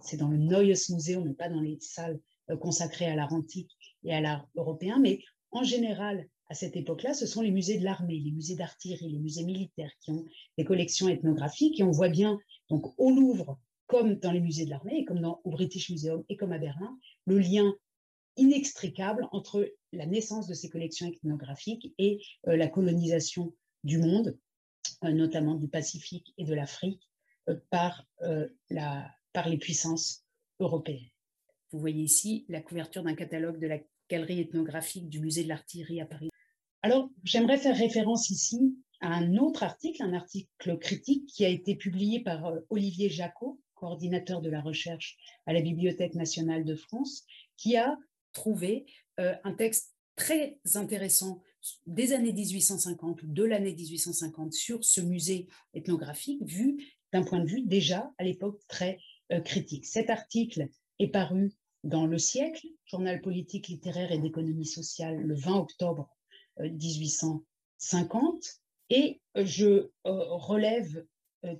c'est 0.00 0.16
dans 0.16 0.28
le 0.28 0.38
Neues 0.38 0.90
Museum, 0.90 1.24
mais 1.24 1.34
pas 1.34 1.48
dans 1.48 1.60
les 1.60 1.78
salles 1.80 2.20
euh, 2.50 2.56
consacrées 2.56 3.06
à 3.06 3.14
l'art 3.14 3.32
antique 3.32 3.76
et 4.04 4.14
à 4.14 4.20
l'art 4.20 4.48
européen. 4.56 4.98
Mais 4.98 5.20
en 5.50 5.62
général, 5.62 6.26
à 6.48 6.54
cette 6.54 6.76
époque-là, 6.76 7.12
ce 7.12 7.26
sont 7.26 7.42
les 7.42 7.50
musées 7.50 7.78
de 7.78 7.84
l'armée, 7.84 8.18
les 8.18 8.32
musées 8.32 8.56
d'artillerie, 8.56 9.10
les 9.10 9.18
musées 9.18 9.44
militaires 9.44 9.92
qui 10.00 10.12
ont 10.12 10.24
des 10.56 10.64
collections 10.64 11.08
ethnographiques. 11.08 11.78
Et 11.78 11.82
on 11.82 11.90
voit 11.90 12.08
bien, 12.08 12.38
donc 12.70 12.94
au 12.98 13.10
Louvre, 13.10 13.58
comme 13.86 14.14
dans 14.14 14.32
les 14.32 14.40
musées 14.40 14.64
de 14.64 14.70
l'armée, 14.70 15.04
comme 15.04 15.20
dans, 15.20 15.40
au 15.44 15.50
British 15.50 15.90
Museum 15.90 16.24
et 16.28 16.36
comme 16.36 16.52
à 16.52 16.58
Berlin, 16.58 16.98
le 17.26 17.38
lien 17.38 17.74
inextricable 18.36 19.28
entre 19.32 19.70
la 19.92 20.06
naissance 20.06 20.46
de 20.46 20.54
ces 20.54 20.70
collections 20.70 21.06
ethnographiques 21.06 21.92
et 21.98 22.20
euh, 22.46 22.56
la 22.56 22.68
colonisation 22.68 23.52
du 23.84 23.98
monde, 23.98 24.38
notamment 25.02 25.54
du 25.54 25.68
Pacifique 25.68 26.32
et 26.38 26.44
de 26.44 26.54
l'Afrique, 26.54 27.08
par 27.70 28.04
la, 28.68 29.10
par 29.32 29.48
les 29.48 29.58
puissances 29.58 30.24
européennes. 30.60 31.08
Vous 31.70 31.78
voyez 31.78 32.02
ici 32.02 32.44
la 32.48 32.60
couverture 32.60 33.02
d'un 33.02 33.14
catalogue 33.14 33.60
de 33.60 33.66
la 33.66 33.78
galerie 34.08 34.40
ethnographique 34.40 35.08
du 35.08 35.20
musée 35.20 35.44
de 35.44 35.48
l'artillerie 35.48 36.00
à 36.00 36.06
Paris. 36.06 36.30
Alors, 36.82 37.10
j'aimerais 37.24 37.58
faire 37.58 37.76
référence 37.76 38.30
ici 38.30 38.76
à 39.00 39.08
un 39.08 39.36
autre 39.36 39.62
article, 39.62 40.02
un 40.02 40.14
article 40.14 40.78
critique 40.78 41.26
qui 41.26 41.44
a 41.44 41.48
été 41.48 41.76
publié 41.76 42.20
par 42.20 42.46
euh, 42.46 42.60
Olivier 42.70 43.10
Jacot, 43.10 43.60
coordinateur 43.74 44.40
de 44.40 44.50
la 44.50 44.60
recherche 44.60 45.16
à 45.46 45.52
la 45.52 45.60
Bibliothèque 45.60 46.14
nationale 46.14 46.64
de 46.64 46.74
France, 46.74 47.24
qui 47.56 47.76
a 47.76 47.96
trouvé 48.32 48.86
euh, 49.20 49.34
un 49.44 49.52
texte 49.52 49.94
très 50.16 50.58
intéressant 50.74 51.42
des 51.86 52.12
années 52.12 52.32
1850 52.32 53.22
ou 53.22 53.26
de 53.28 53.44
l'année 53.44 53.74
1850 53.74 54.52
sur 54.52 54.84
ce 54.84 55.00
musée 55.00 55.46
ethnographique, 55.74 56.42
vu 56.42 56.96
d'un 57.12 57.22
point 57.22 57.40
de 57.40 57.48
vue 57.48 57.62
déjà 57.62 58.12
à 58.18 58.24
l'époque 58.24 58.60
très 58.68 58.98
critique. 59.44 59.86
Cet 59.86 60.10
article 60.10 60.68
est 60.98 61.08
paru 61.08 61.52
dans 61.84 62.06
Le 62.06 62.18
siècle, 62.18 62.66
journal 62.86 63.20
politique, 63.20 63.68
littéraire 63.68 64.10
et 64.12 64.18
d'économie 64.18 64.66
sociale, 64.66 65.16
le 65.16 65.34
20 65.34 65.56
octobre 65.56 66.10
1850. 66.60 68.34
Euh, 68.34 68.38
et 68.90 69.20
euh, 69.36 69.44
je 69.44 69.90
relève 70.04 71.04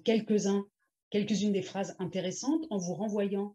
quelques-uns, 0.04 0.66
quelques-unes 1.10 1.52
des 1.52 1.62
phrases 1.62 1.94
intéressantes 1.98 2.66
en 2.70 2.78
vous 2.78 2.94
renvoyant 2.94 3.54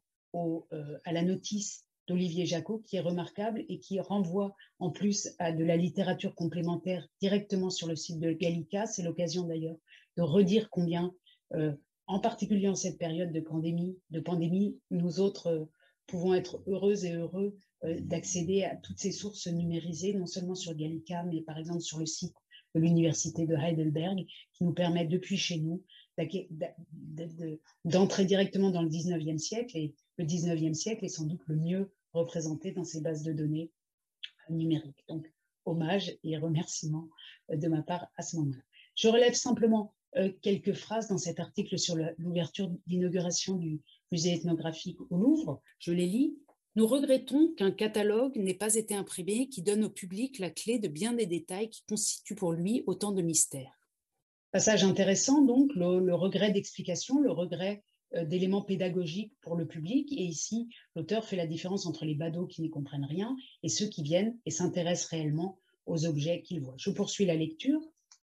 à 1.03 1.11
la 1.11 1.21
notice 1.21 1.85
d'Olivier 2.07 2.45
Jacot 2.45 2.79
qui 2.79 2.95
est 2.97 3.01
remarquable 3.01 3.65
et 3.69 3.79
qui 3.79 3.99
renvoie 3.99 4.55
en 4.79 4.89
plus 4.89 5.29
à 5.39 5.51
de 5.51 5.63
la 5.63 5.77
littérature 5.77 6.35
complémentaire 6.35 7.07
directement 7.21 7.69
sur 7.69 7.87
le 7.87 7.95
site 7.95 8.19
de 8.19 8.31
Gallica. 8.31 8.85
C'est 8.85 9.03
l'occasion 9.03 9.43
d'ailleurs 9.43 9.77
de 10.17 10.21
redire 10.21 10.69
combien, 10.69 11.13
euh, 11.53 11.73
en 12.07 12.19
particulier 12.19 12.67
en 12.67 12.75
cette 12.75 12.97
période 12.97 13.31
de 13.31 13.39
pandémie, 13.39 13.97
de 14.09 14.19
pandémie 14.19 14.79
nous 14.91 15.19
autres 15.19 15.47
euh, 15.47 15.65
pouvons 16.07 16.33
être 16.33 16.61
heureuses 16.67 17.05
et 17.05 17.13
heureux 17.13 17.57
euh, 17.83 17.99
d'accéder 18.01 18.63
à 18.63 18.75
toutes 18.75 18.99
ces 18.99 19.11
sources 19.11 19.47
numérisées, 19.47 20.13
non 20.13 20.25
seulement 20.25 20.55
sur 20.55 20.75
Gallica, 20.75 21.23
mais 21.23 21.41
par 21.41 21.57
exemple 21.57 21.81
sur 21.81 21.99
le 21.99 22.05
site 22.05 22.35
de 22.75 22.81
l'Université 22.81 23.45
de 23.45 23.55
Heidelberg, 23.55 24.25
qui 24.53 24.63
nous 24.63 24.73
permet 24.73 25.05
depuis 25.05 25.37
chez 25.37 25.59
nous 25.59 25.83
d'entrer 27.85 28.25
directement 28.25 28.71
dans 28.71 28.81
le 28.81 28.89
19e 28.89 29.37
siècle. 29.37 29.77
Et 29.77 29.93
le 30.17 30.25
19e 30.25 30.73
siècle 30.73 31.05
est 31.05 31.09
sans 31.09 31.25
doute 31.25 31.41
le 31.47 31.55
mieux 31.55 31.91
représenté 32.13 32.71
dans 32.71 32.83
ces 32.83 33.01
bases 33.01 33.23
de 33.23 33.31
données 33.31 33.71
numériques. 34.49 35.03
Donc, 35.07 35.31
hommage 35.65 36.17
et 36.23 36.37
remerciements 36.37 37.09
euh, 37.51 37.57
de 37.57 37.67
ma 37.67 37.81
part 37.81 38.07
à 38.17 38.21
ce 38.21 38.35
moment-là. 38.37 38.61
Je 38.95 39.07
relève 39.07 39.33
simplement 39.33 39.93
euh, 39.93 40.02
quelques 40.41 40.73
phrases 40.73 41.07
dans 41.07 41.17
cet 41.17 41.39
article 41.39 41.77
sur 41.77 41.95
l'ouverture 42.17 42.69
d'inauguration 42.87 43.55
du 43.55 43.81
musée 44.11 44.33
ethnographique 44.33 44.99
au 45.09 45.17
Louvre. 45.17 45.61
Je 45.79 45.91
les 45.91 46.05
lis. 46.05 46.37
Nous 46.75 46.87
regrettons 46.87 47.53
qu'un 47.53 47.71
catalogue 47.71 48.35
n'ait 48.35 48.55
pas 48.55 48.75
été 48.75 48.95
imprimé 48.95 49.47
qui 49.47 49.61
donne 49.61 49.83
au 49.83 49.89
public 49.89 50.39
la 50.39 50.49
clé 50.49 50.79
de 50.79 50.87
bien 50.87 51.13
des 51.13 51.27
détails 51.27 51.69
qui 51.69 51.83
constituent 51.87 52.35
pour 52.35 52.51
lui 52.51 52.83
autant 52.87 53.11
de 53.11 53.21
mystères. 53.21 53.83
Passage 54.51 54.83
intéressant, 54.83 55.41
donc, 55.41 55.73
le, 55.75 56.13
regret 56.13 56.51
d'explication, 56.51 57.19
le 57.19 57.31
regret 57.31 57.83
euh, 58.15 58.25
d'éléments 58.25 58.61
pédagogiques 58.61 59.33
pour 59.41 59.55
le 59.55 59.67
public. 59.67 60.11
Et 60.11 60.23
ici, 60.23 60.67
l'auteur 60.95 61.25
fait 61.25 61.35
la 61.35 61.47
différence 61.47 61.85
entre 61.87 62.05
les 62.05 62.15
badauds 62.15 62.47
qui 62.47 62.61
n'y 62.61 62.69
comprennent 62.69 63.05
rien 63.05 63.35
et 63.61 63.69
ceux 63.69 63.87
qui 63.87 64.03
viennent 64.03 64.37
et 64.45 64.51
s'intéressent 64.51 65.09
réellement 65.09 65.59
aux 65.85 66.05
objets 66.05 66.41
qu'ils 66.41 66.61
voient. 66.61 66.75
Je 66.77 66.91
poursuis 66.91 67.25
la 67.25 67.35
lecture. 67.35 67.81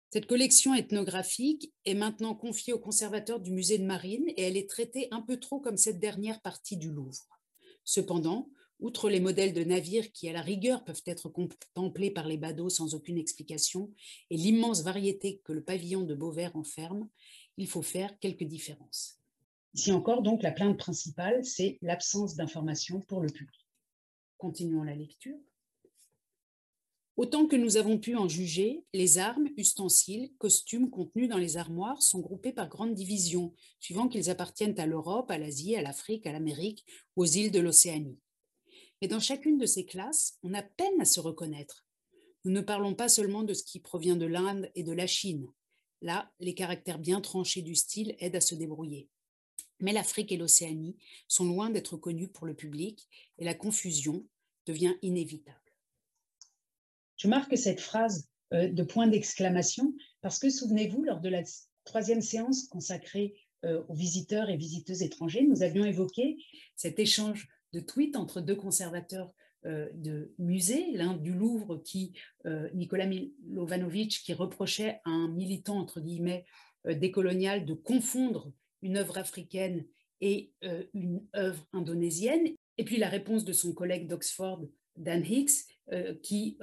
Cette 0.09 0.27
collection 0.27 0.73
ethnographique 0.73 1.73
est 1.85 1.93
maintenant 1.93 2.33
confiée 2.33 2.73
au 2.73 2.79
conservateur 2.79 3.39
du 3.39 3.51
musée 3.51 3.77
de 3.77 3.85
Marine 3.85 4.25
et 4.29 4.43
elle 4.43 4.57
est 4.57 4.69
traitée 4.69 5.07
un 5.11 5.21
peu 5.21 5.37
trop 5.37 5.59
comme 5.59 5.77
cette 5.77 5.99
dernière 5.99 6.41
partie 6.41 6.77
du 6.77 6.91
Louvre. 6.91 7.27
Cependant, 7.83 8.49
Outre 8.79 9.09
les 9.09 9.19
modèles 9.19 9.53
de 9.53 9.63
navires 9.63 10.11
qui, 10.11 10.29
à 10.29 10.33
la 10.33 10.41
rigueur, 10.41 10.83
peuvent 10.83 11.01
être 11.07 11.29
contemplés 11.29 12.11
par 12.11 12.27
les 12.27 12.37
badauds 12.37 12.69
sans 12.69 12.93
aucune 12.93 13.17
explication, 13.17 13.91
et 14.29 14.37
l'immense 14.37 14.83
variété 14.83 15.41
que 15.43 15.51
le 15.51 15.63
pavillon 15.63 16.03
de 16.03 16.13
Beauvert 16.13 16.55
enferme, 16.55 17.09
il 17.57 17.67
faut 17.67 17.81
faire 17.81 18.19
quelques 18.19 18.43
différences. 18.43 19.19
Ici 19.73 19.91
encore, 19.91 20.21
donc, 20.21 20.43
la 20.43 20.51
plainte 20.51 20.77
principale, 20.77 21.43
c'est 21.43 21.79
l'absence 21.81 22.35
d'information 22.35 23.01
pour 23.01 23.19
le 23.19 23.29
public. 23.29 23.67
Continuons 24.37 24.83
la 24.83 24.95
lecture. 24.95 25.37
Autant 27.17 27.47
que 27.47 27.55
nous 27.55 27.77
avons 27.77 27.97
pu 27.97 28.15
en 28.15 28.29
juger, 28.29 28.85
les 28.93 29.17
armes, 29.17 29.49
ustensiles, 29.57 30.31
costumes 30.37 30.91
contenus 30.91 31.27
dans 31.27 31.39
les 31.39 31.57
armoires 31.57 32.03
sont 32.03 32.19
groupés 32.19 32.53
par 32.53 32.69
grandes 32.69 32.93
divisions, 32.93 33.55
suivant 33.79 34.07
qu'ils 34.07 34.29
appartiennent 34.29 34.79
à 34.79 34.85
l'Europe, 34.85 35.31
à 35.31 35.39
l'Asie, 35.39 35.75
à 35.75 35.81
l'Afrique, 35.81 36.27
à 36.27 36.31
l'Amérique, 36.31 36.85
aux 37.15 37.25
îles 37.25 37.49
de 37.49 37.59
l'Océanie. 37.59 38.19
Mais 39.01 39.07
dans 39.07 39.19
chacune 39.19 39.57
de 39.57 39.65
ces 39.65 39.83
classes, 39.83 40.37
on 40.43 40.53
a 40.53 40.61
peine 40.61 41.01
à 41.01 41.05
se 41.05 41.19
reconnaître. 41.19 41.87
Nous 42.45 42.51
ne 42.51 42.61
parlons 42.61 42.93
pas 42.93 43.09
seulement 43.09 43.41
de 43.41 43.55
ce 43.55 43.63
qui 43.63 43.79
provient 43.79 44.15
de 44.15 44.27
l'Inde 44.27 44.69
et 44.75 44.83
de 44.83 44.93
la 44.93 45.07
Chine. 45.07 45.47
Là, 46.03 46.31
les 46.39 46.53
caractères 46.53 46.99
bien 46.99 47.19
tranchés 47.19 47.63
du 47.63 47.73
style 47.73 48.15
aident 48.19 48.35
à 48.35 48.41
se 48.41 48.53
débrouiller. 48.53 49.09
Mais 49.79 49.91
l'Afrique 49.91 50.31
et 50.31 50.37
l'Océanie 50.37 50.95
sont 51.27 51.45
loin 51.45 51.71
d'être 51.71 51.97
connus 51.97 52.27
pour 52.27 52.45
le 52.45 52.53
public 52.53 53.09
et 53.39 53.43
la 53.43 53.55
confusion 53.55 54.23
devient 54.67 54.95
inévitable. 55.01 55.66
Je 57.17 57.27
marque 57.27 57.57
cette 57.57 57.81
phrase 57.81 58.29
euh, 58.53 58.69
de 58.69 58.83
point 58.83 59.07
d'exclamation 59.07 59.93
parce 60.21 60.39
que, 60.39 60.49
souvenez-vous, 60.49 61.03
lors 61.03 61.19
de 61.19 61.29
la 61.29 61.43
troisième 61.83 62.21
séance 62.21 62.67
consacrée 62.67 63.35
euh, 63.65 63.83
aux 63.89 63.93
visiteurs 63.93 64.49
et 64.49 64.57
visiteuses 64.57 65.01
étrangers, 65.01 65.43
nous 65.43 65.63
avions 65.63 65.83
évoqué 65.83 66.37
cet 66.75 66.99
échange 66.99 67.49
de 67.73 67.79
tweets 67.79 68.15
entre 68.15 68.39
deux 68.39 68.55
conservateurs 68.55 69.33
euh, 69.65 69.89
de 69.93 70.33
musées, 70.37 70.91
l'un 70.93 71.17
du 71.17 71.33
Louvre 71.33 71.77
qui, 71.77 72.13
Nicolas 72.73 73.07
Milovanovic, 73.07 74.21
qui 74.23 74.33
reprochait 74.33 75.01
à 75.03 75.09
un 75.09 75.27
militant, 75.29 75.79
entre 75.79 75.99
guillemets, 75.99 76.45
décolonial 76.85 77.65
de 77.65 77.73
confondre 77.73 78.53
une 78.81 78.95
œuvre 78.95 79.17
africaine 79.17 79.85
et 80.21 80.53
une 80.93 81.21
œuvre 81.35 81.67
indonésienne, 81.73 82.47
et 82.77 82.85
puis 82.85 82.95
la 82.95 83.09
réponse 83.09 83.43
de 83.43 83.51
son 83.51 83.73
collègue 83.73 84.07
d'Oxford, 84.07 84.63
Dan 84.95 85.25
Hicks, 85.25 85.65
qui 86.23 86.57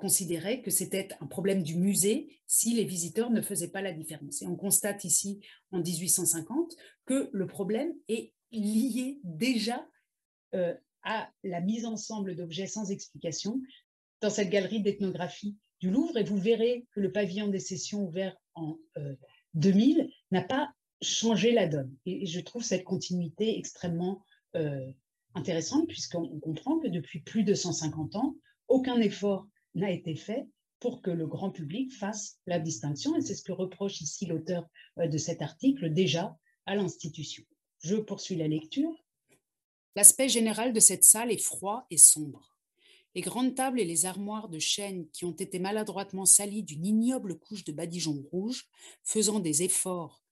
considérait 0.00 0.62
que 0.62 0.70
c'était 0.70 1.08
un 1.20 1.26
problème 1.26 1.62
du 1.62 1.76
musée 1.76 2.40
si 2.46 2.74
les 2.74 2.84
visiteurs 2.84 3.30
ne 3.30 3.42
faisaient 3.42 3.70
pas 3.70 3.82
la 3.82 3.92
différence. 3.92 4.42
Et 4.42 4.46
on 4.46 4.56
constate 4.56 5.04
ici, 5.04 5.40
en 5.70 5.78
1850, 5.78 6.74
que 7.04 7.28
le 7.32 7.46
problème 7.46 7.92
est 8.08 8.32
lié 8.50 9.20
déjà 9.22 9.86
euh, 10.54 10.74
à 11.02 11.30
la 11.44 11.60
mise 11.60 11.84
ensemble 11.84 12.34
d'objets 12.34 12.66
sans 12.66 12.90
explication 12.90 13.60
dans 14.20 14.30
cette 14.30 14.50
galerie 14.50 14.82
d'ethnographie 14.82 15.56
du 15.80 15.90
Louvre. 15.90 16.16
Et 16.16 16.24
vous 16.24 16.38
verrez 16.38 16.86
que 16.92 17.00
le 17.00 17.12
pavillon 17.12 17.48
des 17.48 17.60
sessions 17.60 18.04
ouvert 18.04 18.36
en 18.54 18.78
2000 19.54 20.00
euh, 20.00 20.04
n'a 20.30 20.42
pas 20.42 20.72
changé 21.02 21.52
la 21.52 21.68
donne. 21.68 21.94
Et, 22.06 22.26
je 22.26 22.40
trouve 22.40 22.62
cette 22.62 22.84
continuité 22.84 23.58
extrêmement 23.58 24.24
euh, 24.56 24.90
intéressante 25.34 25.86
puisqu'on 25.88 26.40
comprend 26.40 26.78
que 26.78 26.88
depuis 26.88 27.20
plus 27.20 27.44
de 27.44 27.54
150 27.54 28.16
ans, 28.16 28.34
aucun 28.68 29.00
effort 29.00 29.46
n'a 29.74 29.90
été 29.90 30.14
fait 30.14 30.46
pour 30.80 31.02
que 31.02 31.10
le 31.10 31.26
grand 31.26 31.50
public 31.50 31.92
fasse 31.92 32.38
la 32.46 32.58
distinction. 32.58 33.16
Et 33.16 33.20
c'est 33.20 33.34
ce 33.34 33.42
que 33.42 33.52
reproche 33.52 34.00
ici 34.00 34.26
l'auteur 34.26 34.66
de 34.96 35.18
cet 35.18 35.42
article 35.42 35.92
déjà 35.92 36.36
à 36.66 36.74
l'institution. 36.74 37.44
Je 37.82 37.96
poursuis 37.96 38.36
la 38.36 38.48
lecture. 38.48 38.92
L'aspect 39.96 40.28
général 40.28 40.72
de 40.72 40.80
cette 40.80 41.04
salle 41.04 41.30
est 41.30 41.42
froid 41.42 41.86
et 41.90 41.98
sombre. 41.98 42.56
Les 43.14 43.22
grandes 43.22 43.56
tables 43.56 43.80
et 43.80 43.84
les 43.84 44.06
armoires 44.06 44.48
de 44.48 44.60
chêne 44.60 45.08
qui 45.10 45.24
ont 45.24 45.32
été 45.32 45.58
maladroitement 45.58 46.26
salies 46.26 46.62
d'une 46.62 46.86
ignoble 46.86 47.38
couche 47.38 47.64
de 47.64 47.72
badigeon 47.72 48.24
rouge, 48.30 48.68
faisant 49.02 49.40
des 49.40 49.62
efforts 49.62 50.22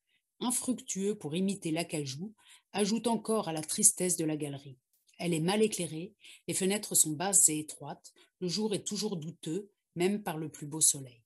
infructueux 0.40 1.16
pour 1.16 1.34
imiter 1.34 1.72
l'acajou, 1.72 2.32
ajoutent 2.72 3.08
encore 3.08 3.48
à 3.48 3.52
la 3.52 3.62
tristesse 3.62 4.16
de 4.16 4.24
la 4.24 4.36
galerie. 4.36 4.78
Elle 5.18 5.34
est 5.34 5.40
mal 5.40 5.62
éclairée, 5.62 6.14
les 6.46 6.54
fenêtres 6.54 6.94
sont 6.94 7.10
basses 7.10 7.48
et 7.48 7.58
étroites, 7.58 8.12
le 8.40 8.48
jour 8.48 8.74
est 8.74 8.86
toujours 8.86 9.16
douteux, 9.16 9.70
même 9.94 10.22
par 10.22 10.38
le 10.38 10.48
plus 10.48 10.66
beau 10.66 10.80
soleil. 10.80 11.22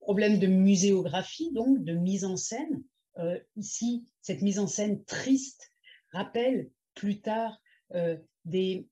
Problème 0.00 0.38
de 0.38 0.46
muséographie, 0.46 1.50
donc, 1.52 1.82
de 1.82 1.94
mise 1.94 2.24
en 2.24 2.36
scène. 2.36 2.82
Euh, 3.18 3.38
ici, 3.56 4.04
cette 4.20 4.42
mise 4.42 4.58
en 4.58 4.66
scène 4.66 5.02
triste 5.04 5.70
rappelle 6.12 6.70
plus 6.94 7.20
tard 7.20 7.58
euh, 7.94 8.16
des 8.44 8.86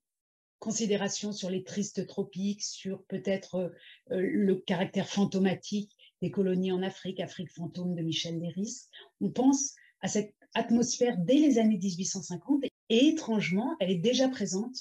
considérations 0.58 1.32
sur 1.32 1.50
les 1.50 1.64
tristes 1.64 2.06
tropiques, 2.06 2.62
sur 2.62 3.04
peut-être 3.04 3.72
euh, 4.10 4.20
le 4.20 4.54
caractère 4.54 5.08
fantomatique 5.08 5.92
des 6.22 6.30
colonies 6.30 6.72
en 6.72 6.82
Afrique, 6.82 7.20
Afrique 7.20 7.50
fantôme 7.50 7.94
de 7.94 8.02
Michel 8.02 8.40
Léris. 8.40 8.86
On 9.20 9.30
pense 9.30 9.74
à 10.00 10.08
cette 10.08 10.34
atmosphère 10.54 11.16
dès 11.18 11.34
les 11.34 11.58
années 11.58 11.78
1850 11.78 12.64
et 12.88 13.08
étrangement, 13.08 13.74
elle 13.80 13.90
est 13.90 13.98
déjà 13.98 14.28
présente 14.28 14.76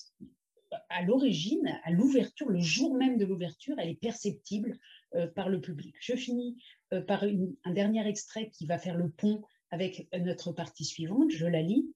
à 0.94 1.04
l'origine, 1.04 1.80
à 1.84 1.92
l'ouverture, 1.92 2.50
le 2.50 2.60
jour 2.60 2.96
même 2.96 3.18
de 3.18 3.26
l'ouverture, 3.26 3.76
elle 3.80 3.89
est 3.89 4.00
perceptible 4.00 4.78
euh, 5.16 5.28
par 5.28 5.50
le 5.50 5.62
public. 5.62 5.96
Je 6.00 6.16
finis 6.16 6.58
par 7.08 7.24
un 7.24 7.72
dernier 7.72 8.06
extrait 8.06 8.50
qui 8.50 8.66
va 8.66 8.78
faire 8.78 8.98
le 8.98 9.10
pont 9.10 9.42
avec 9.70 10.10
notre 10.14 10.52
partie 10.52 10.84
suivante. 10.84 11.32
Je 11.32 11.46
la 11.46 11.62
lis. 11.62 11.89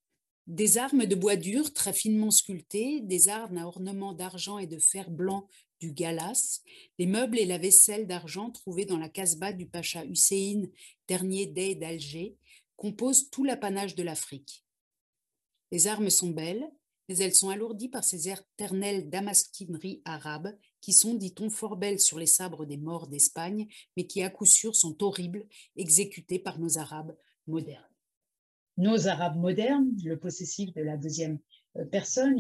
Des 0.48 0.78
armes 0.78 1.06
de 1.06 1.16
bois 1.16 1.36
dur 1.36 1.74
très 1.74 1.91
finement 1.91 2.32
sculptées, 2.32 3.02
des 3.02 3.30
armes 3.30 3.58
à 3.58 3.66
ornements 3.66 4.14
d'argent 4.14 4.60
et 4.60 4.68
de 4.68 4.78
fer 4.78 5.10
blanc 5.10 5.48
du 5.80 5.91
Galas, 5.91 6.62
les 7.00 7.08
meubles 7.08 7.39
et 7.39 7.46
la 7.46 7.58
vaisselle 7.58 8.08
d'argent 8.08 8.52
trouvés 8.52 8.86
dans 8.86 8.98
la 8.98 9.10
casbah 9.10 9.54
du 9.54 9.66
pacha 9.66 10.06
Hussein, 10.06 10.68
dernier 11.08 11.48
dey 11.48 11.76
d'Alger, 11.76 12.38
composent 12.76 13.30
tout 13.30 13.43
l'apanage 13.43 13.96
de 13.96 14.04
l'Afrique. 14.04 14.64
Les 15.72 15.88
armes 15.88 16.10
sont 16.10 16.30
belles, 16.30 16.70
mais 17.08 17.18
elles 17.18 17.36
sont 17.36 17.49
alourdies 17.49 17.89
par 17.89 18.03
ces 18.03 18.30
éternelles 18.30 19.10
damasquineries 19.10 20.01
arabes 20.06 20.56
qui 20.82 20.93
sont, 20.93 21.16
dit-on, 21.16 21.49
fort 21.49 21.78
belles 21.78 21.99
sur 21.99 22.20
les 22.20 22.26
sabres 22.26 22.66
des 22.66 22.78
morts 22.78 23.08
d'Espagne, 23.08 23.68
mais 23.97 24.08
qui 24.08 24.24
à 24.24 24.30
coup 24.30 24.45
sûr 24.45 24.76
sont 24.76 25.01
horribles, 25.03 25.47
exécutées 25.76 26.39
par 26.39 26.60
nos 26.60 26.78
Arabes 26.78 27.16
modernes 27.47 27.84
nos 28.78 29.08
Arabes 29.08 29.38
modernes, 29.38 29.91
le 30.03 30.18
possessif 30.18 30.74
de 30.74 30.82
la 30.82 30.97
deuxième 30.97 31.39
euh, 31.78 31.86
personne, 31.86 32.36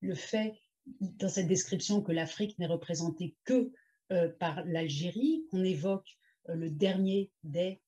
le 0.00 0.14
fait 0.14 0.54
dans 1.00 1.28
cette 1.28 1.48
description 1.48 2.02
que 2.02 2.12
l'Afrique 2.12 2.58
n'est 2.58 2.66
représentée 2.66 3.36
que 3.44 3.72
euh, 4.12 4.28
par 4.38 4.64
l'Algérie, 4.64 5.44
qu'on 5.50 5.64
évoque 5.64 6.18
euh, 6.48 6.54
le 6.54 6.70
dernier 6.70 7.30
des 7.42 7.80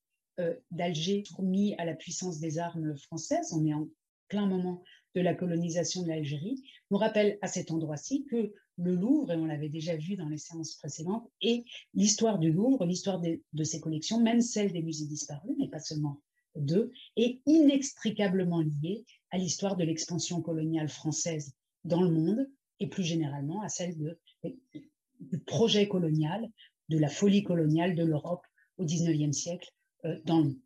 d'Alger 0.71 1.25
soumis 1.27 1.75
à 1.77 1.85
la 1.85 1.95
puissance 1.95 2.41
des 2.41 2.59
armes 2.59 2.97
françaises. 2.97 3.53
On 3.53 3.67
est 3.67 3.75
en 3.75 3.87
plein 4.29 4.47
moment 4.47 4.83
de 5.15 5.21
la 5.21 5.35
colonisation 5.35 6.03
de 6.03 6.09
l'Algérie, 6.09 6.63
nous 6.91 6.99
rappelle 6.99 7.39
à 7.43 7.49
cet 7.49 7.71
endroit-ci 7.71 8.25
que 8.25 8.53
le 8.79 8.95
Louvre, 8.95 9.33
et 9.33 9.37
on 9.37 9.47
l'avait 9.47 9.69
déjà 9.69 9.97
vu 9.97 10.17
dans 10.17 10.29
les 10.29 10.39
séances 10.39 10.75
précédentes, 10.77 11.29
et 11.41 11.65
l'histoire 11.95 12.39
du 12.39 12.53
Louvre, 12.53 12.85
l'histoire 12.85 13.21
de, 13.21 13.65
ses 13.65 13.81
collections, 13.81 14.21
même 14.21 14.41
celle 14.41 14.73
des 14.73 14.83
musées 14.83 15.07
disparus, 15.07 15.55
mais 15.59 15.69
pas 15.69 15.81
seulement 15.81 16.21
d'eux, 16.57 16.93
est 17.17 17.41
inextricablement 17.47 18.61
liée 18.61 19.05
à 19.31 19.39
l'histoire 19.39 19.77
de 19.77 19.85
l'expansion 19.85 20.43
coloniale 20.43 20.89
française 20.89 21.55
dans 21.85 22.03
le 22.03 22.11
monde 22.11 22.49
et 22.81 22.89
plus 22.89 23.05
généralement 23.05 23.63
à 23.63 23.69
celle 23.69 23.95
du 23.95 25.39
projet 25.47 25.89
colonial, 25.89 26.49
de 26.89 26.99
la 26.99 27.09
folie 27.09 27.43
coloniale 27.43 27.95
de 27.95 28.05
l'Europe 28.05 28.45
au 28.77 28.85
XIXe 28.85 29.37
siècle 29.37 29.71
euh, 30.05 30.21
dans 30.25 30.39
le 30.39 30.45
monde. 30.45 30.61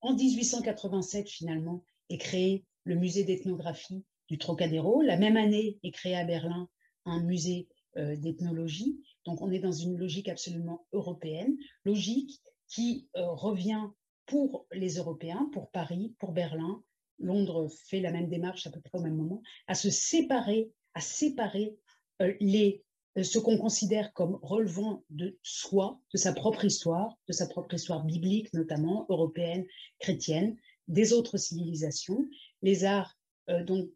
En 0.00 0.14
1887, 0.14 1.28
finalement, 1.28 1.84
est 2.10 2.18
créé 2.18 2.64
le 2.84 2.96
musée 2.96 3.24
d'ethnographie 3.24 4.04
du 4.28 4.38
Trocadéro. 4.38 5.02
La 5.02 5.16
même 5.16 5.36
année 5.36 5.78
est 5.82 5.90
créé 5.90 6.16
à 6.16 6.24
Berlin 6.24 6.68
un 7.04 7.22
musée 7.22 7.68
euh, 7.98 8.16
d'ethnologie. 8.16 8.98
Donc 9.24 9.42
on 9.42 9.50
est 9.50 9.58
dans 9.58 9.72
une 9.72 9.98
logique 9.98 10.28
absolument 10.28 10.86
européenne, 10.92 11.56
logique 11.84 12.40
qui 12.68 13.08
euh, 13.16 13.28
revient 13.28 13.86
pour 14.26 14.66
les 14.72 14.96
Européens, 14.96 15.50
pour 15.52 15.70
Paris, 15.70 16.14
pour 16.18 16.32
Berlin. 16.32 16.82
Londres 17.18 17.68
fait 17.86 18.00
la 18.00 18.10
même 18.10 18.28
démarche 18.28 18.66
à 18.66 18.70
peu 18.70 18.80
près 18.80 18.98
au 18.98 19.02
même 19.02 19.16
moment, 19.16 19.42
à 19.66 19.74
se 19.74 19.90
séparer, 19.90 20.72
à 20.94 21.00
séparer 21.00 21.76
euh, 22.22 22.32
les, 22.40 22.82
ce 23.20 23.38
qu'on 23.38 23.58
considère 23.58 24.12
comme 24.14 24.38
relevant 24.42 25.04
de 25.10 25.38
soi, 25.42 26.00
de 26.14 26.18
sa 26.18 26.32
propre 26.32 26.64
histoire, 26.64 27.18
de 27.28 27.32
sa 27.32 27.46
propre 27.46 27.74
histoire 27.74 28.04
biblique 28.04 28.52
notamment, 28.54 29.04
européenne, 29.10 29.66
chrétienne, 29.98 30.56
des 30.88 31.12
autres 31.12 31.36
civilisations. 31.36 32.28
Les 32.62 32.84
arts, 32.84 33.18
donc, 33.48 33.90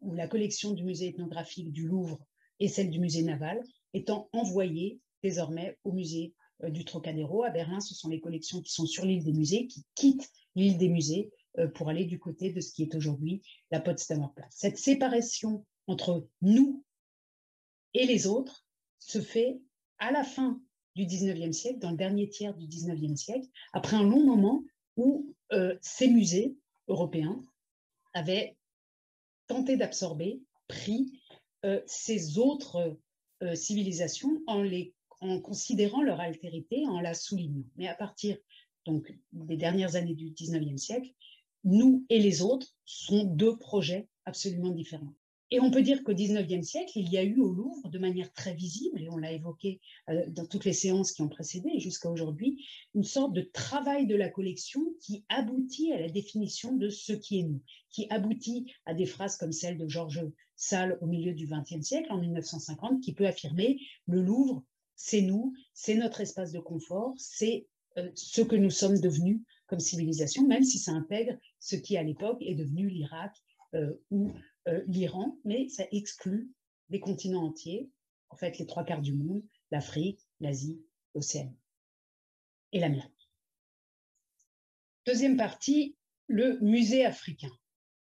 ou 0.00 0.14
la 0.14 0.28
collection 0.28 0.72
du 0.72 0.84
musée 0.84 1.08
ethnographique 1.08 1.72
du 1.72 1.86
Louvre 1.86 2.18
et 2.58 2.68
celle 2.68 2.90
du 2.90 3.00
musée 3.00 3.22
naval, 3.22 3.62
étant 3.94 4.28
envoyées 4.32 5.00
désormais 5.22 5.78
au 5.84 5.92
musée 5.92 6.34
euh, 6.64 6.70
du 6.70 6.84
Trocadéro. 6.84 7.42
À 7.42 7.50
Berlin, 7.50 7.80
ce 7.80 7.94
sont 7.94 8.08
les 8.08 8.20
collections 8.20 8.60
qui 8.60 8.72
sont 8.72 8.86
sur 8.86 9.04
l'île 9.04 9.24
des 9.24 9.32
musées, 9.32 9.66
qui 9.66 9.84
quittent 9.94 10.30
l'île 10.54 10.78
des 10.78 10.88
musées 10.88 11.30
euh, 11.58 11.68
pour 11.68 11.88
aller 11.88 12.04
du 12.04 12.18
côté 12.18 12.52
de 12.52 12.60
ce 12.60 12.72
qui 12.72 12.82
est 12.82 12.94
aujourd'hui 12.94 13.42
la 13.70 13.80
Potsdamer 13.80 14.28
Platz. 14.34 14.52
Cette 14.54 14.78
séparation 14.78 15.64
entre 15.86 16.26
nous 16.42 16.84
et 17.94 18.06
les 18.06 18.26
autres 18.26 18.66
se 18.98 19.20
fait 19.20 19.60
à 19.98 20.12
la 20.12 20.22
fin 20.22 20.60
du 20.96 21.04
19e 21.04 21.52
siècle, 21.52 21.78
dans 21.78 21.90
le 21.90 21.96
dernier 21.96 22.28
tiers 22.28 22.54
du 22.54 22.66
19e 22.66 23.16
siècle, 23.16 23.46
après 23.72 23.96
un 23.96 24.02
long 24.02 24.24
moment 24.24 24.62
où 25.00 25.34
euh, 25.52 25.76
ces 25.80 26.08
musées 26.08 26.56
européens 26.88 27.40
avaient 28.14 28.56
tenté 29.46 29.76
d'absorber, 29.76 30.40
pris 30.68 31.12
ces 31.84 32.38
autres 32.38 32.96
civilisations 33.54 34.40
en 34.46 34.62
les 34.62 34.94
considérant 35.42 36.02
leur 36.02 36.20
altérité, 36.20 36.86
en 36.86 37.00
la 37.00 37.14
soulignant. 37.14 37.64
Mais 37.76 37.88
à 37.88 37.94
partir 37.94 38.36
donc, 38.86 39.12
des 39.32 39.56
dernières 39.56 39.96
années 39.96 40.14
du 40.14 40.30
19e 40.30 40.78
siècle, 40.78 41.10
nous 41.64 42.06
et 42.08 42.18
les 42.18 42.42
autres 42.42 42.74
sont 42.86 43.24
deux 43.24 43.58
projets 43.58 44.08
absolument 44.24 44.70
différents. 44.70 45.12
Et 45.52 45.60
on 45.60 45.70
peut 45.70 45.82
dire 45.82 46.04
qu'au 46.04 46.12
19e 46.12 46.62
siècle, 46.62 46.92
il 46.94 47.10
y 47.10 47.18
a 47.18 47.24
eu 47.24 47.40
au 47.40 47.52
Louvre, 47.52 47.88
de 47.88 47.98
manière 47.98 48.32
très 48.32 48.54
visible, 48.54 49.02
et 49.02 49.08
on 49.08 49.16
l'a 49.16 49.32
évoqué 49.32 49.80
euh, 50.08 50.24
dans 50.28 50.46
toutes 50.46 50.64
les 50.64 50.72
séances 50.72 51.12
qui 51.12 51.22
ont 51.22 51.28
précédé 51.28 51.80
jusqu'à 51.80 52.08
aujourd'hui, 52.08 52.64
une 52.94 53.04
sorte 53.04 53.32
de 53.32 53.42
travail 53.42 54.06
de 54.06 54.14
la 54.14 54.28
collection 54.28 54.80
qui 55.00 55.24
aboutit 55.28 55.92
à 55.92 56.00
la 56.00 56.08
définition 56.08 56.76
de 56.76 56.88
ce 56.88 57.12
qui 57.12 57.40
est 57.40 57.44
nous, 57.44 57.62
qui 57.90 58.06
aboutit 58.10 58.72
à 58.86 58.94
des 58.94 59.06
phrases 59.06 59.36
comme 59.36 59.52
celle 59.52 59.78
de 59.78 59.88
Georges 59.88 60.24
Salle 60.54 60.98
au 61.00 61.06
milieu 61.06 61.32
du 61.32 61.46
20e 61.46 61.82
siècle, 61.82 62.12
en 62.12 62.18
1950, 62.18 63.00
qui 63.00 63.14
peut 63.14 63.26
affirmer 63.26 63.78
le 64.06 64.20
Louvre 64.20 64.62
c'est 65.02 65.22
nous, 65.22 65.54
c'est 65.72 65.94
notre 65.94 66.20
espace 66.20 66.52
de 66.52 66.60
confort, 66.60 67.14
c'est 67.16 67.66
euh, 67.96 68.10
ce 68.14 68.42
que 68.42 68.54
nous 68.54 68.68
sommes 68.68 69.00
devenus 69.00 69.40
comme 69.66 69.80
civilisation, 69.80 70.46
même 70.46 70.62
si 70.62 70.78
ça 70.78 70.92
intègre 70.92 71.38
ce 71.58 71.76
qui 71.76 71.96
à 71.96 72.02
l'époque 72.02 72.36
est 72.42 72.54
devenu 72.54 72.88
l'Irak 72.88 73.34
euh, 73.74 73.94
ou 74.10 74.30
euh, 74.70 74.82
l'Iran, 74.86 75.36
mais 75.44 75.68
ça 75.68 75.84
exclut 75.92 76.50
des 76.88 77.00
continents 77.00 77.44
entiers, 77.44 77.90
en 78.30 78.36
fait 78.36 78.58
les 78.58 78.66
trois 78.66 78.84
quarts 78.84 79.02
du 79.02 79.14
monde, 79.14 79.42
l'Afrique, 79.70 80.20
l'Asie, 80.40 80.80
l'Océanie 81.14 81.58
et 82.72 82.80
l'Amérique. 82.80 83.30
Deuxième 85.06 85.36
partie, 85.36 85.96
le 86.28 86.58
musée 86.60 87.04
africain. 87.04 87.50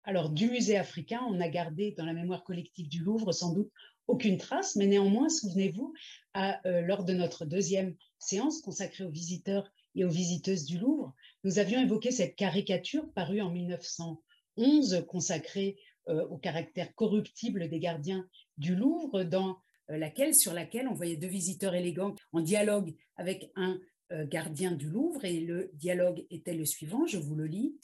Alors, 0.06 0.30
du 0.30 0.50
musée 0.50 0.78
africain, 0.78 1.22
on 1.30 1.40
a 1.40 1.48
gardé 1.48 1.92
dans 1.92 2.06
la 2.06 2.14
mémoire 2.14 2.44
collective 2.44 2.90
du 2.90 3.00
Louvre 3.00 3.32
sans 3.32 3.54
doute 3.54 3.72
aucune 4.08 4.38
trace, 4.38 4.76
mais 4.76 4.88
néanmoins, 4.88 5.30
souvenez-vous, 5.30 5.94
euh, 6.36 6.82
lors 6.82 7.06
de 7.06 7.14
notre 7.14 7.46
deuxième 7.46 7.96
séance 8.20 8.62
consacrée 8.62 9.06
aux 9.06 9.10
visiteurs 9.10 9.72
et 9.96 10.04
aux 10.04 10.10
visiteuses 10.10 10.66
du 10.66 10.78
Louvre, 10.78 11.14
nous 11.44 11.60
avions 11.60 11.82
évoqué 11.82 12.12
cette 12.12 12.36
caricature 12.36 13.10
parue 13.14 13.42
en 13.42 13.50
1911 13.50 15.06
consacrée 15.08 15.78
au 16.08 16.38
caractère 16.38 16.94
corruptible 16.96 17.70
des 17.70 17.80
gardiens 17.80 18.28
du 18.58 18.76
Louvre, 18.76 19.24
dans 19.24 19.58
euh, 19.90 19.98
laquelle, 19.98 20.36
sur 20.36 20.54
laquelle 20.54 20.88
on 20.88 20.94
voyait 20.94 21.18
deux 21.18 21.28
visiteurs 21.28 21.76
élégants 21.76 22.16
en 22.32 22.42
dialogue 22.42 22.94
avec 23.18 23.52
un 23.56 23.80
gardien 24.26 24.74
du 24.74 24.90
Louvre, 24.90 25.26
et 25.26 25.40
le 25.40 25.72
dialogue 25.74 26.24
était 26.30 26.54
le 26.54 26.66
suivant, 26.66 27.08
je 27.08 27.18
vous 27.18 27.34
le 27.34 27.48
lis. 27.48 27.80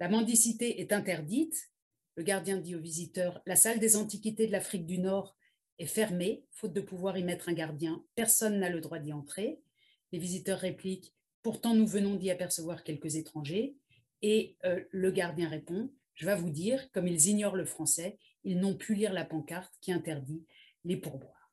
La 0.00 0.08
mendicité 0.08 0.80
est 0.80 0.92
interdite. 0.92 1.70
Le 2.16 2.24
gardien 2.24 2.56
dit 2.56 2.74
aux 2.74 2.80
visiteurs, 2.80 3.40
la 3.46 3.54
salle 3.54 3.78
des 3.78 3.94
antiquités 3.94 4.48
de 4.48 4.52
l'Afrique 4.52 4.86
du 4.86 4.98
Nord 4.98 5.36
est 5.78 5.86
fermée, 5.86 6.42
faute 6.50 6.72
de 6.72 6.80
pouvoir 6.80 7.16
y 7.16 7.22
mettre 7.22 7.48
un 7.48 7.52
gardien. 7.52 8.04
Personne 8.16 8.58
n'a 8.58 8.70
le 8.70 8.80
droit 8.80 8.98
d'y 8.98 9.12
entrer. 9.12 9.60
Les 10.10 10.18
visiteurs 10.18 10.58
répliquent 10.58 11.14
Pourtant, 11.42 11.74
nous 11.74 11.86
venons 11.86 12.16
d'y 12.16 12.30
apercevoir 12.30 12.84
quelques 12.84 13.16
étrangers. 13.16 13.76
Et 14.22 14.56
euh, 14.64 14.82
le 14.90 15.10
gardien 15.10 15.48
répond 15.48 15.90
Je 16.18 16.26
vais 16.26 16.34
vous 16.34 16.50
dire, 16.50 16.90
comme 16.90 17.06
ils 17.06 17.28
ignorent 17.28 17.54
le 17.54 17.64
français, 17.64 18.18
ils 18.42 18.58
n'ont 18.58 18.74
pu 18.74 18.96
lire 18.96 19.12
la 19.12 19.24
pancarte 19.24 19.72
qui 19.80 19.92
interdit 19.92 20.44
les 20.84 20.96
pourboires. 20.96 21.52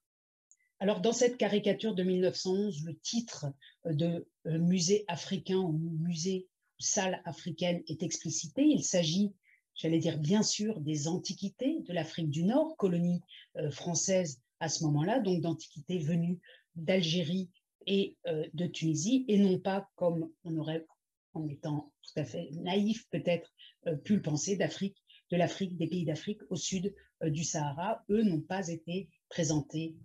Alors, 0.79 1.01
dans 1.01 1.13
cette 1.13 1.37
caricature 1.37 1.93
de 1.93 2.01
1911, 2.01 2.83
le 2.83 2.97
titre 2.97 3.45
euh, 3.85 3.93
de 3.93 4.27
euh, 4.47 4.57
musée 4.57 5.05
africain 5.07 5.59
ou 5.59 5.71
musée 5.99 6.47
ou 6.79 6.83
salle 6.83 7.21
africaine 7.25 7.83
est 7.87 8.01
explicité. 8.01 8.63
Il 8.63 8.83
s'agit 8.83 9.33
j'allais 9.75 9.99
dire 9.99 10.17
bien 10.17 10.41
sûr 10.41 10.79
des 10.79 11.07
antiquités 11.07 11.81
de 11.81 11.93
l'Afrique 11.93 12.31
du 12.31 12.43
Nord, 12.43 12.75
colonie 12.75 13.21
euh, 13.57 13.69
française 13.69 14.41
à 14.59 14.67
ce 14.67 14.83
moment-là, 14.85 15.19
donc 15.19 15.41
d'antiquités 15.41 15.99
venues 15.99 16.39
d'Algérie 16.75 17.51
et 17.85 18.17
de 18.25 18.65
Tunisie, 18.65 19.25
et 19.27 19.37
non 19.37 19.59
pas 19.59 19.87
comme 19.95 20.31
on 20.43 20.57
aurait, 20.57 20.87
en 21.35 21.47
étant 21.47 21.91
tout 22.01 22.19
à 22.19 22.23
fait 22.23 22.49
naïf 22.51 23.07
peut-être, 23.09 23.53
euh, 23.87 23.95
pu 23.95 24.15
le 24.15 24.21
penser, 24.21 24.55
d'Afrique, 24.55 24.97
de 25.31 25.37
l'Afrique, 25.37 25.77
des 25.77 25.87
pays 25.87 26.05
d'Afrique 26.05 26.41
au 26.49 26.55
sud 26.55 26.93
du 27.23 27.43
Sahara. 27.43 28.03
Eux 28.09 28.23
n'ont 28.23 28.41
pas 28.41 28.67
été 28.67 29.09
présentés 29.29 29.95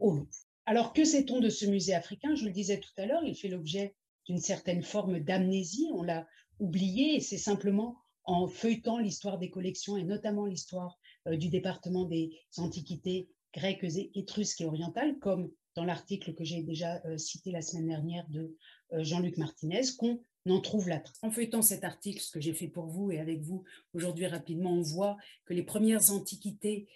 au 0.00 0.12
Louvre. 0.12 0.28
Alors 0.66 0.92
que 0.92 1.04
sait-on 1.04 1.40
de 1.40 1.48
ce 1.48 1.64
musée 1.64 1.94
africain? 1.94 2.34
Je 2.34 2.44
le 2.44 2.50
disais 2.50 2.78
tout 2.80 2.90
à 2.98 3.06
l'heure, 3.06 3.24
il 3.24 3.34
fait 3.34 3.48
l'objet 3.48 3.94
d'une 4.26 4.38
certaine 4.38 4.82
forme 4.82 5.20
d'amnésie, 5.20 5.88
on 5.94 6.02
l'a 6.02 6.26
oublié, 6.58 7.16
et 7.16 7.20
c'est 7.20 7.38
simplement 7.38 7.96
en 8.24 8.46
feuilletant 8.46 8.98
l'histoire 8.98 9.38
des 9.38 9.50
collections 9.50 9.96
et 9.96 10.04
notamment 10.04 10.46
l'histoire 10.46 10.98
euh, 11.26 11.36
du 11.36 11.48
département 11.48 12.04
des 12.04 12.30
antiquités 12.58 13.28
grecques, 13.52 13.84
étrusques 14.14 14.60
et 14.60 14.66
orientales, 14.66 15.18
comme 15.18 15.50
dans 15.74 15.84
l'article 15.84 16.34
que 16.34 16.44
j'ai 16.44 16.62
déjà 16.62 17.02
euh, 17.06 17.18
cité 17.18 17.50
la 17.50 17.62
semaine 17.62 17.88
dernière 17.88 18.28
de 18.28 18.56
euh, 18.92 19.02
Jean-Luc 19.02 19.36
Martinez, 19.38 19.82
qu'on 19.98 20.22
en 20.48 20.60
trouve 20.60 20.88
la 20.88 21.00
trace. 21.00 21.18
En 21.22 21.30
feuilletant 21.30 21.62
cet 21.62 21.84
article, 21.84 22.20
ce 22.20 22.30
que 22.30 22.40
j'ai 22.40 22.54
fait 22.54 22.68
pour 22.68 22.86
vous 22.86 23.10
et 23.10 23.18
avec 23.18 23.40
vous 23.42 23.64
aujourd'hui 23.92 24.26
rapidement, 24.26 24.72
on 24.72 24.82
voit 24.82 25.16
que 25.44 25.54
les 25.54 25.62
premières 25.62 26.10
antiquités 26.12 26.88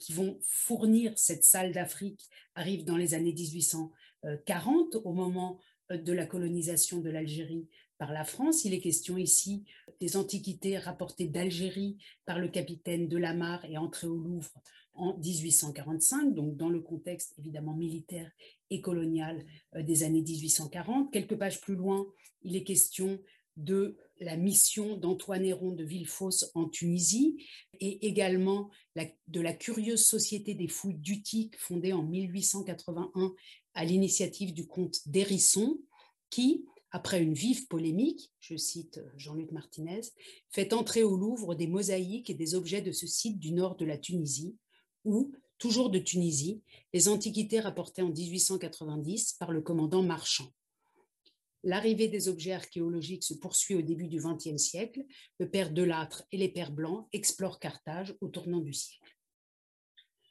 qui 0.00 0.12
vont 0.12 0.38
fournir 0.42 1.12
cette 1.16 1.44
salle 1.44 1.72
d'Afrique 1.72 2.26
arrivent 2.54 2.84
dans 2.84 2.96
les 2.96 3.14
années 3.14 3.32
1840, 3.32 4.96
au 5.04 5.12
moment 5.12 5.60
de 5.90 6.12
la 6.12 6.26
colonisation 6.26 7.00
de 7.00 7.10
l'Algérie 7.10 7.68
par 7.98 8.12
la 8.12 8.24
France. 8.24 8.64
Il 8.64 8.74
est 8.74 8.80
question 8.80 9.16
ici 9.16 9.64
des 10.00 10.16
antiquités 10.16 10.78
rapportées 10.78 11.28
d'Algérie 11.28 11.98
par 12.24 12.38
le 12.38 12.48
capitaine 12.48 13.08
de 13.08 13.16
Lamar 13.16 13.64
et 13.64 13.78
entrées 13.78 14.06
au 14.06 14.16
Louvre 14.16 14.52
en 14.94 15.16
1845, 15.18 16.34
donc 16.34 16.56
dans 16.56 16.68
le 16.68 16.80
contexte 16.80 17.34
évidemment 17.38 17.74
militaire 17.74 18.30
et 18.70 18.80
colonial 18.80 19.44
euh, 19.74 19.82
des 19.82 20.02
années 20.02 20.22
1840. 20.22 21.12
Quelques 21.12 21.36
pages 21.36 21.60
plus 21.60 21.74
loin, 21.74 22.06
il 22.42 22.56
est 22.56 22.64
question 22.64 23.20
de 23.56 23.96
la 24.20 24.36
mission 24.36 24.96
d'Antoine 24.96 25.44
Héron 25.44 25.72
de 25.72 25.84
Villefosse 25.84 26.50
en 26.54 26.68
Tunisie 26.68 27.44
et 27.80 28.06
également 28.06 28.70
de 29.26 29.40
la 29.40 29.52
curieuse 29.52 30.04
société 30.04 30.54
des 30.54 30.68
fouilles 30.68 30.98
d'Utique 30.98 31.58
fondée 31.58 31.92
en 31.92 32.04
1881 32.04 33.34
à 33.74 33.84
l'initiative 33.84 34.54
du 34.54 34.66
comte 34.66 35.00
d'Hérisson 35.06 35.80
qui 36.30 36.64
après 36.90 37.22
une 37.22 37.34
vive 37.34 37.66
polémique, 37.66 38.32
je 38.40 38.56
cite 38.56 39.00
Jean-Luc 39.16 39.52
Martinez, 39.52 40.00
fait 40.50 40.72
entrer 40.72 41.02
au 41.02 41.16
Louvre 41.16 41.54
des 41.54 41.66
mosaïques 41.66 42.30
et 42.30 42.34
des 42.34 42.54
objets 42.54 42.80
de 42.80 42.92
ce 42.92 43.06
site 43.06 43.38
du 43.38 43.52
nord 43.52 43.76
de 43.76 43.84
la 43.84 43.98
Tunisie, 43.98 44.56
où, 45.04 45.32
toujours 45.58 45.90
de 45.90 45.98
Tunisie, 45.98 46.62
les 46.92 47.08
antiquités 47.08 47.60
rapportées 47.60 48.02
en 48.02 48.10
1890 48.10 49.34
par 49.34 49.52
le 49.52 49.60
commandant 49.60 50.02
Marchand. 50.02 50.52
L'arrivée 51.64 52.08
des 52.08 52.28
objets 52.28 52.52
archéologiques 52.52 53.24
se 53.24 53.34
poursuit 53.34 53.74
au 53.74 53.82
début 53.82 54.06
du 54.06 54.20
XXe 54.20 54.56
siècle. 54.56 55.04
Le 55.38 55.50
père 55.50 55.72
Delâtre 55.72 56.24
et 56.30 56.36
les 56.36 56.48
pères 56.48 56.70
Blancs 56.70 57.08
explorent 57.12 57.58
Carthage 57.58 58.14
au 58.20 58.28
tournant 58.28 58.60
du 58.60 58.72
siècle. 58.72 59.16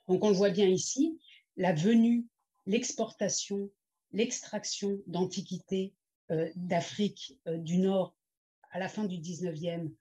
Donc 0.08 0.24
on 0.24 0.30
le 0.30 0.36
voit 0.36 0.52
bien 0.52 0.68
ici, 0.68 1.20
la 1.58 1.74
venue, 1.74 2.26
l'exportation, 2.66 3.70
l'extraction 4.14 5.02
d'antiquités 5.06 5.94
euh, 6.32 6.50
d'Afrique 6.56 7.38
euh, 7.48 7.58
du 7.58 7.78
Nord 7.78 8.16
à 8.72 8.80
la 8.80 8.88
fin 8.88 9.04
du 9.04 9.18
19e, 9.18 9.92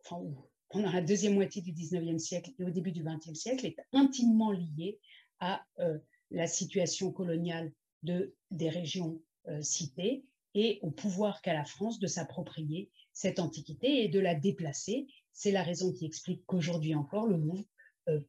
enfin, 0.00 0.22
pendant 0.68 0.90
la 0.90 1.00
deuxième 1.00 1.34
moitié 1.34 1.62
du 1.62 1.72
19e 1.72 2.18
siècle 2.18 2.52
et 2.58 2.64
au 2.64 2.70
début 2.70 2.92
du 2.92 3.02
20e 3.02 3.34
siècle, 3.34 3.66
est 3.66 3.76
intimement 3.92 4.52
liée 4.52 4.98
à 5.40 5.64
euh, 5.78 5.98
la 6.30 6.46
situation 6.46 7.12
coloniale 7.12 7.72
de, 8.02 8.34
des 8.50 8.68
régions 8.68 9.20
citées 9.62 10.26
et 10.52 10.78
au 10.82 10.90
pouvoir 10.90 11.40
qu'a 11.40 11.54
la 11.54 11.64
France 11.64 11.98
de 11.98 12.06
s'approprier 12.06 12.90
cette 13.14 13.38
antiquité 13.38 14.04
et 14.04 14.08
de 14.08 14.20
la 14.20 14.34
déplacer. 14.34 15.06
C'est 15.32 15.52
la 15.52 15.62
raison 15.62 15.90
qui 15.90 16.04
explique 16.04 16.44
qu'aujourd'hui 16.44 16.94
encore, 16.94 17.26
le 17.26 17.38
Louvre 17.38 17.64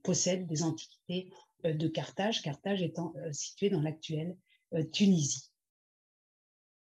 possède 0.02 0.48
des 0.48 0.64
antiquités 0.64 1.30
de 1.66 1.88
Carthage, 1.90 2.42
Carthage 2.42 2.82
étant 2.82 3.14
située 3.34 3.70
dans 3.70 3.82
l'actuelle 3.82 4.38
Tunisie. 4.94 5.50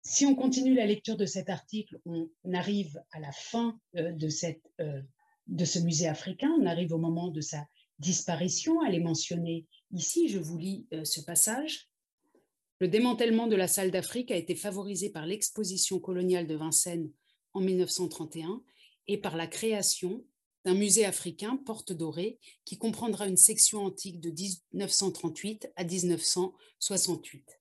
Si 0.06 0.26
on 0.26 0.34
continue 0.34 0.74
la 0.74 0.84
lecture 0.84 1.16
de 1.16 1.24
cet 1.24 1.48
article, 1.48 1.98
on 2.04 2.28
arrive 2.52 3.02
à 3.10 3.20
la 3.20 3.32
fin 3.32 3.80
euh, 3.96 4.12
de, 4.12 4.28
cette, 4.28 4.70
euh, 4.80 5.00
de 5.46 5.64
ce 5.64 5.78
musée 5.78 6.08
africain, 6.08 6.50
on 6.60 6.66
arrive 6.66 6.92
au 6.92 6.98
moment 6.98 7.28
de 7.28 7.40
sa 7.40 7.66
disparition. 7.98 8.84
Elle 8.84 8.94
est 8.94 9.00
mentionnée 9.00 9.66
ici, 9.92 10.28
je 10.28 10.38
vous 10.38 10.58
lis 10.58 10.86
euh, 10.92 11.04
ce 11.04 11.20
passage. 11.20 11.88
Le 12.80 12.88
démantèlement 12.88 13.46
de 13.46 13.56
la 13.56 13.68
salle 13.68 13.90
d'Afrique 13.90 14.30
a 14.30 14.36
été 14.36 14.54
favorisé 14.54 15.10
par 15.10 15.26
l'exposition 15.26 16.00
coloniale 16.00 16.46
de 16.46 16.56
Vincennes 16.56 17.10
en 17.52 17.60
1931 17.60 18.62
et 19.06 19.18
par 19.18 19.36
la 19.36 19.46
création 19.46 20.24
d'un 20.64 20.74
musée 20.74 21.04
africain, 21.04 21.56
Porte 21.56 21.92
Dorée, 21.92 22.38
qui 22.64 22.78
comprendra 22.78 23.28
une 23.28 23.36
section 23.36 23.84
antique 23.84 24.20
de 24.20 24.30
1938 24.30 25.70
à 25.76 25.84
1968. 25.84 27.60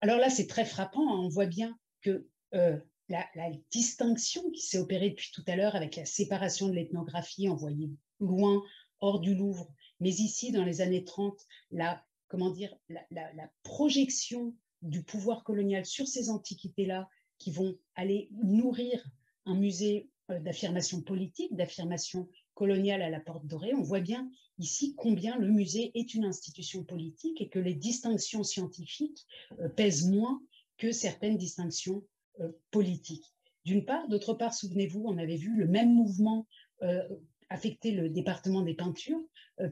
Alors 0.00 0.18
là, 0.18 0.30
c'est 0.30 0.46
très 0.46 0.64
frappant. 0.64 1.14
Hein. 1.14 1.20
On 1.20 1.28
voit 1.28 1.46
bien 1.46 1.78
que 2.00 2.26
euh, 2.54 2.78
la, 3.08 3.26
distinction 3.70 4.50
qui 4.50 4.62
s'est 4.62 4.78
opérée 4.78 5.10
depuis 5.10 5.30
tout 5.32 5.44
à 5.46 5.56
l'heure 5.56 5.76
avec 5.76 5.96
la 5.96 6.06
séparation 6.06 6.68
de 6.68 6.74
l'ethnographie 6.74 7.48
envoyée 7.48 7.90
loin, 8.20 8.62
hors 9.00 9.20
du 9.20 9.34
Louvre, 9.34 9.72
mais 10.00 10.10
ici, 10.10 10.52
dans 10.52 10.64
les 10.64 10.80
années 10.80 11.04
30, 11.04 11.38
la, 11.70 12.04
comment 12.28 12.50
dire, 12.50 12.74
la, 12.88 13.50
projection 13.62 14.54
du 14.82 15.02
pouvoir 15.02 15.44
colonial 15.44 15.84
sur 15.84 16.06
ces 16.06 16.30
antiquités-là 16.30 17.08
qui 17.38 17.50
vont 17.50 17.76
aller 17.94 18.28
nourrir 18.42 19.04
un 19.46 19.54
musée 19.54 20.08
euh, 20.30 20.38
d'affirmation 20.40 21.02
politique, 21.02 21.54
d'affirmation 21.54 22.28
coloniale 22.54 23.02
à 23.02 23.10
la 23.10 23.20
porte 23.20 23.46
dorée, 23.46 23.74
on 23.74 23.82
voit 23.82 24.00
bien 24.00 24.30
ici 24.58 24.94
combien 24.96 25.36
le 25.36 25.48
musée 25.48 25.90
est 25.94 26.14
une 26.14 26.24
institution 26.24 26.84
politique 26.84 27.40
et 27.40 27.48
que 27.48 27.58
les 27.58 27.74
distinctions 27.74 28.44
scientifiques 28.44 29.26
euh, 29.60 29.68
pèsent 29.68 30.08
moins 30.08 30.40
que 30.78 30.92
certaines 30.92 31.36
distinctions 31.36 32.04
euh, 32.40 32.52
politiques. 32.70 33.32
D'une 33.64 33.84
part, 33.84 34.08
d'autre 34.08 34.34
part, 34.34 34.54
souvenez-vous, 34.54 35.04
on 35.06 35.18
avait 35.18 35.36
vu 35.36 35.56
le 35.56 35.66
même 35.66 35.92
mouvement 35.92 36.46
euh, 36.82 37.02
affecter 37.48 37.92
le 37.92 38.08
département 38.08 38.62
des 38.62 38.74
peintures, 38.74 39.20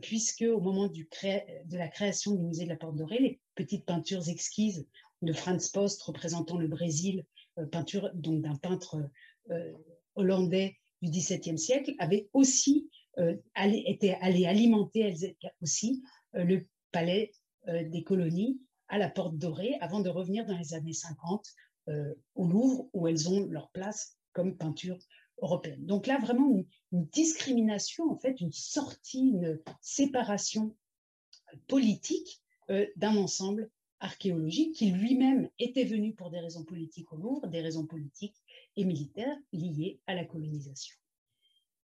puisque 0.00 0.42
au 0.42 0.60
moment 0.60 0.86
de 0.86 1.76
la 1.76 1.88
création 1.88 2.34
du 2.34 2.44
musée 2.44 2.64
de 2.64 2.68
la 2.68 2.76
Porte 2.76 2.94
Dorée, 2.94 3.18
les 3.18 3.40
petites 3.56 3.84
peintures 3.84 4.28
exquises 4.28 4.86
de 5.22 5.32
Franz 5.32 5.70
Post 5.72 6.00
représentant 6.02 6.58
le 6.58 6.68
Brésil, 6.68 7.24
peinture 7.72 8.10
donc 8.14 8.42
d'un 8.42 8.54
peintre 8.54 9.10
hollandais 10.14 10.76
du 11.00 11.10
XVIIe 11.10 11.58
siècle 11.58 11.94
avaient 11.98 12.28
aussi 12.32 12.88
euh, 13.18 13.36
été 13.56 14.14
allées 14.14 14.46
alimenter 14.46 15.00
elles 15.00 15.34
aussi 15.60 16.02
euh, 16.34 16.44
le 16.44 16.66
palais 16.92 17.32
euh, 17.68 17.84
des 17.84 18.02
colonies 18.04 18.58
à 18.88 18.96
la 18.96 19.10
Porte 19.10 19.36
Dorée 19.36 19.76
avant 19.80 20.00
de 20.00 20.08
revenir 20.08 20.46
dans 20.46 20.56
les 20.56 20.72
années 20.72 20.94
50 20.94 21.46
au 21.88 22.46
Louvre 22.46 22.88
où 22.92 23.08
elles 23.08 23.28
ont 23.28 23.46
leur 23.46 23.70
place 23.70 24.16
comme 24.32 24.56
peinture 24.56 24.98
européenne. 25.40 25.84
Donc 25.84 26.06
là, 26.06 26.18
vraiment 26.18 26.48
une, 26.92 27.06
discrimination, 27.06 28.10
en 28.10 28.18
fait, 28.18 28.40
une 28.40 28.52
sortie, 28.52 29.30
une 29.30 29.60
séparation 29.80 30.76
politique 31.66 32.40
d'un 32.96 33.16
ensemble 33.16 33.70
archéologique 34.02 34.74
qui 34.74 34.90
lui-même 34.90 35.48
était 35.58 35.84
venu 35.84 36.12
pour 36.14 36.30
des 36.30 36.40
raisons 36.40 36.64
politiques 36.64 37.12
au 37.12 37.16
Louvre, 37.16 37.46
des 37.46 37.60
raisons 37.60 37.86
politiques 37.86 38.36
et 38.76 38.84
militaires 38.84 39.36
liées 39.52 40.00
à 40.06 40.14
la 40.14 40.24
colonisation. 40.24 40.96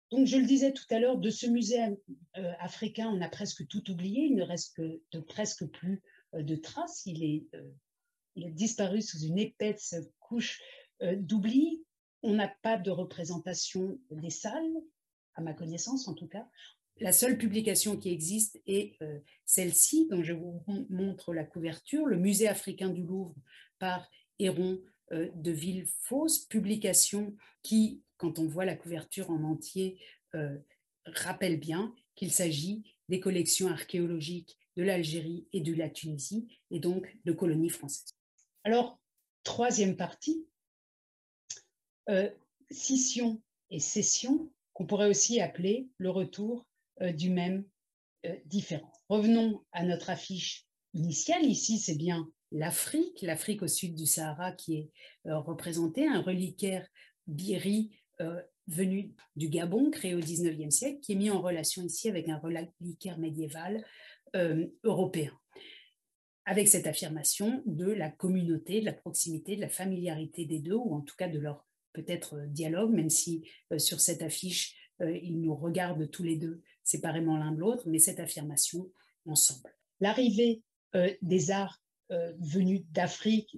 Donc, 0.10 0.26
je 0.26 0.38
le 0.38 0.46
disais 0.46 0.72
tout 0.72 0.86
à 0.90 1.00
l'heure, 1.00 1.18
de 1.18 1.30
ce 1.30 1.48
musée 1.48 1.82
euh, 2.38 2.54
africain, 2.60 3.10
on 3.10 3.22
a 3.22 3.30
presque 3.30 3.68
tout 3.68 3.92
oublié. 3.92 4.24
Il 4.24 4.36
ne 4.36 4.44
reste 4.44 4.82
presque 5.28 5.66
plus 5.68 6.02
euh, 6.34 6.44
de 6.44 6.56
traces. 6.56 7.06
Il 7.06 7.24
est, 7.24 7.46
euh, 7.56 7.70
il 8.38 8.48
est, 8.48 8.52
disparu 8.52 9.02
sous 9.02 9.20
une 9.20 9.40
épaisse 9.40 9.96
couche 10.20 10.62
d'oubli. 11.02 11.84
On 12.24 12.34
n'a 12.34 12.48
pas 12.62 12.78
de 12.78 12.90
représentation 12.90 14.00
des 14.10 14.30
salles, 14.30 14.74
à 15.36 15.42
ma 15.42 15.54
connaissance 15.54 16.08
en 16.08 16.14
tout 16.14 16.28
cas. 16.28 16.48
La 17.00 17.12
seule 17.12 17.38
publication 17.38 17.98
qui 17.98 18.10
existe 18.10 18.60
est 18.66 18.98
celle-ci, 19.46 20.08
dont 20.10 20.24
je 20.24 20.34
vous 20.34 20.64
montre 20.90 21.34
la 21.34 21.44
couverture, 21.44 22.06
le 22.06 22.18
Musée 22.18 22.48
africain 22.48 22.90
du 22.90 23.04
Louvre 23.04 23.36
par 23.78 24.10
Héron 24.40 24.82
euh, 25.14 25.30
de 25.36 25.52
Villefausse, 25.52 26.40
publication 26.40 27.36
qui, 27.64 28.04
quand 28.18 28.40
on 28.40 28.48
voit 28.48 28.66
la 28.66 28.76
couverture 28.76 29.30
en 29.30 29.44
entier, 29.44 30.02
euh, 30.36 30.58
rappelle 31.06 31.60
bien 31.60 31.96
qu'il 32.16 32.32
s'agit 32.32 32.84
des 33.08 33.22
collections 33.22 33.70
archéologiques 33.70 34.58
de 34.76 34.84
l'Algérie 34.84 35.48
et 35.54 35.62
de 35.62 35.74
la 35.74 35.90
Tunisie, 35.90 36.60
et 36.72 36.80
donc 36.80 37.18
de 37.24 37.32
colonies 37.32 37.70
françaises. 37.70 38.17
Alors, 38.68 39.00
troisième 39.46 39.96
partie, 39.96 40.46
euh, 42.10 42.30
scission 42.70 43.42
et 43.70 43.80
cession, 43.80 44.52
qu'on 44.74 44.86
pourrait 44.86 45.10
aussi 45.10 45.40
appeler 45.40 45.88
le 46.00 46.10
retour 46.10 46.68
du 47.14 47.30
même 47.30 47.64
différent. 48.44 48.92
Revenons 49.08 49.64
à 49.72 49.84
notre 49.84 50.10
affiche 50.10 50.68
initiale. 50.94 51.46
Ici, 51.46 51.80
c'est 51.80 51.96
bien 51.96 52.30
l'Afrique, 52.52 53.22
l'Afrique 53.22 53.62
au 53.62 53.70
sud 53.70 53.96
du 53.96 54.06
Sahara 54.06 54.52
qui 54.52 54.76
est 54.76 54.92
euh, 55.28 55.40
représentée, 55.40 56.06
un 56.06 56.22
reliquaire 56.22 56.86
biri 57.26 57.98
euh, 58.20 58.42
venu 58.68 59.14
du 59.38 59.48
Gabon, 59.48 59.92
créé 59.92 60.14
au 60.14 60.20
XIXe 60.20 60.76
siècle, 60.76 61.00
qui 61.00 61.14
est 61.14 61.16
mis 61.16 61.30
en 61.30 61.42
relation 61.42 61.84
ici 61.84 62.10
avec 62.10 62.28
un 62.28 62.38
reliquaire 62.38 63.18
médiéval 63.18 63.86
euh, 64.36 64.68
européen. 64.84 65.32
Avec 66.50 66.68
cette 66.68 66.88
affirmation 66.88 67.62
de 67.66 67.92
la 67.92 68.10
communauté, 68.10 68.80
de 68.80 68.86
la 68.86 68.94
proximité, 68.94 69.58
de 69.58 69.62
la 69.62 69.70
familiarité 69.70 70.46
des 70.46 70.60
deux, 70.60 70.76
ou 70.76 70.96
en 70.96 71.02
tout 71.02 71.16
cas 71.18 71.28
de 71.28 71.40
leur 71.40 71.66
peut-être 71.92 72.40
dialogue, 72.48 72.92
même 72.92 73.10
si 73.10 73.44
sur 73.78 74.00
cette 74.00 74.22
affiche, 74.22 74.76
ils 75.02 75.42
nous 75.42 75.54
regardent 75.54 76.10
tous 76.10 76.24
les 76.24 76.38
deux 76.38 76.62
séparément 76.84 77.38
l'un 77.38 77.52
de 77.52 77.60
l'autre, 77.60 77.84
mais 77.88 78.00
cette 78.00 78.22
affirmation 78.22 78.90
ensemble. 79.26 79.76
L'arrivée 80.00 80.62
des 81.22 81.52
arts 81.52 81.82
euh, 82.10 82.32
venus 82.40 82.84
d'Afrique, 82.92 83.58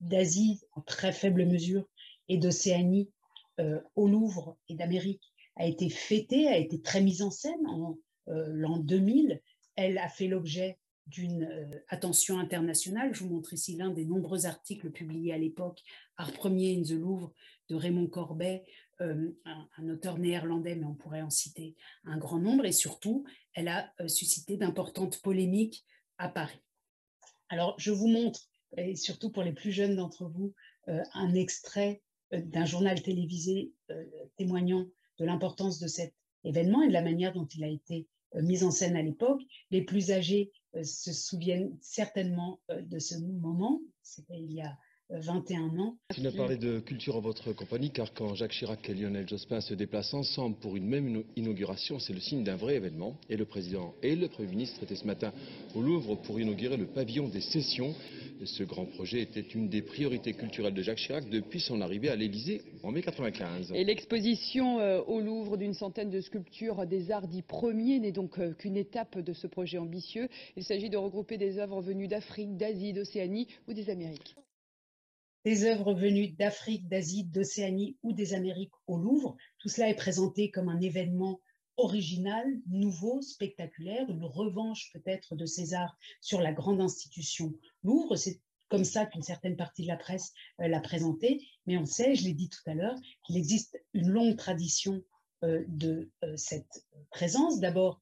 d'Asie 0.00 0.60
en 0.72 0.80
très 0.82 1.10
faible 1.10 1.44
mesure 1.44 1.84
et 2.28 2.38
d'Océanie 2.38 3.10
euh, 3.58 3.80
au 3.96 4.06
Louvre 4.06 4.56
et 4.68 4.76
d'Amérique 4.76 5.32
a 5.56 5.66
été 5.66 5.88
fêtée, 5.88 6.46
a 6.46 6.56
été 6.56 6.80
très 6.80 7.00
mise 7.00 7.22
en 7.22 7.32
scène 7.32 7.66
en 7.66 7.98
euh, 8.28 8.46
l'an 8.52 8.78
2000. 8.78 9.42
Elle 9.74 9.98
a 9.98 10.08
fait 10.08 10.28
l'objet 10.28 10.78
d'une 11.06 11.48
attention 11.88 12.38
internationale. 12.38 13.14
Je 13.14 13.24
vous 13.24 13.30
montre 13.30 13.52
ici 13.52 13.76
l'un 13.76 13.90
des 13.90 14.04
nombreux 14.04 14.46
articles 14.46 14.90
publiés 14.90 15.32
à 15.32 15.38
l'époque, 15.38 15.82
Art 16.16 16.32
premier 16.32 16.76
in 16.76 16.82
the 16.82 16.98
Louvre 16.98 17.32
de 17.68 17.76
Raymond 17.76 18.08
Corbet, 18.08 18.64
un, 18.98 19.32
un, 19.44 19.88
auteur 19.88 20.18
néerlandais, 20.18 20.74
mais 20.74 20.86
on 20.86 20.94
pourrait 20.94 21.22
en 21.22 21.30
citer 21.30 21.76
un 22.04 22.18
grand 22.18 22.38
nombre. 22.38 22.64
Et 22.64 22.72
surtout, 22.72 23.24
elle 23.54 23.68
a 23.68 23.92
suscité 24.08 24.56
d'importantes 24.56 25.20
polémiques 25.22 25.84
à 26.18 26.28
Paris. 26.28 26.60
Alors, 27.48 27.74
je 27.78 27.92
vous 27.92 28.08
montre, 28.08 28.40
et 28.76 28.96
surtout 28.96 29.30
pour 29.30 29.42
les 29.42 29.52
plus 29.52 29.70
jeunes 29.70 29.96
d'entre 29.96 30.26
vous, 30.26 30.52
euh, 30.88 31.02
un 31.14 31.34
extrait 31.34 32.02
euh, 32.32 32.40
d'un 32.40 32.64
journal 32.64 33.00
télévisé 33.02 33.72
euh, 33.90 34.04
témoignant 34.36 34.86
de 35.18 35.24
l'importance 35.24 35.78
de 35.78 35.86
cet 35.86 36.14
événement 36.44 36.82
et 36.82 36.88
de 36.88 36.92
la 36.92 37.02
manière 37.02 37.32
dont 37.32 37.46
il 37.46 37.64
a 37.64 37.68
été 37.68 38.06
mis 38.34 38.64
en 38.64 38.70
scène 38.70 38.96
à 38.96 39.02
l'époque. 39.02 39.40
Les 39.70 39.82
plus 39.82 40.10
âgés 40.10 40.52
se 40.82 41.12
souviennent 41.12 41.76
certainement 41.80 42.60
de 42.68 42.98
ce 42.98 43.16
moment, 43.16 43.80
c'était 44.02 44.38
il 44.38 44.52
y 44.52 44.60
a 44.60 44.76
21 45.10 45.78
ans. 45.78 45.96
Tu 46.12 46.26
as 46.26 46.32
parlé 46.32 46.56
de 46.56 46.80
culture 46.80 47.16
en 47.16 47.20
votre 47.20 47.52
compagnie, 47.52 47.90
car 47.90 48.12
quand 48.12 48.34
Jacques 48.34 48.52
Chirac 48.52 48.88
et 48.88 48.94
Lionel 48.94 49.28
Jospin 49.28 49.60
se 49.60 49.74
déplacent 49.74 50.14
ensemble 50.14 50.56
pour 50.56 50.76
une 50.76 50.86
même 50.86 51.22
inauguration, 51.36 51.98
c'est 51.98 52.12
le 52.12 52.20
signe 52.20 52.42
d'un 52.42 52.56
vrai 52.56 52.74
événement. 52.74 53.16
Et 53.30 53.36
le 53.36 53.44
président 53.44 53.94
et 54.02 54.16
le 54.16 54.28
Premier 54.28 54.48
ministre 54.48 54.82
étaient 54.82 54.96
ce 54.96 55.06
matin 55.06 55.32
au 55.74 55.80
Louvre 55.80 56.16
pour 56.16 56.40
inaugurer 56.40 56.76
le 56.76 56.86
pavillon 56.86 57.28
des 57.28 57.40
sessions. 57.40 57.94
Ce 58.44 58.64
grand 58.64 58.86
projet 58.86 59.20
était 59.20 59.40
une 59.40 59.68
des 59.68 59.82
priorités 59.82 60.32
culturelles 60.34 60.74
de 60.74 60.82
Jacques 60.82 60.98
Chirac 60.98 61.28
depuis 61.30 61.60
son 61.60 61.80
arrivée 61.80 62.08
à 62.08 62.16
l'Élysée 62.16 62.62
en 62.82 62.90
mai 62.90 63.02
95. 63.02 63.72
Et 63.74 63.84
l'exposition 63.84 64.80
euh, 64.80 65.00
au 65.06 65.20
Louvre 65.20 65.56
d'une 65.56 65.74
centaine 65.74 66.10
de 66.10 66.20
sculptures 66.20 66.84
des 66.86 67.10
arts 67.12 67.28
dits 67.28 67.42
premiers 67.42 68.00
n'est 68.00 68.12
donc 68.12 68.38
euh, 68.38 68.52
qu'une 68.52 68.76
étape 68.76 69.18
de 69.18 69.32
ce 69.32 69.46
projet 69.46 69.78
ambitieux. 69.78 70.28
Il 70.56 70.64
s'agit 70.64 70.90
de 70.90 70.96
regrouper 70.96 71.38
des 71.38 71.58
œuvres 71.58 71.80
venues 71.80 72.08
d'Afrique, 72.08 72.56
d'Asie, 72.56 72.92
d'Océanie 72.92 73.46
ou 73.68 73.72
des 73.72 73.88
Amériques 73.88 74.36
des 75.46 75.64
œuvres 75.64 75.94
venues 75.94 76.32
d'Afrique, 76.32 76.88
d'Asie, 76.88 77.22
d'Océanie 77.22 77.96
ou 78.02 78.12
des 78.12 78.34
Amériques 78.34 78.74
au 78.88 78.98
Louvre. 78.98 79.36
Tout 79.60 79.68
cela 79.68 79.88
est 79.88 79.94
présenté 79.94 80.50
comme 80.50 80.68
un 80.68 80.80
événement 80.80 81.40
original, 81.76 82.44
nouveau, 82.66 83.22
spectaculaire, 83.22 84.10
une 84.10 84.24
revanche 84.24 84.90
peut-être 84.92 85.36
de 85.36 85.46
César 85.46 85.96
sur 86.20 86.40
la 86.40 86.52
grande 86.52 86.80
institution 86.80 87.54
Louvre. 87.84 88.16
C'est 88.16 88.40
comme 88.68 88.82
ça 88.82 89.06
qu'une 89.06 89.22
certaine 89.22 89.56
partie 89.56 89.82
de 89.82 89.86
la 89.86 89.96
presse 89.96 90.32
euh, 90.60 90.66
l'a 90.66 90.80
présenté. 90.80 91.46
Mais 91.66 91.78
on 91.78 91.86
sait, 91.86 92.16
je 92.16 92.24
l'ai 92.24 92.34
dit 92.34 92.48
tout 92.48 92.68
à 92.68 92.74
l'heure, 92.74 92.98
qu'il 93.24 93.36
existe 93.36 93.80
une 93.94 94.08
longue 94.08 94.36
tradition 94.36 95.00
euh, 95.44 95.62
de 95.68 96.10
euh, 96.24 96.36
cette 96.36 96.84
présence. 97.12 97.60
D'abord 97.60 98.00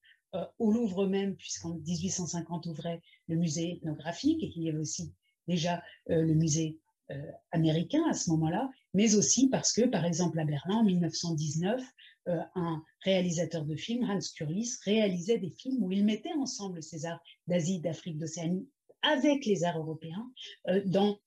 au 0.59 0.73
Louvre 0.73 1.07
même, 1.07 1.37
puisqu'en 1.37 1.75
1850 1.75 2.67
ouvrait 2.67 3.01
le 3.29 3.37
musée 3.37 3.75
ethnographique 3.75 4.43
et 4.43 4.51
qu'il 4.51 4.65
y 4.65 4.69
avait 4.69 4.81
aussi 4.81 5.15
déjà 5.47 5.81
le 6.09 6.35
musée 6.35 6.81
euh, 7.11 7.31
américain 7.51 8.03
à 8.09 8.15
ce 8.15 8.31
moment-là, 8.31 8.71
mais 8.95 9.15
aussi 9.15 9.51
parce 9.51 9.75
que, 9.75 9.83
par 9.83 10.07
exemple, 10.07 10.41
à 10.41 10.47
Berlin, 10.47 10.77
en 10.77 10.85
1919, 10.85 11.85
euh, 12.29 12.41
un 12.55 12.83
réalisateur 13.03 13.67
de 13.67 13.77
films, 13.77 14.09
Hans 14.09 14.19
Kurlis, 14.35 14.79
réalisait 14.87 15.37
des 15.37 15.51
films 15.51 15.83
où 15.83 15.93
il 15.93 16.03
mettait 16.03 16.33
ensemble 16.33 16.83
ces 16.83 17.05
arts 17.05 17.23
d'Asie, 17.47 17.81
d'Afrique, 17.81 18.17
d'Océanie 18.17 18.67
avec 19.03 19.45
les 19.45 19.65
arts 19.65 19.79
européens 19.79 20.33
euh, 20.69 20.81
dans 20.87 21.21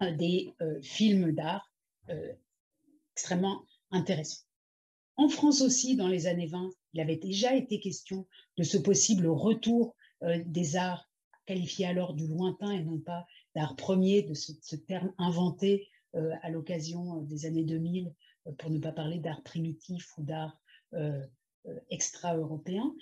des 0.00 0.52
films 0.82 1.32
d'art 1.32 1.72
extrêmement 3.14 3.62
intéressants. 3.92 4.44
En 5.16 5.28
France 5.28 5.62
aussi, 5.62 5.94
dans 5.94 6.08
les 6.08 6.26
années 6.26 6.48
20, 6.48 6.70
il 6.92 7.00
avait 7.00 7.16
déjà 7.16 7.54
été 7.54 7.80
question 7.80 8.26
de 8.58 8.62
ce 8.62 8.76
possible 8.76 9.26
retour 9.28 9.94
des 10.22 10.76
arts 10.76 11.08
qualifiés 11.46 11.86
alors 11.86 12.14
du 12.14 12.26
lointain 12.28 12.72
et 12.72 12.82
non 12.82 12.98
pas 12.98 13.26
d'art 13.54 13.76
premier, 13.76 14.22
de 14.22 14.34
ce, 14.34 14.76
terme 14.76 15.12
inventé 15.18 15.88
euh, 16.14 16.32
à 16.42 16.50
l'occasion 16.50 17.20
euh, 17.20 17.24
des 17.24 17.46
années 17.46 17.64
2000, 17.64 18.12
euh, 18.46 18.52
pour 18.52 18.70
ne 18.70 18.78
pas 18.78 18.92
parler 18.92 19.18
d'art 19.18 19.42
primitif 19.42 20.06
ou 20.18 20.22
d'art 20.22 20.60
extra-européen. 21.88 22.92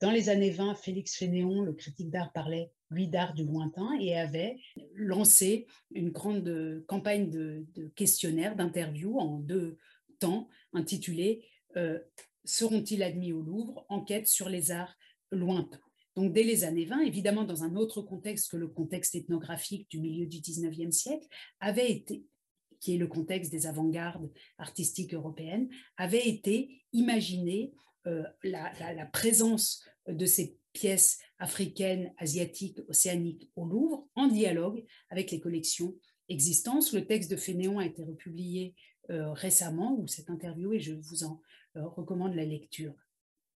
Dans 0.00 0.10
les 0.10 0.30
années 0.30 0.50
20, 0.50 0.74
Félix 0.74 1.14
Fénéon, 1.16 1.60
le 1.60 1.74
critique 1.74 2.10
d'art, 2.10 2.32
parlait, 2.32 2.72
lui, 2.90 3.06
d'art 3.06 3.34
du 3.34 3.44
lointain 3.44 3.96
et 4.00 4.18
avait 4.18 4.58
lancé 4.94 5.68
une 5.92 6.10
grande 6.10 6.84
campagne 6.88 7.30
de, 7.30 7.66
questionnaires, 7.94 8.56
d'interviews 8.56 9.20
en 9.20 9.38
deux 9.38 9.78
temps, 10.18 10.48
intitulée 10.72 11.44
Seront-ils 12.46 13.02
admis 13.02 13.32
au 13.32 13.42
Louvre? 13.42 13.84
Enquête 13.88 14.28
sur 14.28 14.48
les 14.48 14.70
arts 14.70 14.96
lointains. 15.32 15.85
Donc 16.16 16.32
dès 16.32 16.42
les 16.42 16.64
années 16.64 16.86
20, 16.86 17.00
évidemment 17.00 17.44
dans 17.44 17.62
un 17.62 17.76
autre 17.76 18.00
contexte 18.00 18.50
que 18.50 18.56
le 18.56 18.68
contexte 18.68 19.14
ethnographique 19.14 19.88
du 19.90 20.00
milieu 20.00 20.26
du 20.26 20.38
19e 20.38 20.90
siècle, 20.90 21.26
avait 21.60 21.90
été 21.90 22.24
qui 22.80 22.94
est 22.94 22.98
le 22.98 23.06
contexte 23.06 23.50
des 23.50 23.66
avant-gardes 23.66 24.30
artistiques 24.58 25.14
européennes, 25.14 25.68
avait 25.96 26.28
été 26.28 26.82
imaginé 26.92 27.72
euh, 28.06 28.22
la, 28.42 29.06
présence 29.12 29.84
de 30.06 30.26
ces 30.26 30.58
pièces 30.72 31.18
africaines, 31.38 32.12
asiatiques, 32.18 32.78
océaniques 32.88 33.50
au 33.56 33.64
Louvre 33.64 34.06
en 34.14 34.28
dialogue 34.28 34.84
avec 35.10 35.30
les 35.30 35.40
collections 35.40 35.94
existantes. 36.28 36.92
Le 36.92 37.06
texte 37.06 37.30
de 37.30 37.36
Fénéon 37.36 37.78
a 37.78 37.86
été 37.86 38.02
republié 38.04 38.74
euh, 39.10 39.32
récemment, 39.32 39.98
ou 39.98 40.06
cette 40.06 40.30
interview, 40.30 40.72
et 40.72 40.80
je 40.80 40.94
vous 40.94 41.24
en 41.24 41.40
euh, 41.76 41.86
recommande 41.86 42.34
la 42.34 42.44
lecture 42.44 42.94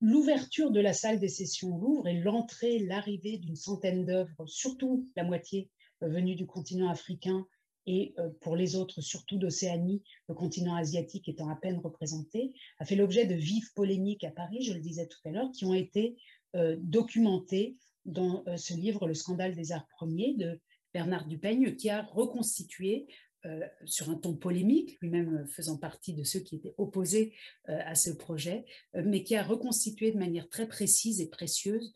l'ouverture 0.02 0.72
de 0.72 0.80
la 0.80 0.94
salle 0.94 1.20
des 1.20 1.28
sessions 1.28 1.76
au 1.76 1.80
Louvre 1.80 2.08
et 2.08 2.20
l'entrée, 2.20 2.80
l'arrivée 2.80 3.38
d'une 3.38 3.56
centaine 3.56 4.06
d'œuvres, 4.06 4.46
surtout 4.46 5.06
la 5.16 5.24
moitié 5.24 5.70
euh, 6.04 6.10
venues 6.10 6.36
du 6.36 6.46
continent 6.46 6.90
africain 6.90 7.46
et 7.86 8.14
euh, 8.20 8.30
pour 8.42 8.56
les 8.56 8.76
autres, 8.76 9.02
surtout 9.02 9.38
d'Océanie, 9.38 10.04
le 10.28 10.36
continent 10.36 10.76
asiatique 10.76 11.30
étant 11.30 11.50
à 11.50 11.56
peine 11.56 11.80
représenté, 11.80 12.54
a 12.80 12.86
fait 12.86 12.96
l'objet 12.96 13.26
de 13.26 13.36
vives 13.36 13.72
polémiques 13.76 14.24
à 14.24 14.32
Paris, 14.32 14.62
je 14.62 14.74
le 14.74 14.80
disais 14.80 15.08
tout 15.08 15.20
à 15.26 15.32
l'heure, 15.32 15.52
qui 15.52 15.66
ont 15.66 15.74
été 15.74 16.18
euh, 16.56 16.76
documentées 16.80 17.78
dans 18.06 18.46
ce 18.56 18.74
livre 18.74 19.06
Le 19.06 19.14
scandale 19.14 19.54
des 19.54 19.74
arts 19.74 19.88
premiers 19.98 20.34
de 20.36 20.62
Bernard 20.94 21.28
Dupeigne, 21.28 21.76
qui 21.76 21.90
a 21.90 22.04
reconstitué 22.04 23.06
euh, 23.48 23.66
sur 23.86 24.10
un 24.10 24.16
ton 24.16 24.36
polémique, 24.36 24.98
lui-même 25.02 25.38
euh, 25.38 25.46
faisant 25.46 25.78
partie 25.78 26.14
de 26.14 26.24
ceux 26.24 26.40
qui 26.40 26.56
étaient 26.56 26.74
opposés 26.78 27.34
euh, 27.70 27.80
à 27.86 27.96
ce 27.96 28.10
projet, 28.10 28.66
mais 28.94 29.24
qui 29.24 29.36
a 29.36 29.44
reconstitué 29.44 30.12
de 30.12 30.18
manière 30.18 30.50
très 30.50 30.68
précise 30.68 31.22
et 31.22 31.30
précieuse 31.30 31.94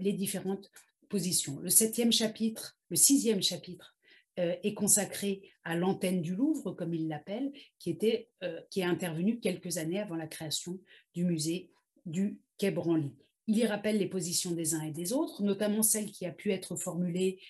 les 0.00 0.12
différentes 0.12 0.72
positions. 1.08 1.60
Le 1.60 1.68
septième 1.68 2.10
chapitre, 2.10 2.76
le 2.88 2.96
sixième 2.96 3.42
chapitre 3.42 3.96
est 4.36 4.74
consacré 4.74 5.52
à 5.62 5.76
l'antenne 5.76 6.20
du 6.20 6.34
Louvre, 6.34 6.72
comme 6.72 6.94
il 6.94 7.06
l'appelle, 7.06 7.52
qui, 7.78 7.96
qui 7.96 8.80
est 8.80 8.84
intervenue 8.84 9.38
quelques 9.38 9.78
années 9.78 10.00
avant 10.00 10.16
la 10.16 10.26
création 10.26 10.80
du 11.14 11.24
musée 11.24 11.70
du 12.06 12.40
Quai 12.56 12.72
Branly. 12.72 13.14
Il 13.46 13.56
y 13.56 13.64
rappelle 13.66 13.98
les 13.98 14.08
positions 14.08 14.50
des 14.50 14.74
uns 14.74 14.82
et 14.82 14.90
des 14.90 15.12
autres, 15.12 15.44
notamment 15.44 15.82
celle 15.82 16.10
qui 16.10 16.26
a 16.26 16.32
pu 16.32 16.50
être 16.50 16.74
formulée, 16.74 17.40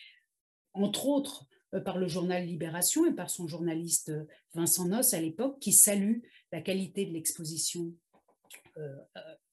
entre 0.75 1.07
autres, 1.07 1.47
par 1.85 1.99
le 1.99 2.09
journal 2.09 2.47
Libération 2.47 3.07
et 3.07 3.15
par 3.15 3.31
son 3.31 3.47
journaliste 3.47 4.09
euh, 4.11 4.25
Vincent 4.55 4.87
Noss 4.87 5.15
à 5.15 5.21
l'époque, 5.21 5.59
qui 5.61 5.73
salue 5.73 6.21
la 6.53 6.61
qualité 6.61 7.05
de 7.07 7.13
l'exposition 7.13 7.95
euh, 8.79 8.97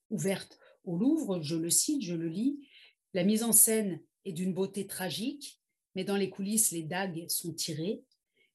ouverte 0.10 0.60
au 0.84 0.98
Louvre. 0.98 1.42
Je 1.42 1.56
le 1.56 1.70
cite, 1.70 2.02
je 2.02 2.16
le 2.16 2.28
lis. 2.28 2.68
La 3.14 3.24
mise 3.24 3.44
en 3.44 3.52
scène 3.52 4.00
est 4.24 4.34
d'une 4.34 4.54
beauté 4.54 4.88
tragique, 4.88 5.62
mais 5.96 6.04
dans 6.04 6.18
les 6.18 6.30
coulisses, 6.30 6.72
les 6.72 6.84
dagues 6.84 7.26
sont 7.30 7.54
tirées. 7.54 8.04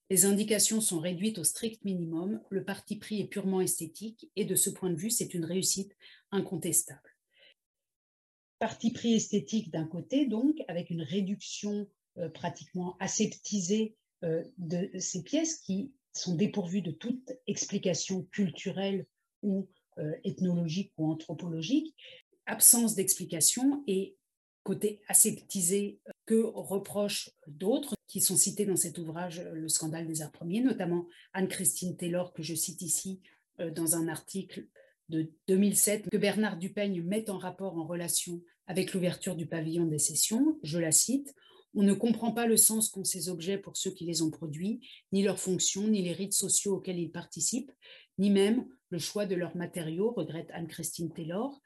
Les 0.09 0.25
indications 0.25 0.81
sont 0.81 0.99
réduites 0.99 1.37
au 1.37 1.43
strict 1.43 1.83
minimum. 1.85 2.41
Le 2.49 2.65
parti 2.65 2.97
pris 2.97 3.21
est 3.21 3.27
purement 3.27 3.61
esthétique 3.61 4.29
et 4.35 4.45
de 4.45 4.55
ce 4.55 4.69
point 4.69 4.89
de 4.89 4.95
vue, 4.95 5.09
c'est 5.09 5.33
une 5.33 5.45
réussite 5.45 5.95
incontestable. 6.31 7.15
Parti 8.59 8.91
pris 8.91 9.13
esthétique 9.13 9.71
d'un 9.71 9.87
côté, 9.87 10.25
donc, 10.25 10.57
avec 10.67 10.89
une 10.89 11.01
réduction 11.01 11.71
euh, 11.81 11.85
pratiquement 12.33 12.97
aseptisée 12.99 13.95
euh, 14.23 14.43
de 14.59 14.87
ces 14.99 15.23
pièces 15.23 15.57
qui 15.57 15.93
sont 16.13 16.35
dépourvues 16.35 16.83
de 16.83 16.91
toute 16.91 17.31
explication 17.47 18.23
culturelle 18.31 19.07
ou 19.41 19.67
euh, 19.97 20.11
ethnologique 20.23 20.93
ou 20.97 21.09
anthropologique, 21.11 21.95
absence 22.45 22.93
d'explication 22.93 23.83
et 23.87 24.15
côté 24.61 25.01
aseptisé 25.07 25.99
que 26.27 26.43
reprochent 26.53 27.31
d'autres 27.47 27.95
qui 28.07 28.21
sont 28.21 28.35
cités 28.35 28.65
dans 28.65 28.75
cet 28.75 28.99
ouvrage 28.99 29.41
Le 29.53 29.67
scandale 29.69 30.05
des 30.05 30.21
arts 30.21 30.31
premiers, 30.31 30.61
notamment 30.61 31.07
Anne-Christine 31.33 31.97
Taylor, 31.97 32.31
que 32.31 32.43
je 32.43 32.53
cite 32.53 32.83
ici 32.83 33.21
dans 33.57 33.95
un 33.95 34.07
article 34.07 34.67
de 35.09 35.31
2007, 35.47 36.09
que 36.11 36.17
Bernard 36.17 36.57
Dupeigne 36.57 37.01
met 37.01 37.29
en 37.31 37.39
rapport 37.39 37.77
en 37.77 37.87
relation 37.87 38.41
avec 38.67 38.93
l'ouverture 38.93 39.35
du 39.35 39.47
pavillon 39.47 39.85
des 39.85 39.97
sessions. 39.97 40.59
Je 40.61 40.77
la 40.77 40.91
cite 40.91 41.33
on 41.73 41.83
ne 41.83 41.93
comprend 41.93 42.31
pas 42.31 42.47
le 42.47 42.57
sens 42.57 42.89
qu'ont 42.89 43.03
ces 43.03 43.29
objets 43.29 43.57
pour 43.57 43.77
ceux 43.77 43.91
qui 43.91 44.05
les 44.05 44.21
ont 44.21 44.31
produits, 44.31 44.81
ni 45.11 45.23
leur 45.23 45.39
fonction, 45.39 45.87
ni 45.87 46.01
les 46.01 46.13
rites 46.13 46.33
sociaux 46.33 46.75
auxquels 46.75 46.99
ils 46.99 47.11
participent, 47.11 47.71
ni 48.17 48.29
même 48.29 48.67
le 48.89 48.99
choix 48.99 49.25
de 49.25 49.35
leurs 49.35 49.55
matériaux, 49.55 50.11
regrette 50.11 50.51
Anne-Christine 50.51 51.13
Taylor. 51.13 51.61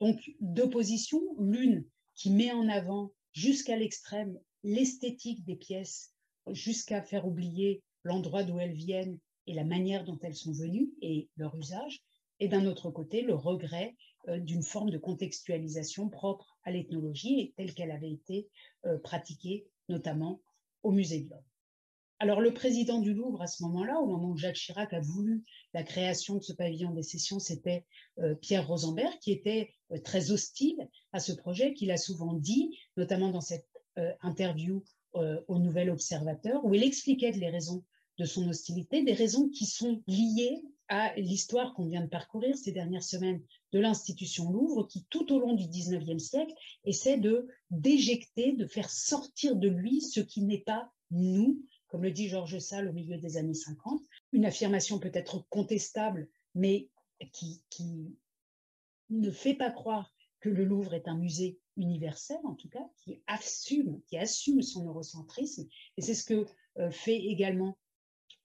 Donc, 0.00 0.30
deux 0.40 0.70
positions, 0.70 1.22
l'une 1.38 1.84
qui 2.14 2.30
met 2.30 2.52
en 2.52 2.68
avant 2.68 3.12
jusqu'à 3.32 3.76
l'extrême 3.76 4.38
l'esthétique 4.62 5.44
des 5.44 5.56
pièces, 5.56 6.12
jusqu'à 6.50 7.02
faire 7.02 7.26
oublier 7.26 7.82
l'endroit 8.04 8.44
d'où 8.44 8.58
elles 8.58 8.74
viennent 8.74 9.18
et 9.46 9.54
la 9.54 9.64
manière 9.64 10.04
dont 10.04 10.18
elles 10.22 10.36
sont 10.36 10.52
venues 10.52 10.90
et 11.02 11.28
leur 11.36 11.56
usage, 11.56 12.02
et 12.40 12.48
d'un 12.48 12.66
autre 12.66 12.90
côté, 12.90 13.22
le 13.22 13.34
regret 13.34 13.96
d'une 14.36 14.62
forme 14.62 14.90
de 14.90 14.98
contextualisation 14.98 16.08
propre 16.08 16.58
à 16.64 16.70
l'ethnologie 16.70 17.40
et 17.40 17.54
telle 17.56 17.74
qu'elle 17.74 17.90
avait 17.90 18.10
été 18.10 18.48
euh, 18.86 18.98
pratiquée 18.98 19.66
notamment 19.88 20.40
au 20.82 20.92
musée 20.92 21.22
de 21.22 21.30
l'Homme. 21.30 21.44
Alors 22.18 22.40
le 22.40 22.52
président 22.52 22.98
du 23.00 23.14
Louvre 23.14 23.42
à 23.42 23.46
ce 23.46 23.62
moment-là, 23.62 24.00
au 24.00 24.06
moment 24.06 24.30
où 24.30 24.36
Jacques 24.36 24.56
Chirac 24.56 24.92
a 24.92 25.00
voulu 25.00 25.44
la 25.72 25.84
création 25.84 26.36
de 26.36 26.42
ce 26.42 26.52
pavillon 26.52 26.90
des 26.90 27.02
sessions, 27.02 27.38
c'était 27.38 27.86
euh, 28.18 28.34
Pierre 28.34 28.66
Rosenberg 28.66 29.16
qui 29.20 29.32
était 29.32 29.70
très 30.04 30.30
hostile 30.32 30.88
à 31.12 31.20
ce 31.20 31.32
projet, 31.32 31.72
qu'il 31.72 31.90
a 31.90 31.96
souvent 31.96 32.34
dit, 32.34 32.76
notamment 32.96 33.30
dans 33.30 33.40
cette 33.40 33.66
interview 34.20 34.84
au 35.14 35.58
Nouvel 35.58 35.90
Observateur, 35.90 36.64
où 36.64 36.72
il 36.74 36.84
expliquait 36.84 37.32
les 37.32 37.48
raisons 37.48 37.82
de 38.18 38.24
son 38.24 38.46
hostilité, 38.48 39.02
des 39.02 39.12
raisons 39.12 39.48
qui 39.48 39.64
sont 39.66 40.02
liées 40.06 40.62
à 40.88 41.14
l'histoire 41.16 41.74
qu'on 41.74 41.86
vient 41.86 42.02
de 42.02 42.08
parcourir 42.08 42.56
ces 42.56 42.72
dernières 42.72 43.02
semaines 43.02 43.42
de 43.72 43.78
l'institution 43.78 44.50
Louvre, 44.50 44.84
qui 44.84 45.04
tout 45.10 45.32
au 45.32 45.38
long 45.38 45.54
du 45.54 45.64
19e 45.64 46.18
siècle 46.18 46.54
essaie 46.84 47.18
de 47.18 47.46
d'éjecter, 47.70 48.52
de 48.52 48.66
faire 48.66 48.90
sortir 48.90 49.56
de 49.56 49.68
lui 49.68 50.00
ce 50.00 50.20
qui 50.20 50.42
n'est 50.42 50.62
pas 50.62 50.90
nous, 51.10 51.62
comme 51.88 52.02
le 52.02 52.10
dit 52.10 52.28
Georges 52.28 52.58
Sall 52.58 52.88
au 52.88 52.92
milieu 52.92 53.18
des 53.18 53.36
années 53.36 53.54
50, 53.54 54.02
une 54.32 54.46
affirmation 54.46 54.98
peut-être 54.98 55.46
contestable, 55.48 56.28
mais 56.54 56.88
qui, 57.32 57.62
ne 59.10 59.30
fait 59.30 59.54
pas 59.54 59.70
croire 59.70 60.12
que 60.40 60.50
le 60.50 60.64
Louvre 60.64 60.92
est 60.92 61.08
un 61.08 61.16
musée 61.16 61.58
universel, 61.78 62.38
en 62.44 62.54
tout 62.54 62.68
cas, 62.68 62.86
qui 62.98 63.22
assume, 63.26 64.02
qui 64.06 64.18
assume 64.18 64.60
son 64.60 64.86
eurocentrisme. 64.86 65.66
Et 65.96 66.02
c'est 66.02 66.14
ce 66.14 66.24
que 66.24 66.46
euh, 66.78 66.90
fait 66.90 67.16
également 67.16 67.78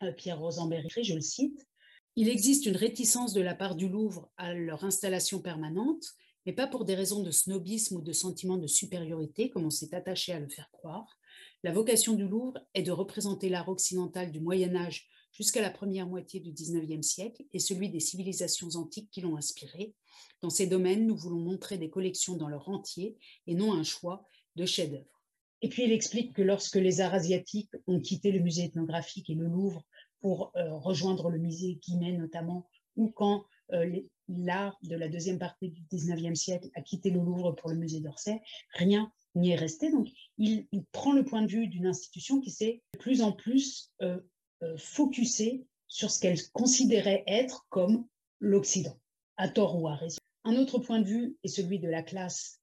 euh, 0.03 0.13
Pierre 0.13 0.39
Rosenberg, 0.39 0.87
je 1.01 1.13
le 1.13 1.21
cite. 1.21 1.67
Il 2.15 2.29
existe 2.29 2.67
une 2.67 2.75
réticence 2.75 3.33
de 3.33 3.41
la 3.41 3.55
part 3.55 3.75
du 3.75 3.89
Louvre 3.89 4.29
à 4.37 4.53
leur 4.53 4.83
installation 4.83 5.41
permanente, 5.41 6.05
mais 6.45 6.53
pas 6.53 6.67
pour 6.67 6.85
des 6.85 6.93
raisons 6.93 7.23
de 7.23 7.31
snobisme 7.31 7.95
ou 7.95 8.01
de 8.01 8.13
sentiment 8.13 8.57
de 8.57 8.67
supériorité, 8.67 9.49
comme 9.49 9.65
on 9.65 9.71
s'est 9.71 9.95
attaché 9.95 10.31
à 10.31 10.39
le 10.39 10.47
faire 10.47 10.69
croire. 10.71 11.17
La 11.63 11.71
vocation 11.71 12.13
du 12.13 12.27
Louvre 12.27 12.59
est 12.75 12.83
de 12.83 12.91
représenter 12.91 13.49
l'art 13.49 13.67
occidental 13.67 14.31
du 14.31 14.39
Moyen 14.39 14.75
Âge 14.75 15.07
jusqu'à 15.31 15.63
la 15.63 15.71
première 15.71 16.05
moitié 16.05 16.39
du 16.39 16.51
XIXe 16.51 17.05
siècle 17.05 17.45
et 17.51 17.57
celui 17.57 17.89
des 17.89 17.99
civilisations 17.99 18.69
antiques 18.75 19.09
qui 19.09 19.21
l'ont 19.21 19.35
inspiré. 19.35 19.95
Dans 20.41 20.51
ces 20.51 20.67
domaines, 20.67 21.07
nous 21.07 21.17
voulons 21.17 21.39
montrer 21.39 21.79
des 21.79 21.89
collections 21.89 22.35
dans 22.35 22.47
leur 22.47 22.69
entier 22.69 23.17
et 23.47 23.55
non 23.55 23.73
un 23.73 23.83
choix 23.83 24.27
de 24.55 24.67
chefs-d'œuvre. 24.67 25.23
Et 25.63 25.69
puis 25.69 25.85
il 25.85 25.91
explique 25.91 26.33
que 26.33 26.43
lorsque 26.43 26.75
les 26.75 27.01
arts 27.01 27.15
asiatiques 27.15 27.71
ont 27.87 27.99
quitté 27.99 28.31
le 28.31 28.41
musée 28.41 28.65
ethnographique 28.65 29.31
et 29.31 29.35
le 29.35 29.47
Louvre 29.47 29.83
pour 30.23 30.53
euh, 30.55 30.73
rejoindre 30.77 31.29
le 31.29 31.37
musée 31.37 31.81
Guimet 31.83 32.13
notamment, 32.13 32.65
ou 32.95 33.09
quand 33.09 33.45
euh, 33.73 34.01
l'art 34.29 34.77
de 34.83 34.95
la 34.95 35.09
deuxième 35.09 35.37
partie 35.37 35.69
du 35.69 35.83
XIXe 35.91 36.39
siècle 36.39 36.69
a 36.75 36.81
quitté 36.81 37.09
le 37.09 37.19
Louvre 37.19 37.51
pour 37.51 37.69
le 37.69 37.75
musée 37.75 37.99
d'Orsay, 37.99 38.41
rien 38.69 39.11
n'y 39.35 39.51
est 39.51 39.55
resté. 39.55 39.91
Donc 39.91 40.07
il, 40.37 40.67
prend 40.93 41.11
le 41.11 41.25
point 41.25 41.41
de 41.41 41.51
vue 41.51 41.67
d'une 41.67 41.87
institution 41.87 42.39
qui 42.39 42.51
s'est 42.51 42.81
de 42.93 42.99
plus 42.99 43.21
en 43.21 43.33
plus 43.33 43.91
euh, 44.01 44.19
euh, 44.63 44.77
sur 44.77 46.09
ce 46.09 46.19
qu'elle 46.21 46.39
considérait 46.53 47.25
être 47.27 47.65
comme 47.69 48.07
l'Occident, 48.39 48.97
à 49.35 49.49
tort 49.49 49.81
ou 49.81 49.89
à 49.89 49.95
raison. 49.95 50.19
Un 50.45 50.55
autre 50.55 50.79
point 50.79 51.01
de 51.01 51.07
vue 51.07 51.37
est 51.43 51.49
celui 51.49 51.79
de 51.79 51.89
la 51.89 52.01
classe 52.01 52.61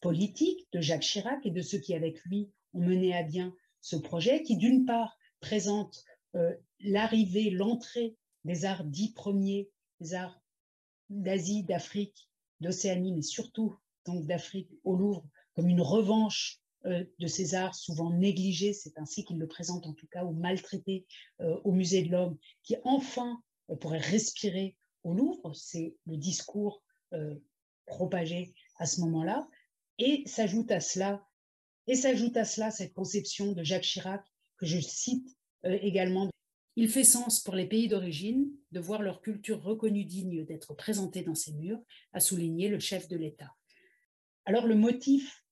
politique 0.00 0.66
de 0.72 0.80
Jacques 0.80 1.02
Chirac 1.02 1.44
et 1.44 1.50
de 1.50 1.60
ceux 1.60 1.78
qui, 1.78 1.94
avec 1.94 2.22
lui, 2.24 2.50
ont 2.72 2.80
mené 2.80 3.14
à 3.14 3.22
bien 3.22 3.54
ce 3.80 3.96
projet, 3.96 4.42
qui, 4.42 4.56
d'une 4.56 4.86
part, 4.86 5.18
présente 5.40 6.04
l'arrivée, 6.80 7.50
l'entrée 7.50 8.16
des 8.44 8.64
arts 8.64 8.84
dits 8.84 9.12
premiers, 9.12 9.70
des 10.00 10.14
arts 10.14 10.40
d'Asie, 11.10 11.62
d'Afrique, 11.64 12.28
d'Océanie, 12.60 13.12
mais 13.12 13.22
surtout 13.22 13.76
donc 14.06 14.26
d'Afrique 14.26 14.70
au 14.84 14.96
Louvre, 14.96 15.26
comme 15.54 15.68
une 15.68 15.80
revanche 15.80 16.60
euh, 16.86 17.04
de 17.18 17.26
ces 17.26 17.54
arts 17.54 17.74
souvent 17.74 18.10
négligés, 18.10 18.72
c'est 18.72 18.98
ainsi 18.98 19.24
qu'il 19.24 19.38
le 19.38 19.46
présente 19.46 19.86
en 19.86 19.94
tout 19.94 20.06
cas, 20.08 20.24
ou 20.24 20.32
maltraités 20.32 21.06
euh, 21.40 21.58
au 21.64 21.72
musée 21.72 22.02
de 22.02 22.10
l'homme, 22.10 22.36
qui 22.62 22.76
enfin 22.84 23.42
euh, 23.70 23.76
pourrait 23.76 23.98
respirer 23.98 24.76
au 25.02 25.14
Louvre, 25.14 25.54
c'est 25.54 25.96
le 26.06 26.16
discours 26.16 26.82
propagé 27.86 28.54
à 28.78 28.86
ce 28.86 29.00
moment-là, 29.02 29.46
et 29.98 30.24
s'ajoute 30.26 30.72
à 30.72 30.80
cela, 30.80 31.24
et 31.86 31.94
s'ajoute 31.94 32.36
à 32.36 32.44
cela 32.44 32.72
cette 32.72 32.92
conception 32.92 33.52
de 33.52 33.62
Jacques 33.62 33.84
Chirac 33.84 34.24
que 34.56 34.66
je 34.66 34.80
cite 34.80 35.28
également. 35.64 36.30
Il 36.76 36.88
fait 36.88 37.04
sens 37.04 37.40
pour 37.40 37.54
les 37.54 37.66
pays 37.66 37.88
d'origine 37.88 38.50
de 38.72 38.80
voir 38.80 39.02
leur 39.02 39.20
culture 39.20 39.62
reconnue 39.62 40.04
digne 40.04 40.44
d'être 40.44 40.74
présentée 40.74 41.22
dans 41.22 41.34
ces 41.34 41.52
murs, 41.52 41.80
a 42.12 42.20
souligné 42.20 42.68
le 42.68 42.80
chef 42.80 43.08
de 43.08 43.16
l'État. 43.16 43.54
Alors 44.44 44.66
le 44.66 44.74
motif 44.74 45.44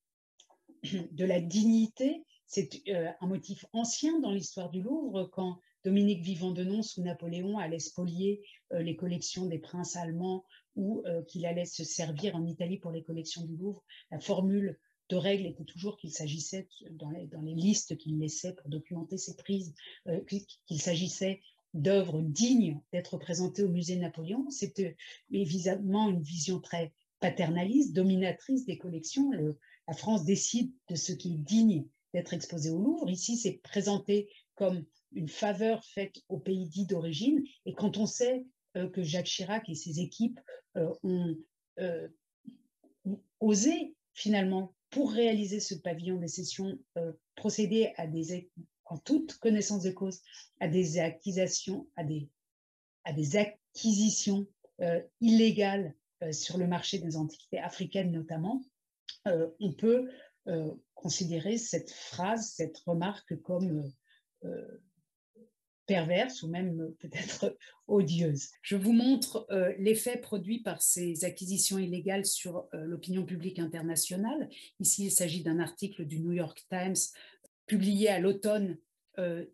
de 1.12 1.24
la 1.24 1.40
dignité. 1.40 2.24
C'est 2.46 2.82
euh, 2.88 3.10
un 3.20 3.26
motif 3.26 3.64
ancien 3.72 4.18
dans 4.20 4.30
l'histoire 4.30 4.70
du 4.70 4.82
Louvre, 4.82 5.24
quand 5.32 5.58
Dominique 5.84 6.22
Vivant-Denon, 6.22 6.82
sous 6.82 7.02
Napoléon, 7.02 7.58
allait 7.58 7.78
spolier 7.78 8.42
euh, 8.72 8.82
les 8.82 8.94
collections 8.94 9.46
des 9.46 9.58
princes 9.58 9.96
allemands 9.96 10.44
ou 10.76 11.02
euh, 11.06 11.22
qu'il 11.22 11.46
allait 11.46 11.64
se 11.64 11.84
servir 11.84 12.36
en 12.36 12.44
Italie 12.46 12.78
pour 12.78 12.90
les 12.90 13.02
collections 13.02 13.44
du 13.44 13.56
Louvre. 13.56 13.82
La 14.10 14.20
formule 14.20 14.78
de 15.12 15.16
règle 15.16 15.46
était 15.46 15.64
toujours 15.64 15.98
qu'il 15.98 16.10
s'agissait, 16.10 16.66
dans 16.92 17.10
les, 17.10 17.54
listes 17.54 17.98
qu'il 17.98 18.18
laissait 18.18 18.54
pour 18.54 18.70
documenter 18.70 19.18
ses 19.18 19.36
prises, 19.36 19.74
qu'il 20.66 20.80
s'agissait 20.80 21.42
d'œuvres 21.74 22.22
dignes 22.22 22.80
d'être 22.92 23.18
présentées 23.18 23.62
au 23.62 23.68
musée 23.68 23.96
Napoléon. 23.96 24.48
C'était 24.48 24.96
évidemment 25.30 26.08
une 26.08 26.22
vision 26.22 26.60
très 26.60 26.94
paternaliste, 27.20 27.92
dominatrice 27.92 28.64
des 28.64 28.78
collections. 28.78 29.30
Le, 29.32 29.58
la 29.86 29.94
France 29.94 30.24
décide 30.24 30.72
de 30.88 30.94
ce 30.94 31.12
qui 31.12 31.34
est 31.34 31.38
digne 31.38 31.86
d'être 32.14 32.32
exposé 32.32 32.70
au 32.70 32.78
Louvre. 32.78 33.10
Ici, 33.10 33.36
c'est 33.36 33.60
présenté 33.62 34.30
comme 34.54 34.82
une 35.12 35.28
faveur 35.28 35.84
faite 35.84 36.22
au 36.30 36.38
pays 36.38 36.68
dit 36.68 36.86
d'origine. 36.86 37.42
Et 37.66 37.74
quand 37.74 37.98
on 37.98 38.06
sait 38.06 38.46
euh, 38.76 38.88
que 38.88 39.02
Jacques 39.02 39.26
Chirac 39.26 39.68
et 39.68 39.74
ses 39.74 40.00
équipes 40.00 40.40
euh, 40.76 40.90
ont, 41.02 41.36
euh, 41.80 42.08
osé 43.40 43.94
finalement, 44.14 44.74
pour 44.92 45.12
réaliser 45.12 45.58
ce 45.58 45.74
pavillon 45.74 46.18
des 46.18 46.28
sessions, 46.28 46.78
procéder 47.34 47.92
à 47.96 48.06
des, 48.06 48.48
en 48.84 48.98
toute 48.98 49.34
connaissance 49.38 49.82
de 49.82 49.90
cause, 49.90 50.20
à 50.60 50.68
des 50.68 51.00
acquisitions, 51.00 51.88
à 51.96 52.04
des, 52.04 52.28
à 53.02 53.12
des 53.12 53.36
acquisitions 53.36 54.46
illégales 55.20 55.94
sur 56.30 56.58
le 56.58 56.68
marché 56.68 56.98
des 56.98 57.16
antiquités 57.16 57.58
africaines 57.58 58.12
notamment, 58.12 58.62
euh, 59.26 59.48
on 59.60 59.72
peut 59.72 60.10
euh, 60.48 60.72
considérer 60.94 61.58
cette 61.58 61.90
phrase, 61.90 62.52
cette 62.56 62.78
remarque 62.78 63.40
comme 63.42 63.92
euh, 64.44 64.82
perverse 65.86 66.42
ou 66.42 66.48
même 66.48 66.94
peut-être 66.98 67.56
odieuse. 67.88 68.48
Je 68.62 68.76
vous 68.76 68.92
montre 68.92 69.46
l'effet 69.78 70.16
produit 70.16 70.60
par 70.60 70.80
ces 70.80 71.24
acquisitions 71.24 71.78
illégales 71.78 72.24
sur 72.24 72.68
l'opinion 72.72 73.24
publique 73.24 73.58
internationale. 73.58 74.48
Ici, 74.80 75.06
il 75.06 75.10
s'agit 75.10 75.42
d'un 75.42 75.58
article 75.58 76.04
du 76.04 76.20
New 76.20 76.32
York 76.32 76.64
Times 76.70 76.96
publié 77.66 78.08
à 78.08 78.18
l'automne 78.18 78.78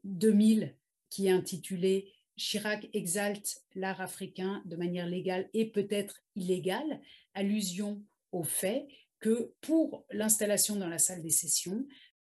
2000 0.04 0.76
qui 1.10 1.26
est 1.26 1.30
intitulé 1.30 2.12
Chirac 2.38 2.88
exalte 2.92 3.62
l'art 3.74 4.00
africain 4.00 4.62
de 4.64 4.76
manière 4.76 5.06
légale 5.06 5.50
et 5.54 5.66
peut-être 5.66 6.22
illégale, 6.36 7.00
allusion 7.34 8.02
au 8.32 8.44
fait 8.44 8.86
que 9.18 9.52
pour 9.60 10.06
l'installation 10.10 10.76
dans 10.76 10.88
la 10.88 10.98
salle 10.98 11.22
des 11.22 11.30
sessions, 11.30 11.84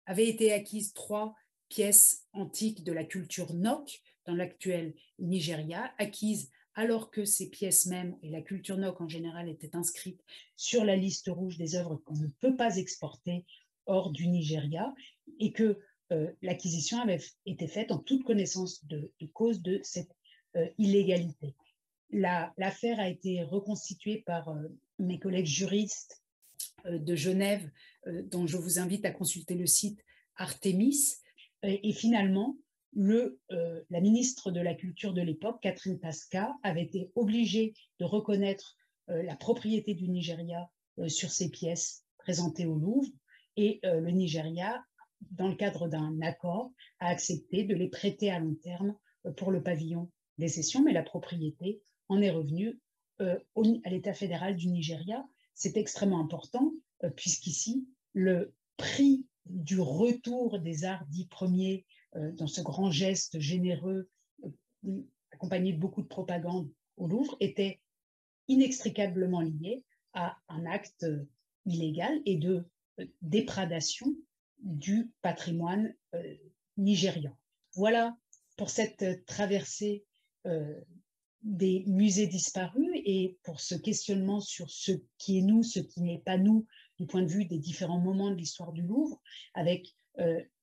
avaient 0.05 0.27
été 0.27 0.53
acquises 0.53 0.93
trois 0.93 1.35
pièces 1.75 2.23
antiques 2.31 2.85
de 2.85 2.93
la 2.93 3.03
culture 3.03 3.53
Nok 3.53 4.01
dans 4.25 4.33
l'actuel 4.33 4.93
Nigeria, 5.19 5.93
acquises 5.97 6.49
alors 6.73 7.11
que 7.11 7.25
ces 7.25 7.49
pièces 7.49 7.85
mêmes 7.87 8.15
et 8.23 8.29
la 8.29 8.41
culture 8.41 8.77
Nok 8.77 9.01
en 9.01 9.09
général 9.09 9.49
étaient 9.49 9.75
inscrites 9.75 10.23
sur 10.55 10.85
la 10.85 10.95
liste 10.95 11.27
rouge 11.27 11.57
des 11.57 11.75
œuvres 11.75 11.97
qu'on 12.05 12.15
ne 12.15 12.29
peut 12.39 12.55
pas 12.55 12.77
exporter 12.77 13.43
hors 13.87 14.09
du 14.11 14.27
Nigeria, 14.27 14.95
et 15.39 15.51
que 15.51 15.77
euh, 16.13 16.31
l'acquisition 16.41 17.01
avait 17.01 17.21
été 17.45 17.67
faite 17.67 17.91
en 17.91 17.97
toute 17.99 18.23
connaissance 18.23 18.85
de, 18.85 19.11
cause 19.33 19.61
de 19.61 19.81
cette 19.83 20.15
euh, 20.55 20.69
illégalité. 20.77 21.55
L'affaire 22.09 23.01
a 23.01 23.09
été 23.09 23.43
reconstituée 23.43 24.23
par 24.25 24.47
euh, 24.47 24.69
mes 24.97 25.19
collègues 25.19 25.45
juristes 25.45 26.23
de 26.85 27.15
Genève, 27.15 27.69
dont 28.05 28.47
je 28.47 28.57
vous 28.57 28.79
invite 28.79 29.05
à 29.05 29.11
consulter 29.11 29.55
le 29.55 29.65
site 29.65 29.99
Artemis. 30.37 31.17
Et, 31.65 31.91
finalement, 31.93 32.57
le, 32.93 33.39
euh, 33.51 33.83
la 33.89 33.99
ministre 33.99 34.51
de 34.51 34.61
la 34.61 34.73
Culture 34.73 35.13
de 35.13 35.21
l'époque, 35.21 35.61
Catherine 35.61 35.99
Pasca, 35.99 36.55
avait 36.63 36.83
été 36.83 37.11
obligée 37.15 37.73
de 37.99 38.05
reconnaître 38.05 38.77
la 39.07 39.35
propriété 39.35 39.93
du 39.93 40.09
Nigeria 40.09 40.67
sur 41.09 41.29
ces 41.29 41.51
pièces 41.51 42.03
présentées 42.17 42.65
au 42.65 42.73
Louvre. 42.73 43.07
Et 43.55 43.79
le 43.83 44.09
Nigeria, 44.09 44.83
dans 45.29 45.47
le 45.47 45.53
cadre 45.53 45.87
d'un 45.87 46.19
accord, 46.21 46.71
a 46.99 47.09
accepté 47.09 47.65
de 47.65 47.75
les 47.75 47.87
prêter 47.87 48.31
à 48.31 48.39
long 48.39 48.55
terme 48.55 48.95
pour 49.37 49.51
le 49.51 49.61
pavillon 49.61 50.09
des 50.39 50.47
sessions, 50.47 50.81
mais 50.83 50.91
la 50.91 51.03
propriété 51.03 51.83
en 52.09 52.19
est 52.19 52.31
revenue 52.31 52.79
à 53.19 53.89
l'État 53.91 54.15
fédéral 54.15 54.55
du 54.55 54.69
Nigeria 54.69 55.23
c'est 55.55 55.77
extrêmement 55.77 56.19
important, 56.19 56.73
euh, 57.03 57.09
puisqu'ici, 57.09 57.87
le 58.13 58.53
prix 58.77 59.25
du 59.45 59.79
retour 59.79 60.59
des 60.59 60.85
arts 60.85 61.05
dits 61.07 61.27
premiers 61.27 61.85
euh, 62.15 62.31
dans 62.33 62.47
ce 62.47 62.61
grand 62.61 62.91
geste 62.91 63.39
généreux, 63.39 64.09
euh, 64.43 65.03
accompagné 65.31 65.73
de 65.73 65.79
beaucoup 65.79 66.01
de 66.01 66.07
propagande 66.07 66.71
au 66.97 67.07
Louvre, 67.07 67.35
était 67.39 67.81
inextricablement 68.47 69.41
lié 69.41 69.83
à 70.13 70.37
un 70.47 70.65
acte 70.65 71.05
illégal 71.65 72.21
et 72.25 72.37
de 72.37 72.63
dépradation 73.21 74.07
du 74.59 75.11
patrimoine 75.21 75.93
nigérian. 76.77 77.35
Voilà 77.73 78.15
pour 78.55 78.69
cette 78.69 79.25
traversée 79.25 80.05
des 81.45 81.83
musées 81.85 82.27
disparus 82.27 82.89
et 83.05 83.37
pour 83.43 83.59
ce 83.59 83.75
questionnement 83.75 84.41
sur 84.41 84.69
ce 84.69 84.91
qui 85.19 85.37
est 85.37 85.43
nous, 85.43 85.61
ce 85.61 85.79
qui 85.79 86.01
n'est 86.01 86.19
pas 86.19 86.37
nous, 86.37 86.65
du 86.99 87.07
point 87.07 87.21
de 87.21 87.31
vue 87.31 87.45
des 87.45 87.59
différents 87.59 87.99
moments 87.99 88.29
de 88.29 88.35
l'histoire 88.35 88.71
du 88.71 88.81
Louvre, 88.81 89.21
avec 89.53 89.95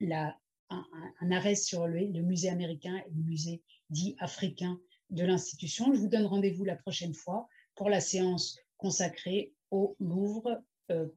la, 0.00 0.36
un, 0.70 1.30
arrêt 1.30 1.54
sur 1.54 1.86
le, 1.86 2.22
musée 2.22 2.48
américain 2.48 3.02
et 3.06 3.10
le 3.10 3.22
musée 3.22 3.62
dit 3.90 4.16
africain 4.18 4.80
de 5.10 5.24
l'institution. 5.24 5.92
Je 5.92 6.00
vous 6.00 6.08
donne 6.08 6.26
rendez-vous 6.26 6.64
la 6.64 6.76
prochaine 6.76 7.14
fois 7.14 7.48
pour 7.74 7.90
la 7.90 8.00
séance 8.00 8.58
consacrée 8.78 9.52
au 9.70 9.96
Louvre 10.00 10.62